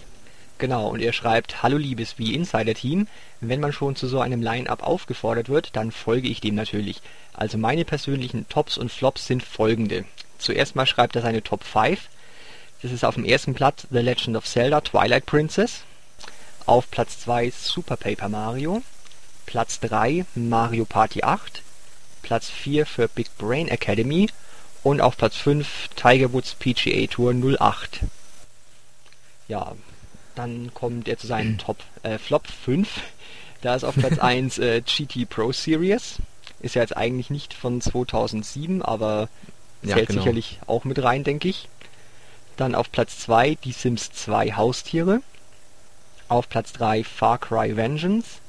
Genau, 0.58 0.90
und 0.90 1.02
er 1.02 1.12
schreibt, 1.12 1.64
Hallo 1.64 1.78
liebes 1.78 2.20
wie 2.20 2.36
Insider 2.36 2.76
Team, 2.76 3.08
wenn 3.40 3.60
man 3.60 3.74
schon 3.74 3.96
zu 3.96 4.08
so 4.08 4.20
einem 4.20 4.44
Line-Up 4.44 4.84
aufgefordert 4.84 5.50
wird, 5.50 5.76
dann 5.76 5.92
folge 5.92 6.28
ich 6.28 6.40
dem 6.40 6.54
natürlich. 6.54 7.02
Also 7.34 7.58
meine 7.58 7.84
persönlichen 7.84 8.48
Tops 8.48 8.78
und 8.78 8.92
Flops 8.92 9.26
sind 9.26 9.42
folgende. 9.42 10.06
Zuerst 10.38 10.76
mal 10.76 10.86
schreibt 10.86 11.16
er 11.16 11.24
seine 11.24 11.42
Top 11.42 11.64
5. 11.64 12.10
Das 12.84 12.92
ist 12.92 13.04
auf 13.04 13.16
dem 13.16 13.26
ersten 13.26 13.54
Platz 13.56 13.88
The 13.90 14.00
Legend 14.00 14.38
of 14.38 14.46
Zelda 14.46 14.82
Twilight 14.82 15.26
Princess. 15.26 15.82
Auf 16.68 16.92
Platz 16.92 17.20
2 17.22 17.52
Super 17.52 17.98
Paper 17.98 18.30
Mario. 18.30 18.84
Platz 19.46 19.80
3 19.80 20.26
Mario 20.36 20.86
Party 20.86 21.24
8. 21.24 21.62
Platz 22.22 22.50
4 22.50 22.86
für 22.86 23.08
Big 23.08 23.36
Brain 23.38 23.68
Academy. 23.68 24.30
Und 24.84 25.02
auf 25.02 25.18
Platz 25.18 25.36
5 25.38 25.90
Tiger 25.96 26.34
Woods 26.34 26.56
PGA 26.56 27.06
Tour 27.08 27.34
08. 27.34 28.02
Ja, 29.48 29.74
dann 30.36 30.74
kommt 30.74 31.08
er 31.08 31.18
zu 31.18 31.28
seinen 31.28 31.58
Top 31.58 31.78
äh, 32.04 32.18
Flop 32.18 32.48
5. 32.48 32.88
Da 33.62 33.76
ist 33.76 33.84
auf 33.84 33.96
Platz 33.96 34.18
1 34.20 34.58
äh, 34.60 34.82
GT 34.82 35.30
Pro 35.30 35.52
Series. 35.52 36.18
Ist 36.62 36.76
ja 36.76 36.82
jetzt 36.82 36.96
eigentlich 36.96 37.30
nicht 37.30 37.54
von 37.54 37.82
2007, 37.82 38.82
aber 38.82 39.30
Ja, 39.84 39.96
zählt 39.96 40.10
genau. 40.10 40.22
sicherlich 40.22 40.60
auch 40.68 40.84
mit 40.84 41.02
rein, 41.04 41.24
denke 41.24 41.48
ich. 41.50 41.68
Dann 42.58 42.76
auf 42.76 42.92
Platz 42.92 43.20
2 43.20 43.56
die 43.64 43.72
Sims 43.72 44.12
2 44.12 44.54
Haustiere. 44.54 45.22
Auf 46.28 46.48
Platz 46.50 46.72
3 46.74 47.04
Far 47.04 47.38
Cry 47.40 47.76
Vengeance. 47.76 48.40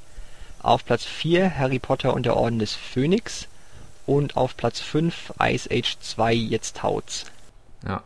Auf 0.62 0.84
Platz 0.84 1.04
4 1.04 1.58
Harry 1.58 1.78
Potter 1.78 2.14
und 2.14 2.24
der 2.24 2.36
Orden 2.36 2.58
des 2.58 2.74
Phönix. 2.74 3.48
Und 4.06 4.36
auf 4.36 4.56
Platz 4.56 4.80
5 4.80 5.34
Ice 5.40 5.68
Age 5.70 5.98
2 6.00 6.34
Jetzt 6.34 6.82
haut's. 6.82 7.26
Ja, 7.86 8.02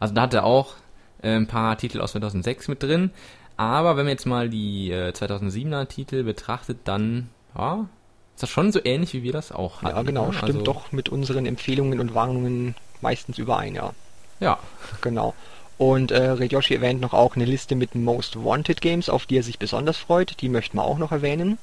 also 0.00 0.14
da 0.14 0.22
hat 0.22 0.34
er 0.34 0.44
auch 0.44 0.74
äh, 1.22 1.34
ein 1.34 1.46
paar 1.46 1.78
Titel 1.78 2.00
aus 2.00 2.12
2006 2.12 2.68
mit 2.68 2.82
drin. 2.82 3.10
Aber 3.56 3.96
wenn 3.96 4.04
man 4.04 4.12
jetzt 4.12 4.26
mal 4.26 4.48
die 4.48 4.90
äh, 4.90 5.10
2007er 5.10 5.86
Titel 5.86 6.24
betrachtet, 6.24 6.78
dann 6.84 7.30
ja, 7.56 7.86
ist 8.34 8.42
das 8.42 8.50
schon 8.50 8.70
so 8.70 8.80
ähnlich, 8.84 9.14
wie 9.14 9.22
wir 9.22 9.32
das 9.32 9.50
auch 9.50 9.82
hatten. 9.82 9.96
Ja, 9.96 10.02
genau, 10.02 10.26
ne? 10.26 10.32
stimmt 10.34 10.52
also, 10.52 10.62
doch 10.62 10.92
mit 10.92 11.08
unseren 11.08 11.46
Empfehlungen 11.46 12.00
und 12.00 12.14
Warnungen 12.14 12.74
meistens 13.00 13.38
überein, 13.38 13.74
ja. 13.74 13.92
Ja, 14.40 14.58
Genau. 15.00 15.34
Und 15.78 16.10
äh, 16.10 16.30
Redyoshi 16.30 16.74
erwähnt 16.74 17.00
noch 17.00 17.12
auch 17.12 17.36
eine 17.36 17.44
Liste 17.44 17.74
mit 17.74 17.94
Most 17.94 18.42
Wanted 18.42 18.80
Games, 18.80 19.08
auf 19.08 19.26
die 19.26 19.38
er 19.38 19.42
sich 19.42 19.58
besonders 19.58 19.98
freut. 19.98 20.40
Die 20.40 20.48
möchten 20.48 20.78
wir 20.78 20.84
auch 20.84 20.98
noch 20.98 21.12
erwähnen. 21.12 21.58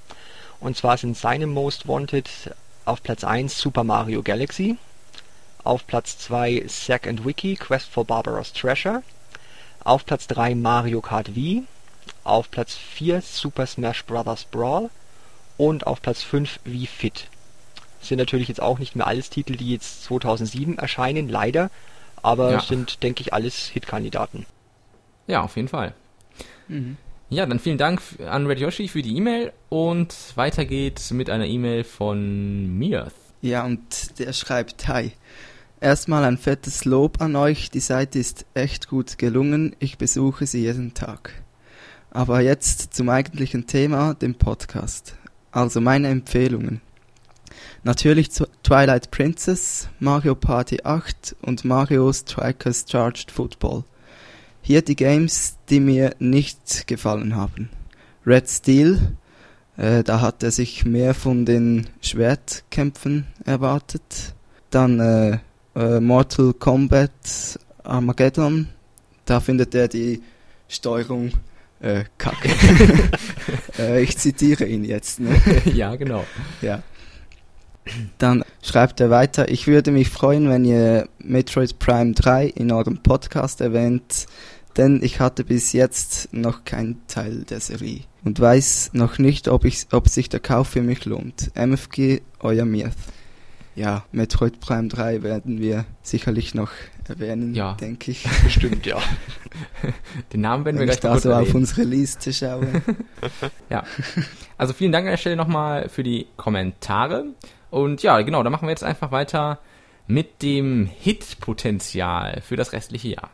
Und 0.60 0.78
zwar 0.78 0.98
sind 0.98 1.18
seine 1.18 1.48
Most 1.48 1.88
Wanted 1.88 2.30
auf 2.86 3.02
Platz 3.02 3.24
1 3.24 3.58
Super 3.58 3.84
Mario 3.84 4.22
Galaxy, 4.22 4.78
auf 5.64 5.88
Platz 5.88 6.18
2 6.20 6.66
Zack 6.68 7.08
and 7.08 7.26
Wiki 7.26 7.56
Quest 7.56 7.90
for 7.90 8.06
Barbara's 8.06 8.54
Treasure, 8.54 9.04
auf 9.84 10.06
Platz 10.06 10.28
3 10.28 10.56
Mario 10.56 11.02
Kart 11.02 11.36
Wii, 11.36 11.64
auf 12.24 12.52
Platz 12.52 12.76
4 12.76 13.22
Super 13.22 13.66
Smash 13.66 14.06
Bros. 14.06 14.46
Brawl 14.46 14.90
und 15.58 15.88
auf 15.88 16.02
Platz 16.02 16.24
5 16.24 16.60
Wii 16.66 16.88
Fit. 16.88 17.28
Sind 18.02 18.20
natürlich 18.20 18.50
jetzt 18.50 18.62
auch 18.62 18.80
nicht 18.80 18.96
mehr 18.96 19.08
alles 19.08 19.30
Titel, 19.30 19.56
die 19.56 19.72
jetzt 19.72 20.04
2007 20.04 20.78
erscheinen, 20.78 21.30
leider, 21.30 21.70
aber 22.24 22.52
Ja. 22.54 22.60
sind, 22.62 23.04
denke 23.04 23.22
ich, 23.22 23.34
alles 23.34 23.68
Hitkandidaten. 23.68 24.46
ja, 25.28 25.42
auf 25.42 25.56
jeden 25.56 25.68
Fall. 25.68 25.94
Mhm. 26.68 26.98
Ja, 27.30 27.46
dann 27.46 27.60
vielen 27.60 27.78
Dank 27.78 28.02
an 28.28 28.46
Red 28.48 28.60
Yoshi 28.60 28.88
für 28.88 29.02
die 29.02 29.16
E-Mail 29.18 29.54
und 29.70 30.14
weiter 30.36 30.66
geht's 30.66 31.12
mit 31.12 31.30
einer 31.30 31.46
E-Mail 31.46 31.84
von 31.84 32.78
Mirth. 32.78 33.14
Ja, 33.42 33.66
und 33.66 34.20
der 34.20 34.34
schreibt, 34.34 34.88
hi. 34.88 35.12
Erstmal 35.82 36.24
ein 36.24 36.38
fettes 36.38 36.86
Lob 36.86 37.22
an 37.22 37.36
euch, 37.36 37.70
die 37.70 37.80
Seite 37.82 38.18
ist 38.20 38.46
echt 38.54 38.88
gut 38.88 39.18
gelungen, 39.18 39.76
ich 39.80 39.98
besuche 39.98 40.46
sie 40.48 40.62
jeden 40.62 40.94
Tag. 40.94 41.34
Aber 42.12 42.40
jetzt 42.42 42.94
zum 42.94 43.10
eigentlichen 43.10 43.66
Thema, 43.68 44.14
dem 44.14 44.36
Podcast. 44.36 45.16
Also 45.52 45.82
meine 45.82 46.08
Empfehlungen. 46.10 46.80
Natürlich 47.86 48.30
Twilight 48.64 49.12
Princess, 49.12 49.90
Mario 50.00 50.36
Party 50.36 50.80
8 50.86 51.36
und 51.42 51.66
Mario 51.66 52.14
Strikers 52.14 52.86
Charged 52.90 53.30
Football. 53.30 53.84
Hier 54.62 54.82
die 54.82 54.96
Games, 54.96 55.58
die 55.70 55.82
mir 55.82 56.16
nicht 56.18 56.88
gefallen 56.88 57.36
haben. 57.36 57.70
Red 58.26 58.50
Steel, 58.50 59.18
äh, 59.76 60.02
da 60.02 60.22
hat 60.22 60.44
er 60.44 60.52
sich 60.52 60.86
mehr 60.86 61.14
von 61.14 61.46
den 61.46 61.88
Schwertkämpfen 62.00 63.28
erwartet. 63.44 64.34
Dann 64.70 65.02
äh, 65.02 65.40
äh, 65.76 66.00
Mortal 66.00 66.54
Kombat 66.54 67.60
Armageddon, 67.84 68.70
da 69.26 69.42
findet 69.42 69.76
er 69.76 69.90
die 69.90 70.24
Steuerung 70.70 71.34
äh, 71.82 72.06
kacke. 72.18 72.50
äh, 73.78 74.02
ich 74.02 74.18
zitiere 74.18 74.64
ihn 74.64 74.86
jetzt. 74.86 75.20
Ne? 75.20 75.36
ja, 75.66 75.98
genau. 75.98 76.24
Ja. 76.62 76.82
Dann 78.18 78.44
schreibt 78.62 79.00
er 79.00 79.10
weiter, 79.10 79.50
ich 79.50 79.68
würde 79.68 79.92
mich 79.92 80.10
freuen, 80.10 80.50
wenn 80.50 80.66
ihr 80.66 81.08
Metroid 81.20 81.80
Prime 81.80 82.14
3 82.14 82.46
in 82.48 82.72
eurem 82.72 82.98
Podcast 83.04 83.62
erwähnt, 83.62 84.26
denn 84.78 85.02
ich 85.04 85.20
hatte 85.20 85.44
bis 85.44 85.74
jetzt 85.74 86.34
noch 86.34 86.64
keinen 86.66 87.06
Teil 87.08 87.44
der 87.44 87.60
Serie 87.60 88.02
und 88.24 88.40
weiß 88.40 88.92
noch 88.94 89.18
nicht, 89.20 89.48
ob, 89.48 89.66
ich, 89.66 89.88
ob 89.92 90.08
sich 90.08 90.30
der 90.30 90.40
Kauf 90.40 90.70
für 90.70 90.82
mich 90.82 91.06
lohnt. 91.06 91.52
MFG, 91.56 92.22
euer 92.40 92.66
Mirth. 92.66 92.96
Ja, 93.76 94.06
Metroid 94.12 94.60
Prime 94.60 94.88
3 94.88 95.24
werden 95.24 95.60
wir 95.60 95.86
sicherlich 96.04 96.54
noch 96.54 96.70
erwähnen, 97.08 97.54
Ja. 97.56 97.74
denke 97.74 98.12
ich. 98.12 98.24
Bestimmt, 98.44 98.86
ja. 98.86 98.98
Den 100.32 100.42
Namen 100.42 100.64
werden 100.64 100.78
wir 100.78 100.86
Wenn 100.88 100.94
ich 100.94 101.00
gleich 101.00 101.16
noch 101.16 101.22
da 101.22 101.32
kurz 101.40 101.46
so 101.46 101.50
auf 101.52 101.56
unsere 101.56 101.84
Liste 101.84 102.32
schaue. 102.32 102.68
Also 104.58 104.74
vielen 104.74 104.92
Dank 104.92 105.06
an 105.06 105.12
der 105.12 105.18
Stelle 105.18 105.36
nochmal 105.36 105.90
für 105.90 106.04
die 106.04 106.28
Kommentare. 106.38 107.26
Und 107.74 108.04
ja, 108.04 108.22
genau, 108.22 108.44
dann 108.44 108.52
machen 108.52 108.68
wir 108.68 108.70
jetzt 108.70 108.84
einfach 108.84 109.12
weiter 109.12 109.58
mit 110.06 110.44
dem 110.44 110.86
Hit-Potenzial 110.86 112.40
für 112.42 112.56
das 112.56 112.72
restliche 112.72 113.08
Jahr. 113.08 113.32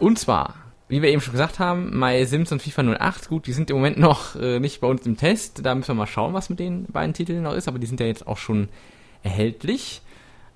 Und 0.00 0.18
zwar, 0.18 0.56
wie 0.88 1.00
wir 1.02 1.10
eben 1.10 1.20
schon 1.20 1.30
gesagt 1.30 1.60
haben, 1.60 1.96
My 1.96 2.26
Sims 2.26 2.50
und 2.50 2.60
FIFA 2.60 2.96
08, 2.98 3.28
gut, 3.28 3.46
die 3.46 3.52
sind 3.52 3.70
im 3.70 3.76
Moment 3.76 3.98
noch 3.98 4.34
äh, 4.34 4.58
nicht 4.58 4.80
bei 4.80 4.88
uns 4.88 5.06
im 5.06 5.16
Test. 5.16 5.64
Da 5.64 5.76
müssen 5.76 5.90
wir 5.90 5.94
mal 5.94 6.08
schauen, 6.08 6.34
was 6.34 6.50
mit 6.50 6.58
den 6.58 6.86
beiden 6.86 7.14
Titeln 7.14 7.44
noch 7.44 7.54
ist, 7.54 7.68
aber 7.68 7.78
die 7.78 7.86
sind 7.86 8.00
ja 8.00 8.06
jetzt 8.06 8.26
auch 8.26 8.38
schon 8.38 8.68
erhältlich. 9.22 10.02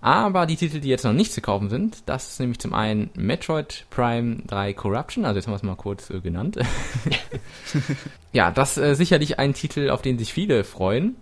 Aber 0.06 0.46
die 0.46 0.54
Titel, 0.54 0.78
die 0.78 0.88
jetzt 0.88 1.02
noch 1.02 1.12
nicht 1.12 1.32
zu 1.32 1.40
kaufen 1.40 1.68
sind, 1.68 2.04
das 2.06 2.28
ist 2.28 2.38
nämlich 2.38 2.60
zum 2.60 2.74
einen 2.74 3.10
Metroid 3.16 3.86
Prime 3.90 4.36
3 4.46 4.72
Corruption, 4.72 5.24
also 5.24 5.36
jetzt 5.36 5.48
haben 5.48 5.52
wir 5.54 5.56
es 5.56 5.64
mal 5.64 5.74
kurz 5.74 6.10
äh, 6.10 6.20
genannt. 6.20 6.56
ja, 8.32 8.52
das 8.52 8.78
äh, 8.78 8.94
sicherlich 8.94 9.40
ein 9.40 9.52
Titel, 9.52 9.90
auf 9.90 10.02
den 10.02 10.16
sich 10.16 10.32
viele 10.32 10.62
freuen. 10.62 11.16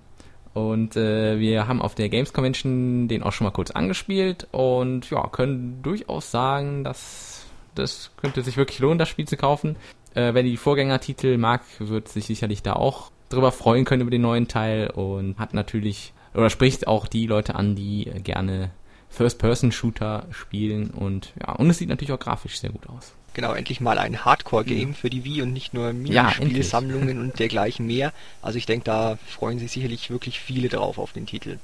Und 0.53 0.97
äh, 0.97 1.39
wir 1.39 1.67
haben 1.67 1.81
auf 1.81 1.95
der 1.95 2.11
Games 2.11 2.35
Convention 2.35 3.09
den 3.09 3.23
auch 3.23 3.33
schon 3.33 3.47
mal 3.47 3.53
kurz 3.53 3.71
angespielt 3.71 4.49
und 4.53 5.09
ja, 5.09 5.29
können 5.29 5.81
durchaus 5.83 6.31
sagen, 6.31 6.85
dass 6.85 7.47
das 7.75 8.11
könnte 8.19 8.43
sich 8.43 8.59
wirklich 8.59 8.81
lohnen, 8.81 8.99
das 8.99 9.09
Spiel 9.09 9.27
zu 9.27 9.39
kaufen. 9.39 9.77
Äh, 10.13 10.35
wer 10.35 10.43
die 10.43 10.59
Vorgängertitel 10.59 11.39
mag, 11.39 11.63
wird 11.79 12.09
sich 12.09 12.27
sicherlich 12.27 12.63
da 12.63 12.75
auch 12.75 13.11
drüber 13.31 13.51
freuen 13.51 13.87
können 13.87 14.03
über 14.03 14.11
den 14.11 14.21
neuen 14.21 14.47
Teil 14.47 14.91
und 14.91 15.39
hat 15.39 15.55
natürlich 15.55 16.13
oder 16.35 16.51
spricht 16.51 16.87
auch 16.87 17.07
die 17.07 17.27
Leute 17.27 17.55
an, 17.55 17.75
die 17.75 18.11
gerne 18.23 18.71
First-Person-Shooter 19.11 20.27
spielen 20.31 20.91
und 20.91 21.33
ja, 21.41 21.53
und 21.53 21.71
es 21.71 21.79
sieht 21.79 21.89
natürlich 21.89 22.13
auch 22.13 22.19
grafisch 22.19 22.59
sehr 22.59 22.71
gut 22.71 22.89
aus. 22.89 23.13
Genau, 23.35 23.53
endlich 23.53 23.81
mal 23.81 23.99
ein 23.99 24.25
Hardcore-Game 24.25 24.91
ja. 24.91 24.95
für 24.95 25.11
die 25.11 25.25
Wii 25.25 25.43
und 25.43 25.53
nicht 25.53 25.75
nur 25.75 25.93
Minispielsammlungen 25.93 27.17
ja, 27.17 27.21
und 27.21 27.39
dergleichen 27.39 27.87
mehr. 27.87 28.13
Also 28.43 28.59
ich 28.59 28.67
denke, 28.67 28.85
da 28.85 29.19
freuen 29.27 29.59
sich 29.59 29.73
sicherlich 29.73 30.11
wirklich 30.11 30.39
viele 30.39 30.69
drauf 30.69 30.99
auf 30.99 31.13
den 31.13 31.27
Titel. 31.27 31.59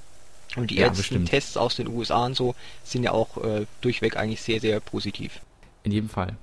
Und 0.56 0.72
die 0.72 0.76
ja, 0.76 0.87
ersten 0.87 0.96
bestimmt. 0.96 1.28
Tests 1.30 1.56
aus 1.56 1.76
den 1.76 1.87
USA 1.87 2.26
und 2.26 2.35
so 2.35 2.56
sind 2.83 3.04
ja 3.04 3.12
auch 3.12 3.37
äh, 3.44 3.66
durchweg 3.83 4.16
eigentlich 4.16 4.42
sehr, 4.42 4.61
sehr 4.61 4.80
positiv. 4.80 5.40
In 5.85 5.92
jedem 5.92 6.09
Fall. 6.09 6.37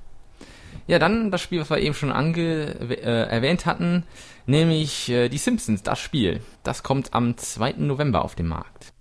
Ja, 0.88 1.00
dann 1.00 1.32
das 1.32 1.42
Spiel, 1.42 1.60
was 1.60 1.70
wir 1.70 1.80
eben 1.80 1.94
schon 1.94 2.12
ange 2.12 2.76
äh, 2.90 3.30
erwähnt 3.30 3.66
hatten, 3.66 4.04
nämlich 4.46 5.10
äh, 5.10 5.28
Die 5.30 5.38
Simpsons, 5.38 5.84
das 5.84 6.00
Spiel. 6.00 6.42
Das 6.64 6.82
kommt 6.82 7.14
am 7.14 7.38
2. 7.38 7.74
November 7.78 8.24
auf 8.24 8.36
den 8.36 8.48
Markt. 8.48 8.94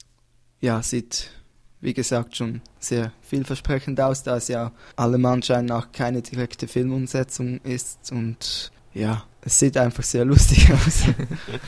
Ja, 0.60 0.82
sieht, 0.82 1.30
wie 1.80 1.94
gesagt, 1.94 2.36
schon 2.36 2.60
sehr 2.80 3.12
vielversprechend 3.22 4.00
aus, 4.00 4.24
da 4.24 4.36
es 4.36 4.48
ja 4.48 4.72
allem 4.96 5.24
Anschein 5.26 5.66
nach 5.66 5.92
keine 5.92 6.22
direkte 6.22 6.66
Filmumsetzung 6.66 7.60
ist 7.62 8.10
und 8.10 8.72
ja, 8.92 9.24
es 9.42 9.58
sieht 9.58 9.76
einfach 9.76 10.02
sehr 10.02 10.24
lustig 10.24 10.72
aus. 10.72 11.04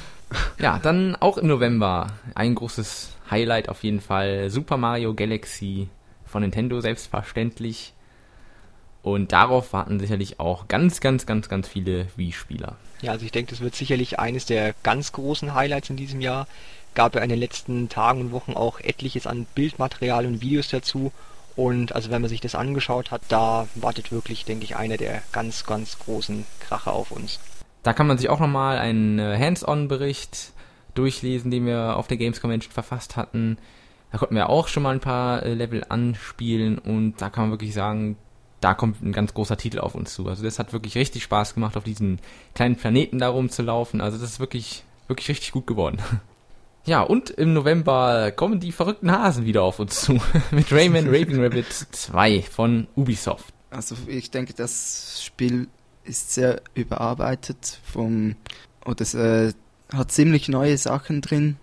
ja, 0.58 0.78
dann 0.78 1.14
auch 1.16 1.38
im 1.38 1.46
November 1.46 2.08
ein 2.34 2.54
großes 2.54 3.10
Highlight 3.30 3.68
auf 3.68 3.84
jeden 3.84 4.00
Fall. 4.00 4.50
Super 4.50 4.78
Mario 4.78 5.14
Galaxy 5.14 5.88
von 6.24 6.42
Nintendo 6.42 6.80
selbstverständlich. 6.80 7.94
Und 9.02 9.32
darauf 9.32 9.72
warten 9.72 10.00
sicherlich 10.00 10.40
auch 10.40 10.68
ganz, 10.68 11.00
ganz, 11.00 11.24
ganz, 11.24 11.48
ganz 11.48 11.68
viele 11.68 12.08
Wii-Spieler. 12.16 12.76
Ja, 13.00 13.12
also 13.12 13.24
ich 13.24 13.32
denke, 13.32 13.50
das 13.50 13.60
wird 13.60 13.74
sicherlich 13.74 14.18
eines 14.18 14.44
der 14.44 14.74
ganz 14.82 15.12
großen 15.12 15.54
Highlights 15.54 15.90
in 15.90 15.96
diesem 15.96 16.20
Jahr. 16.20 16.46
Gab 16.94 17.14
ja 17.14 17.22
in 17.22 17.28
den 17.28 17.38
letzten 17.38 17.88
Tagen 17.88 18.20
und 18.20 18.32
Wochen 18.32 18.54
auch 18.54 18.80
etliches 18.80 19.26
an 19.26 19.46
Bildmaterial 19.54 20.26
und 20.26 20.40
Videos 20.42 20.68
dazu. 20.68 21.12
Und 21.54 21.94
also 21.94 22.10
wenn 22.10 22.22
man 22.22 22.28
sich 22.28 22.40
das 22.40 22.54
angeschaut 22.54 23.10
hat, 23.10 23.22
da 23.28 23.66
wartet 23.74 24.12
wirklich, 24.12 24.44
denke 24.44 24.64
ich, 24.64 24.76
einer 24.76 24.96
der 24.96 25.22
ganz, 25.32 25.64
ganz 25.64 25.98
großen 25.98 26.44
Kracher 26.60 26.92
auf 26.92 27.10
uns. 27.10 27.40
Da 27.82 27.92
kann 27.92 28.06
man 28.06 28.18
sich 28.18 28.28
auch 28.28 28.40
nochmal 28.40 28.78
einen 28.78 29.18
äh, 29.18 29.36
Hands-on-Bericht 29.38 30.52
durchlesen, 30.94 31.50
den 31.50 31.66
wir 31.66 31.96
auf 31.96 32.08
der 32.08 32.16
Games 32.16 32.40
Convention 32.40 32.72
verfasst 32.72 33.16
hatten. 33.16 33.58
Da 34.10 34.18
konnten 34.18 34.34
wir 34.34 34.48
auch 34.48 34.68
schon 34.68 34.82
mal 34.82 34.94
ein 34.94 35.00
paar 35.00 35.42
äh, 35.42 35.54
Level 35.54 35.84
anspielen 35.88 36.78
und 36.78 37.20
da 37.20 37.30
kann 37.30 37.44
man 37.44 37.50
wirklich 37.50 37.74
sagen, 37.74 38.16
da 38.60 38.74
kommt 38.74 39.02
ein 39.02 39.12
ganz 39.12 39.34
großer 39.34 39.56
Titel 39.56 39.78
auf 39.78 39.94
uns 39.94 40.14
zu. 40.14 40.26
Also 40.28 40.42
das 40.42 40.58
hat 40.58 40.72
wirklich 40.72 40.96
richtig 40.96 41.22
Spaß 41.22 41.54
gemacht, 41.54 41.76
auf 41.76 41.84
diesen 41.84 42.18
kleinen 42.54 42.76
Planeten 42.76 43.18
da 43.18 43.28
rumzulaufen. 43.28 44.00
Also 44.00 44.18
das 44.18 44.30
ist 44.30 44.40
wirklich, 44.40 44.84
wirklich 45.06 45.28
richtig 45.28 45.52
gut 45.52 45.66
geworden. 45.66 45.98
Ja, 46.86 47.02
und 47.02 47.28
im 47.28 47.52
November 47.52 48.30
kommen 48.30 48.60
die 48.60 48.72
verrückten 48.72 49.12
Hasen 49.12 49.44
wieder 49.44 49.62
auf 49.62 49.78
uns 49.78 50.00
zu. 50.00 50.18
Mit 50.50 50.72
Rayman 50.72 51.08
Raving 51.08 51.38
Rabbit 51.38 51.70
2 51.70 52.40
von 52.40 52.86
Ubisoft. 52.96 53.52
Also 53.68 53.94
ich 54.06 54.30
denke, 54.30 54.54
das 54.54 55.22
Spiel 55.22 55.68
ist 56.04 56.32
sehr 56.32 56.62
überarbeitet 56.72 57.78
vom, 57.84 58.36
oder 58.86 59.02
es 59.02 59.12
äh, 59.12 59.52
hat 59.92 60.12
ziemlich 60.12 60.48
neue 60.48 60.78
Sachen 60.78 61.20
drin, 61.20 61.58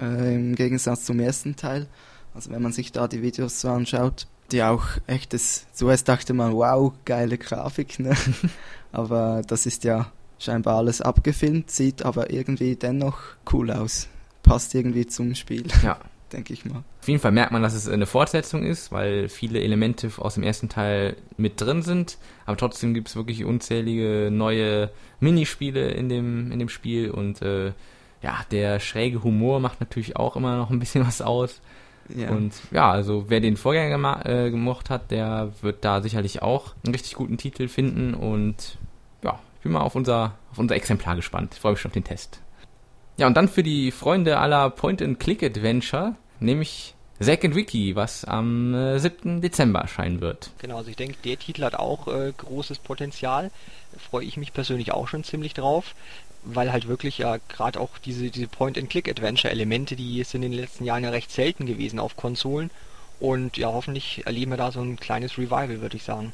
äh, 0.00 0.34
im 0.34 0.54
Gegensatz 0.54 1.04
zum 1.04 1.20
ersten 1.20 1.54
Teil. 1.56 1.86
Also 2.34 2.50
wenn 2.50 2.62
man 2.62 2.72
sich 2.72 2.92
da 2.92 3.08
die 3.08 3.20
Videos 3.20 3.60
so 3.60 3.68
anschaut, 3.68 4.26
die 4.52 4.62
auch 4.62 4.84
echtes, 5.06 5.66
zuerst 5.72 6.08
dachte 6.08 6.34
man, 6.34 6.52
wow, 6.52 6.92
geile 7.04 7.38
Grafik, 7.38 7.98
ne? 7.98 8.14
aber 8.92 9.42
das 9.46 9.66
ist 9.66 9.84
ja 9.84 10.10
scheinbar 10.38 10.76
alles 10.76 11.00
abgefilmt, 11.00 11.70
sieht 11.70 12.04
aber 12.04 12.30
irgendwie 12.30 12.76
dennoch 12.76 13.18
cool 13.52 13.70
aus. 13.70 14.08
Passt 14.42 14.74
irgendwie 14.74 15.06
zum 15.06 15.34
Spiel. 15.34 15.64
Ja. 15.82 15.98
Denke 16.32 16.54
ich 16.54 16.64
mal. 16.64 16.82
Auf 17.02 17.08
jeden 17.08 17.20
Fall 17.20 17.32
merkt 17.32 17.52
man, 17.52 17.62
dass 17.62 17.74
es 17.74 17.86
eine 17.88 18.06
Fortsetzung 18.06 18.64
ist, 18.64 18.90
weil 18.90 19.28
viele 19.28 19.60
Elemente 19.60 20.10
aus 20.16 20.34
dem 20.34 20.42
ersten 20.42 20.70
Teil 20.70 21.16
mit 21.36 21.60
drin 21.60 21.82
sind. 21.82 22.16
Aber 22.46 22.56
trotzdem 22.56 22.94
gibt 22.94 23.08
es 23.08 23.16
wirklich 23.16 23.44
unzählige 23.44 24.30
neue 24.32 24.90
Minispiele 25.20 25.90
in 25.90 26.08
dem, 26.08 26.50
in 26.50 26.58
dem 26.58 26.70
Spiel 26.70 27.10
und 27.10 27.42
äh, 27.42 27.72
ja, 28.22 28.40
der 28.50 28.80
schräge 28.80 29.22
Humor 29.22 29.60
macht 29.60 29.80
natürlich 29.80 30.16
auch 30.16 30.36
immer 30.36 30.56
noch 30.56 30.70
ein 30.70 30.78
bisschen 30.78 31.06
was 31.06 31.20
aus. 31.20 31.60
Ja. 32.16 32.30
Und 32.30 32.52
ja, 32.70 32.90
also 32.90 33.26
wer 33.28 33.40
den 33.40 33.56
Vorgänger 33.56 34.26
äh, 34.26 34.50
gemocht 34.50 34.90
hat, 34.90 35.10
der 35.10 35.52
wird 35.60 35.84
da 35.84 36.00
sicherlich 36.00 36.42
auch 36.42 36.74
einen 36.84 36.94
richtig 36.94 37.14
guten 37.14 37.38
Titel 37.38 37.68
finden 37.68 38.14
und 38.14 38.78
ja, 39.22 39.38
ich 39.56 39.62
bin 39.62 39.72
mal 39.72 39.80
auf 39.80 39.94
unser, 39.94 40.34
auf 40.50 40.58
unser 40.58 40.74
Exemplar 40.74 41.16
gespannt. 41.16 41.54
Ich 41.54 41.60
freue 41.60 41.72
mich 41.72 41.80
schon 41.80 41.90
auf 41.90 41.94
den 41.94 42.04
Test. 42.04 42.40
Ja, 43.16 43.26
und 43.26 43.36
dann 43.36 43.48
für 43.48 43.62
die 43.62 43.90
Freunde 43.90 44.38
aller 44.38 44.70
Point-and-Click-Adventure, 44.70 46.16
nämlich 46.40 46.94
Zack 47.20 47.44
and 47.44 47.54
Wiki, 47.54 47.94
was 47.94 48.24
am 48.24 48.74
äh, 48.74 48.98
7. 48.98 49.40
Dezember 49.40 49.80
erscheinen 49.80 50.20
wird. 50.20 50.50
Genau, 50.58 50.78
also 50.78 50.90
ich 50.90 50.96
denke, 50.96 51.16
der 51.24 51.38
Titel 51.38 51.62
hat 51.62 51.74
auch 51.74 52.08
äh, 52.08 52.32
großes 52.36 52.78
Potenzial. 52.78 53.50
Freue 53.98 54.24
ich 54.24 54.36
mich 54.36 54.52
persönlich 54.52 54.92
auch 54.92 55.08
schon 55.08 55.22
ziemlich 55.22 55.54
drauf 55.54 55.94
weil 56.44 56.72
halt 56.72 56.88
wirklich 56.88 57.18
ja 57.18 57.38
gerade 57.48 57.80
auch 57.80 57.98
diese, 57.98 58.30
diese 58.30 58.48
Point-and-Click-Adventure-Elemente, 58.48 59.96
die 59.96 60.22
sind 60.24 60.42
in 60.42 60.52
den 60.52 60.60
letzten 60.60 60.84
Jahren 60.84 61.04
ja 61.04 61.10
recht 61.10 61.30
selten 61.30 61.66
gewesen 61.66 61.98
auf 61.98 62.16
Konsolen. 62.16 62.70
Und 63.20 63.56
ja, 63.56 63.68
hoffentlich 63.68 64.26
erleben 64.26 64.50
wir 64.50 64.56
da 64.56 64.72
so 64.72 64.80
ein 64.80 64.96
kleines 64.96 65.38
Revival, 65.38 65.80
würde 65.80 65.96
ich 65.96 66.02
sagen. 66.02 66.32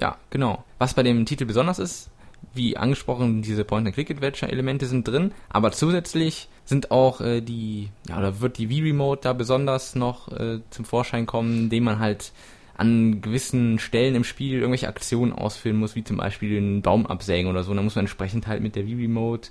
Ja, 0.00 0.16
genau. 0.30 0.64
Was 0.78 0.94
bei 0.94 1.04
dem 1.04 1.26
Titel 1.26 1.44
besonders 1.44 1.78
ist, 1.78 2.10
wie 2.52 2.76
angesprochen, 2.76 3.42
diese 3.42 3.64
Point-and-Click-Adventure-Elemente 3.64 4.86
sind 4.86 5.06
drin, 5.06 5.32
aber 5.48 5.72
zusätzlich 5.72 6.48
sind 6.64 6.90
auch 6.90 7.20
äh, 7.20 7.40
die, 7.40 7.90
ja, 8.08 8.18
oder 8.18 8.40
wird 8.40 8.58
die 8.58 8.68
Wii-Remote 8.68 9.22
da 9.22 9.32
besonders 9.32 9.94
noch 9.94 10.28
äh, 10.32 10.60
zum 10.70 10.84
Vorschein 10.84 11.26
kommen, 11.26 11.64
indem 11.64 11.84
man 11.84 11.98
halt 11.98 12.32
an 12.76 13.20
gewissen 13.20 13.78
Stellen 13.78 14.14
im 14.14 14.24
Spiel 14.24 14.54
irgendwelche 14.54 14.88
Aktionen 14.88 15.32
ausführen 15.32 15.76
muss, 15.76 15.94
wie 15.94 16.04
zum 16.04 16.16
Beispiel 16.16 16.50
den 16.50 16.82
Baum 16.82 17.06
absägen 17.06 17.50
oder 17.50 17.62
so. 17.62 17.70
Und 17.70 17.76
dann 17.76 17.84
muss 17.84 17.94
man 17.94 18.04
entsprechend 18.04 18.46
halt 18.46 18.62
mit 18.62 18.76
der 18.76 18.86
Wii-Remote 18.86 19.50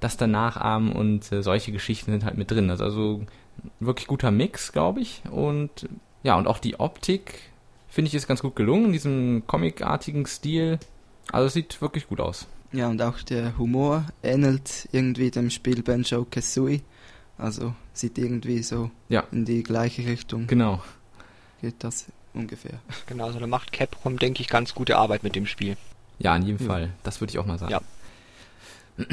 das 0.00 0.16
dann 0.16 0.30
nachahmen 0.30 0.92
und 0.92 1.32
äh, 1.32 1.42
solche 1.42 1.72
Geschichten 1.72 2.12
sind 2.12 2.24
halt 2.24 2.38
mit 2.38 2.50
drin. 2.50 2.70
Also, 2.70 2.84
also 2.84 3.26
wirklich 3.80 4.06
guter 4.06 4.30
Mix, 4.30 4.72
glaube 4.72 5.00
ich. 5.00 5.22
Und 5.30 5.88
ja, 6.22 6.36
und 6.36 6.46
auch 6.46 6.58
die 6.58 6.78
Optik 6.78 7.40
finde 7.88 8.08
ich 8.08 8.14
ist 8.14 8.28
ganz 8.28 8.42
gut 8.42 8.54
gelungen, 8.54 8.86
in 8.86 8.92
diesem 8.92 9.42
comicartigen 9.46 10.26
Stil. 10.26 10.78
Also 11.32 11.46
es 11.46 11.54
sieht 11.54 11.80
wirklich 11.80 12.06
gut 12.08 12.20
aus. 12.20 12.46
Ja, 12.72 12.88
und 12.88 13.00
auch 13.00 13.22
der 13.22 13.56
Humor 13.56 14.06
ähnelt 14.22 14.88
irgendwie 14.92 15.30
dem 15.30 15.50
Spiel 15.50 15.82
Banjo 15.82 16.26
Kazooie. 16.30 16.82
Also 17.38 17.74
sieht 17.92 18.18
irgendwie 18.18 18.62
so 18.62 18.90
ja. 19.08 19.24
in 19.32 19.44
die 19.44 19.62
gleiche 19.62 20.06
Richtung. 20.06 20.46
Genau. 20.46 20.82
Geht 21.60 21.76
das 21.78 22.06
ungefähr. 22.38 22.80
Genau, 23.06 23.26
also 23.26 23.38
da 23.38 23.46
macht 23.46 23.72
Capcom, 23.72 24.18
denke 24.18 24.40
ich, 24.40 24.48
ganz 24.48 24.74
gute 24.74 24.96
Arbeit 24.96 25.22
mit 25.22 25.34
dem 25.34 25.46
Spiel. 25.46 25.76
Ja, 26.18 26.34
in 26.36 26.42
jedem 26.42 26.66
ja. 26.66 26.72
Fall. 26.72 26.90
Das 27.02 27.20
würde 27.20 27.30
ich 27.30 27.38
auch 27.38 27.46
mal 27.46 27.58
sagen. 27.58 27.72
Ja. 27.72 27.80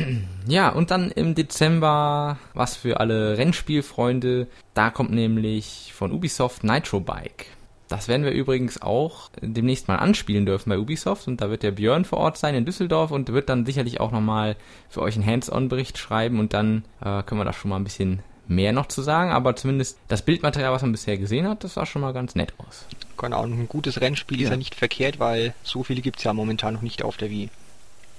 Ja, 0.48 0.70
und 0.70 0.92
dann 0.92 1.12
im 1.12 1.36
Dezember, 1.36 2.38
was 2.54 2.76
für 2.76 3.00
alle 3.00 3.38
Rennspielfreunde, 3.38 4.48
da 4.74 4.90
kommt 4.90 5.12
nämlich 5.12 5.92
von 5.96 6.12
Ubisoft 6.12 6.64
Nitro 6.64 7.00
Bike. 7.00 7.48
Das 7.88 8.08
werden 8.08 8.26
wir 8.26 8.32
übrigens 8.32 8.82
auch 8.82 9.30
demnächst 9.42 9.88
mal 9.88 9.98
anspielen 9.98 10.46
dürfen 10.46 10.70
bei 10.70 10.80
Ubisoft 10.80 11.28
und 11.28 11.40
da 11.40 11.52
wird 11.52 11.62
der 11.62 11.72
Björn 11.72 12.04
vor 12.04 12.18
Ort 12.18 12.38
sein 12.38 12.56
in 12.56 12.66
Düsseldorf 12.66 13.12
und 13.12 13.30
wird 13.32 13.48
dann 13.48 13.66
sicherlich 13.66 14.00
auch 14.00 14.12
nochmal 14.12 14.56
für 14.90 15.02
euch 15.02 15.16
einen 15.16 15.26
Hands-on-Bericht 15.26 15.98
schreiben 15.98 16.40
und 16.40 16.54
dann 16.54 16.84
äh, 17.02 17.22
können 17.22 17.42
wir 17.42 17.46
da 17.46 17.54
schon 17.54 17.70
mal 17.70 17.78
ein 17.78 17.84
bisschen 17.84 18.24
mehr 18.48 18.72
noch 18.74 18.88
zu 18.88 19.02
sagen, 19.02 19.32
aber 19.32 19.56
zumindest 19.56 19.98
das 20.08 20.22
Bildmaterial, 20.22 20.72
was 20.72 20.82
man 20.82 20.92
bisher 20.92 21.18
gesehen 21.18 21.48
hat, 21.48 21.64
das 21.64 21.76
sah 21.76 21.86
schon 21.86 22.02
mal 22.02 22.14
ganz 22.14 22.36
nett 22.36 22.54
aus. 22.58 22.86
Genau, 23.18 23.44
und 23.44 23.54
ein 23.54 23.68
gutes 23.68 24.02
Rennspiel 24.02 24.40
ja. 24.40 24.46
ist 24.46 24.52
ja 24.52 24.58
nicht 24.58 24.76
verkehrt, 24.76 25.20
weil 25.20 25.54
so 25.64 25.84
viele 25.84 26.02
gibt 26.02 26.18
es 26.18 26.24
ja 26.24 26.34
momentan 26.34 26.74
noch 26.74 26.82
nicht 26.82 27.04
auf 27.04 27.18
der 27.18 27.30
Wii. 27.30 27.50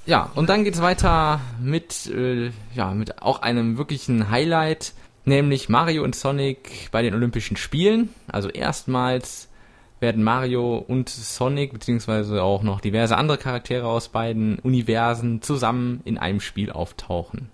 Ja, 0.07 0.31
und 0.35 0.49
dann 0.49 0.65
geht 0.65 0.75
es 0.75 0.83
weiter 0.83 1.41
mit, 1.61 2.07
äh, 2.07 2.51
ja, 2.75 2.95
mit 2.95 3.23
auch 3.23 3.43
einem 3.43 3.77
wirklichen 3.77 4.31
Highlight, 4.31 4.93
nämlich 5.25 5.69
Mario 5.69 6.05
und 6.05 6.15
Sonic 6.15 6.89
bei 6.93 7.03
den 7.03 7.15
Olympischen 7.15 7.57
Spielen. 7.57 8.11
Also 8.29 8.49
erstmals 8.49 9.49
werden 9.99 10.23
Mario 10.23 10.77
und 10.77 11.09
Sonic, 11.09 11.73
beziehungsweise 11.73 12.43
auch 12.43 12.63
noch 12.63 12.81
diverse 12.81 13.17
andere 13.17 13.39
Charaktere 13.39 13.89
aus 13.89 14.09
beiden 14.09 14.59
Universen 14.61 15.43
zusammen 15.43 16.01
in 16.05 16.19
einem 16.19 16.41
Spiel 16.41 16.71
auftauchen. 16.71 17.51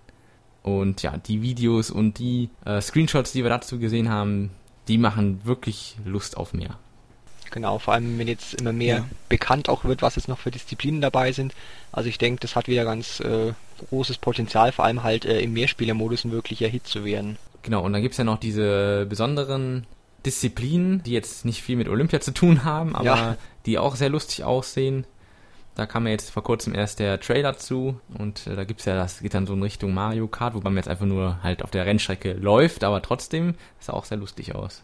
Und 0.62 1.02
ja, 1.02 1.16
die 1.16 1.42
Videos 1.42 1.90
und 1.90 2.18
die 2.18 2.50
äh, 2.64 2.80
Screenshots, 2.80 3.32
die 3.32 3.42
wir 3.42 3.50
dazu 3.50 3.78
gesehen 3.78 4.08
haben, 4.08 4.50
die 4.88 4.98
machen 4.98 5.40
wirklich 5.44 5.96
Lust 6.04 6.36
auf 6.36 6.52
mehr. 6.52 6.78
Genau, 7.50 7.78
vor 7.78 7.94
allem 7.94 8.18
wenn 8.18 8.28
jetzt 8.28 8.54
immer 8.54 8.72
mehr 8.72 8.96
ja. 8.98 9.04
bekannt 9.28 9.68
auch 9.68 9.84
wird, 9.84 10.00
was 10.00 10.16
jetzt 10.16 10.28
noch 10.28 10.38
für 10.38 10.50
Disziplinen 10.50 11.00
dabei 11.02 11.32
sind. 11.32 11.54
Also 11.92 12.08
ich 12.08 12.16
denke, 12.16 12.40
das 12.40 12.56
hat 12.56 12.66
wieder 12.66 12.84
ganz 12.84 13.20
äh, 13.20 13.52
großes 13.90 14.18
Potenzial, 14.18 14.72
vor 14.72 14.86
allem 14.86 15.02
halt 15.02 15.26
äh, 15.26 15.40
im 15.40 15.52
Mehrspielermodus 15.52 16.24
ein 16.24 16.32
wirklicher 16.32 16.68
Hit 16.68 16.86
zu 16.86 17.04
werden. 17.04 17.36
Genau, 17.62 17.82
und 17.84 17.92
dann 17.92 18.02
gibt's 18.02 18.16
ja 18.16 18.24
noch 18.24 18.38
diese 18.38 19.06
besonderen 19.06 19.86
Disziplinen, 20.24 21.02
die 21.02 21.12
jetzt 21.12 21.44
nicht 21.44 21.62
viel 21.62 21.76
mit 21.76 21.88
Olympia 21.88 22.20
zu 22.20 22.32
tun 22.32 22.64
haben, 22.64 22.94
aber 22.94 23.04
Ja. 23.04 23.36
die 23.66 23.78
auch 23.78 23.96
sehr 23.96 24.08
lustig 24.08 24.44
aussehen. 24.44 25.04
Da 25.74 25.86
kam 25.86 26.04
ja 26.04 26.12
jetzt 26.12 26.30
vor 26.30 26.42
kurzem 26.42 26.74
erst 26.74 26.98
der 26.98 27.18
Trailer 27.18 27.56
zu 27.56 27.98
und 28.18 28.46
äh, 28.46 28.56
da 28.56 28.64
gibt's 28.64 28.84
ja, 28.84 28.94
das 28.94 29.20
geht 29.20 29.32
dann 29.32 29.46
so 29.46 29.54
in 29.54 29.62
Richtung 29.62 29.94
Mario 29.94 30.28
Kart, 30.28 30.52
wobei 30.52 30.68
man 30.68 30.76
jetzt 30.76 30.88
einfach 30.88 31.06
nur 31.06 31.42
halt 31.42 31.62
auf 31.62 31.70
der 31.70 31.86
Rennstrecke 31.86 32.34
läuft, 32.34 32.84
aber 32.84 33.00
trotzdem 33.00 33.54
sah 33.78 33.94
auch 33.94 34.04
sehr 34.04 34.18
lustig 34.18 34.54
aus. 34.54 34.82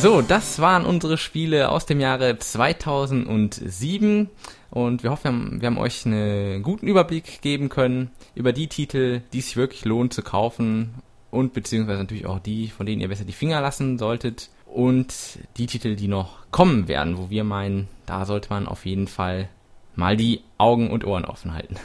So, 0.00 0.20
das 0.20 0.58
waren 0.58 0.84
unsere 0.84 1.16
Spiele 1.16 1.70
aus 1.70 1.86
dem 1.86 1.98
Jahre 1.98 2.38
2007 2.38 4.28
und 4.68 5.02
wir 5.02 5.10
hoffen, 5.10 5.24
wir 5.24 5.30
haben, 5.30 5.60
wir 5.62 5.66
haben 5.66 5.78
euch 5.78 6.04
einen 6.04 6.62
guten 6.62 6.88
Überblick 6.88 7.40
geben 7.40 7.70
können 7.70 8.10
über 8.34 8.52
die 8.52 8.68
Titel, 8.68 9.22
die 9.32 9.38
es 9.38 9.46
sich 9.46 9.56
wirklich 9.56 9.86
lohnt 9.86 10.12
zu 10.12 10.22
kaufen 10.22 10.94
und 11.30 11.52
beziehungsweise 11.52 12.00
natürlich 12.00 12.26
auch 12.26 12.38
die, 12.38 12.68
von 12.68 12.86
denen 12.86 13.00
ihr 13.00 13.08
besser 13.08 13.24
die 13.24 13.32
Finger 13.32 13.60
lassen 13.60 13.98
solltet 13.98 14.50
und 14.66 15.38
die 15.56 15.66
Titel, 15.66 15.96
die 15.96 16.08
noch 16.08 16.50
kommen 16.50 16.88
werden, 16.88 17.18
wo 17.18 17.30
wir 17.30 17.44
meinen, 17.44 17.88
da 18.06 18.24
sollte 18.24 18.50
man 18.50 18.66
auf 18.66 18.86
jeden 18.86 19.08
Fall 19.08 19.48
mal 19.94 20.16
die 20.16 20.42
Augen 20.58 20.90
und 20.90 21.04
Ohren 21.04 21.24
offen 21.24 21.54
halten. 21.54 21.76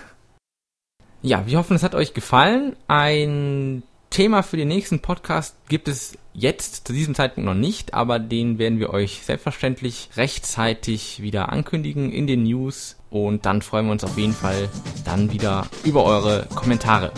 Ja, 1.21 1.47
wir 1.47 1.57
hoffen, 1.57 1.75
es 1.75 1.83
hat 1.83 1.95
euch 1.95 2.13
gefallen. 2.13 2.75
Ein 2.87 3.83
Thema 4.09 4.43
für 4.43 4.57
den 4.57 4.67
nächsten 4.67 4.99
Podcast 4.99 5.55
gibt 5.69 5.87
es 5.87 6.17
jetzt 6.33 6.85
zu 6.87 6.93
diesem 6.93 7.15
Zeitpunkt 7.15 7.47
noch 7.47 7.55
nicht, 7.55 7.93
aber 7.93 8.19
den 8.19 8.59
werden 8.59 8.79
wir 8.79 8.91
euch 8.91 9.21
selbstverständlich 9.23 10.09
rechtzeitig 10.17 11.21
wieder 11.21 11.49
ankündigen 11.49 12.11
in 12.11 12.27
den 12.27 12.43
News 12.43 12.97
und 13.13 13.45
dann 13.45 13.61
freuen 13.61 13.85
wir 13.85 13.91
uns 13.91 14.03
auf 14.03 14.17
jeden 14.17 14.33
Fall 14.33 14.67
dann 15.05 15.31
wieder 15.31 15.67
über 15.83 16.03
eure 16.03 16.47
Kommentare. 16.55 17.11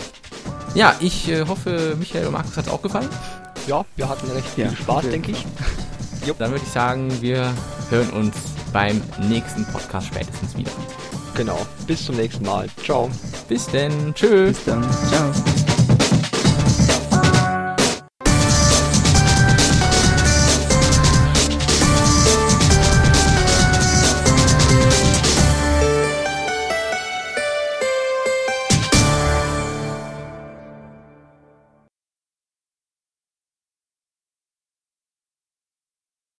Ja, 0.74 0.94
ich 1.00 1.28
äh, 1.30 1.46
hoffe, 1.46 1.96
Michael 1.98 2.26
und 2.26 2.32
Markus 2.34 2.56
hat 2.56 2.66
es 2.66 2.70
auch 2.70 2.82
gefallen. 2.82 3.08
Ja, 3.66 3.82
wir 3.96 4.06
hatten 4.08 4.30
recht 4.30 4.46
viel 4.46 4.66
Ja, 4.66 4.76
Spaß, 4.76 4.98
okay. 4.98 5.10
denke 5.10 5.30
ich. 5.32 5.46
Dann 6.38 6.50
würde 6.50 6.64
ich 6.64 6.72
sagen, 6.72 7.10
wir 7.20 7.52
hören 7.88 8.10
uns 8.10 8.34
beim 8.72 9.00
nächsten 9.28 9.64
Podcast 9.66 10.08
spätestens 10.08 10.56
wieder. 10.56 10.72
Genau. 11.34 11.58
Bis 11.86 12.04
zum 12.04 12.16
nächsten 12.16 12.44
Mal. 12.44 12.66
Ciao. 12.84 13.08
Bis 13.48 13.66
denn, 13.66 14.12
tschüss. 14.14 14.56
Bis 14.56 14.64
dann. 14.64 14.84
Ciao. 15.08 15.65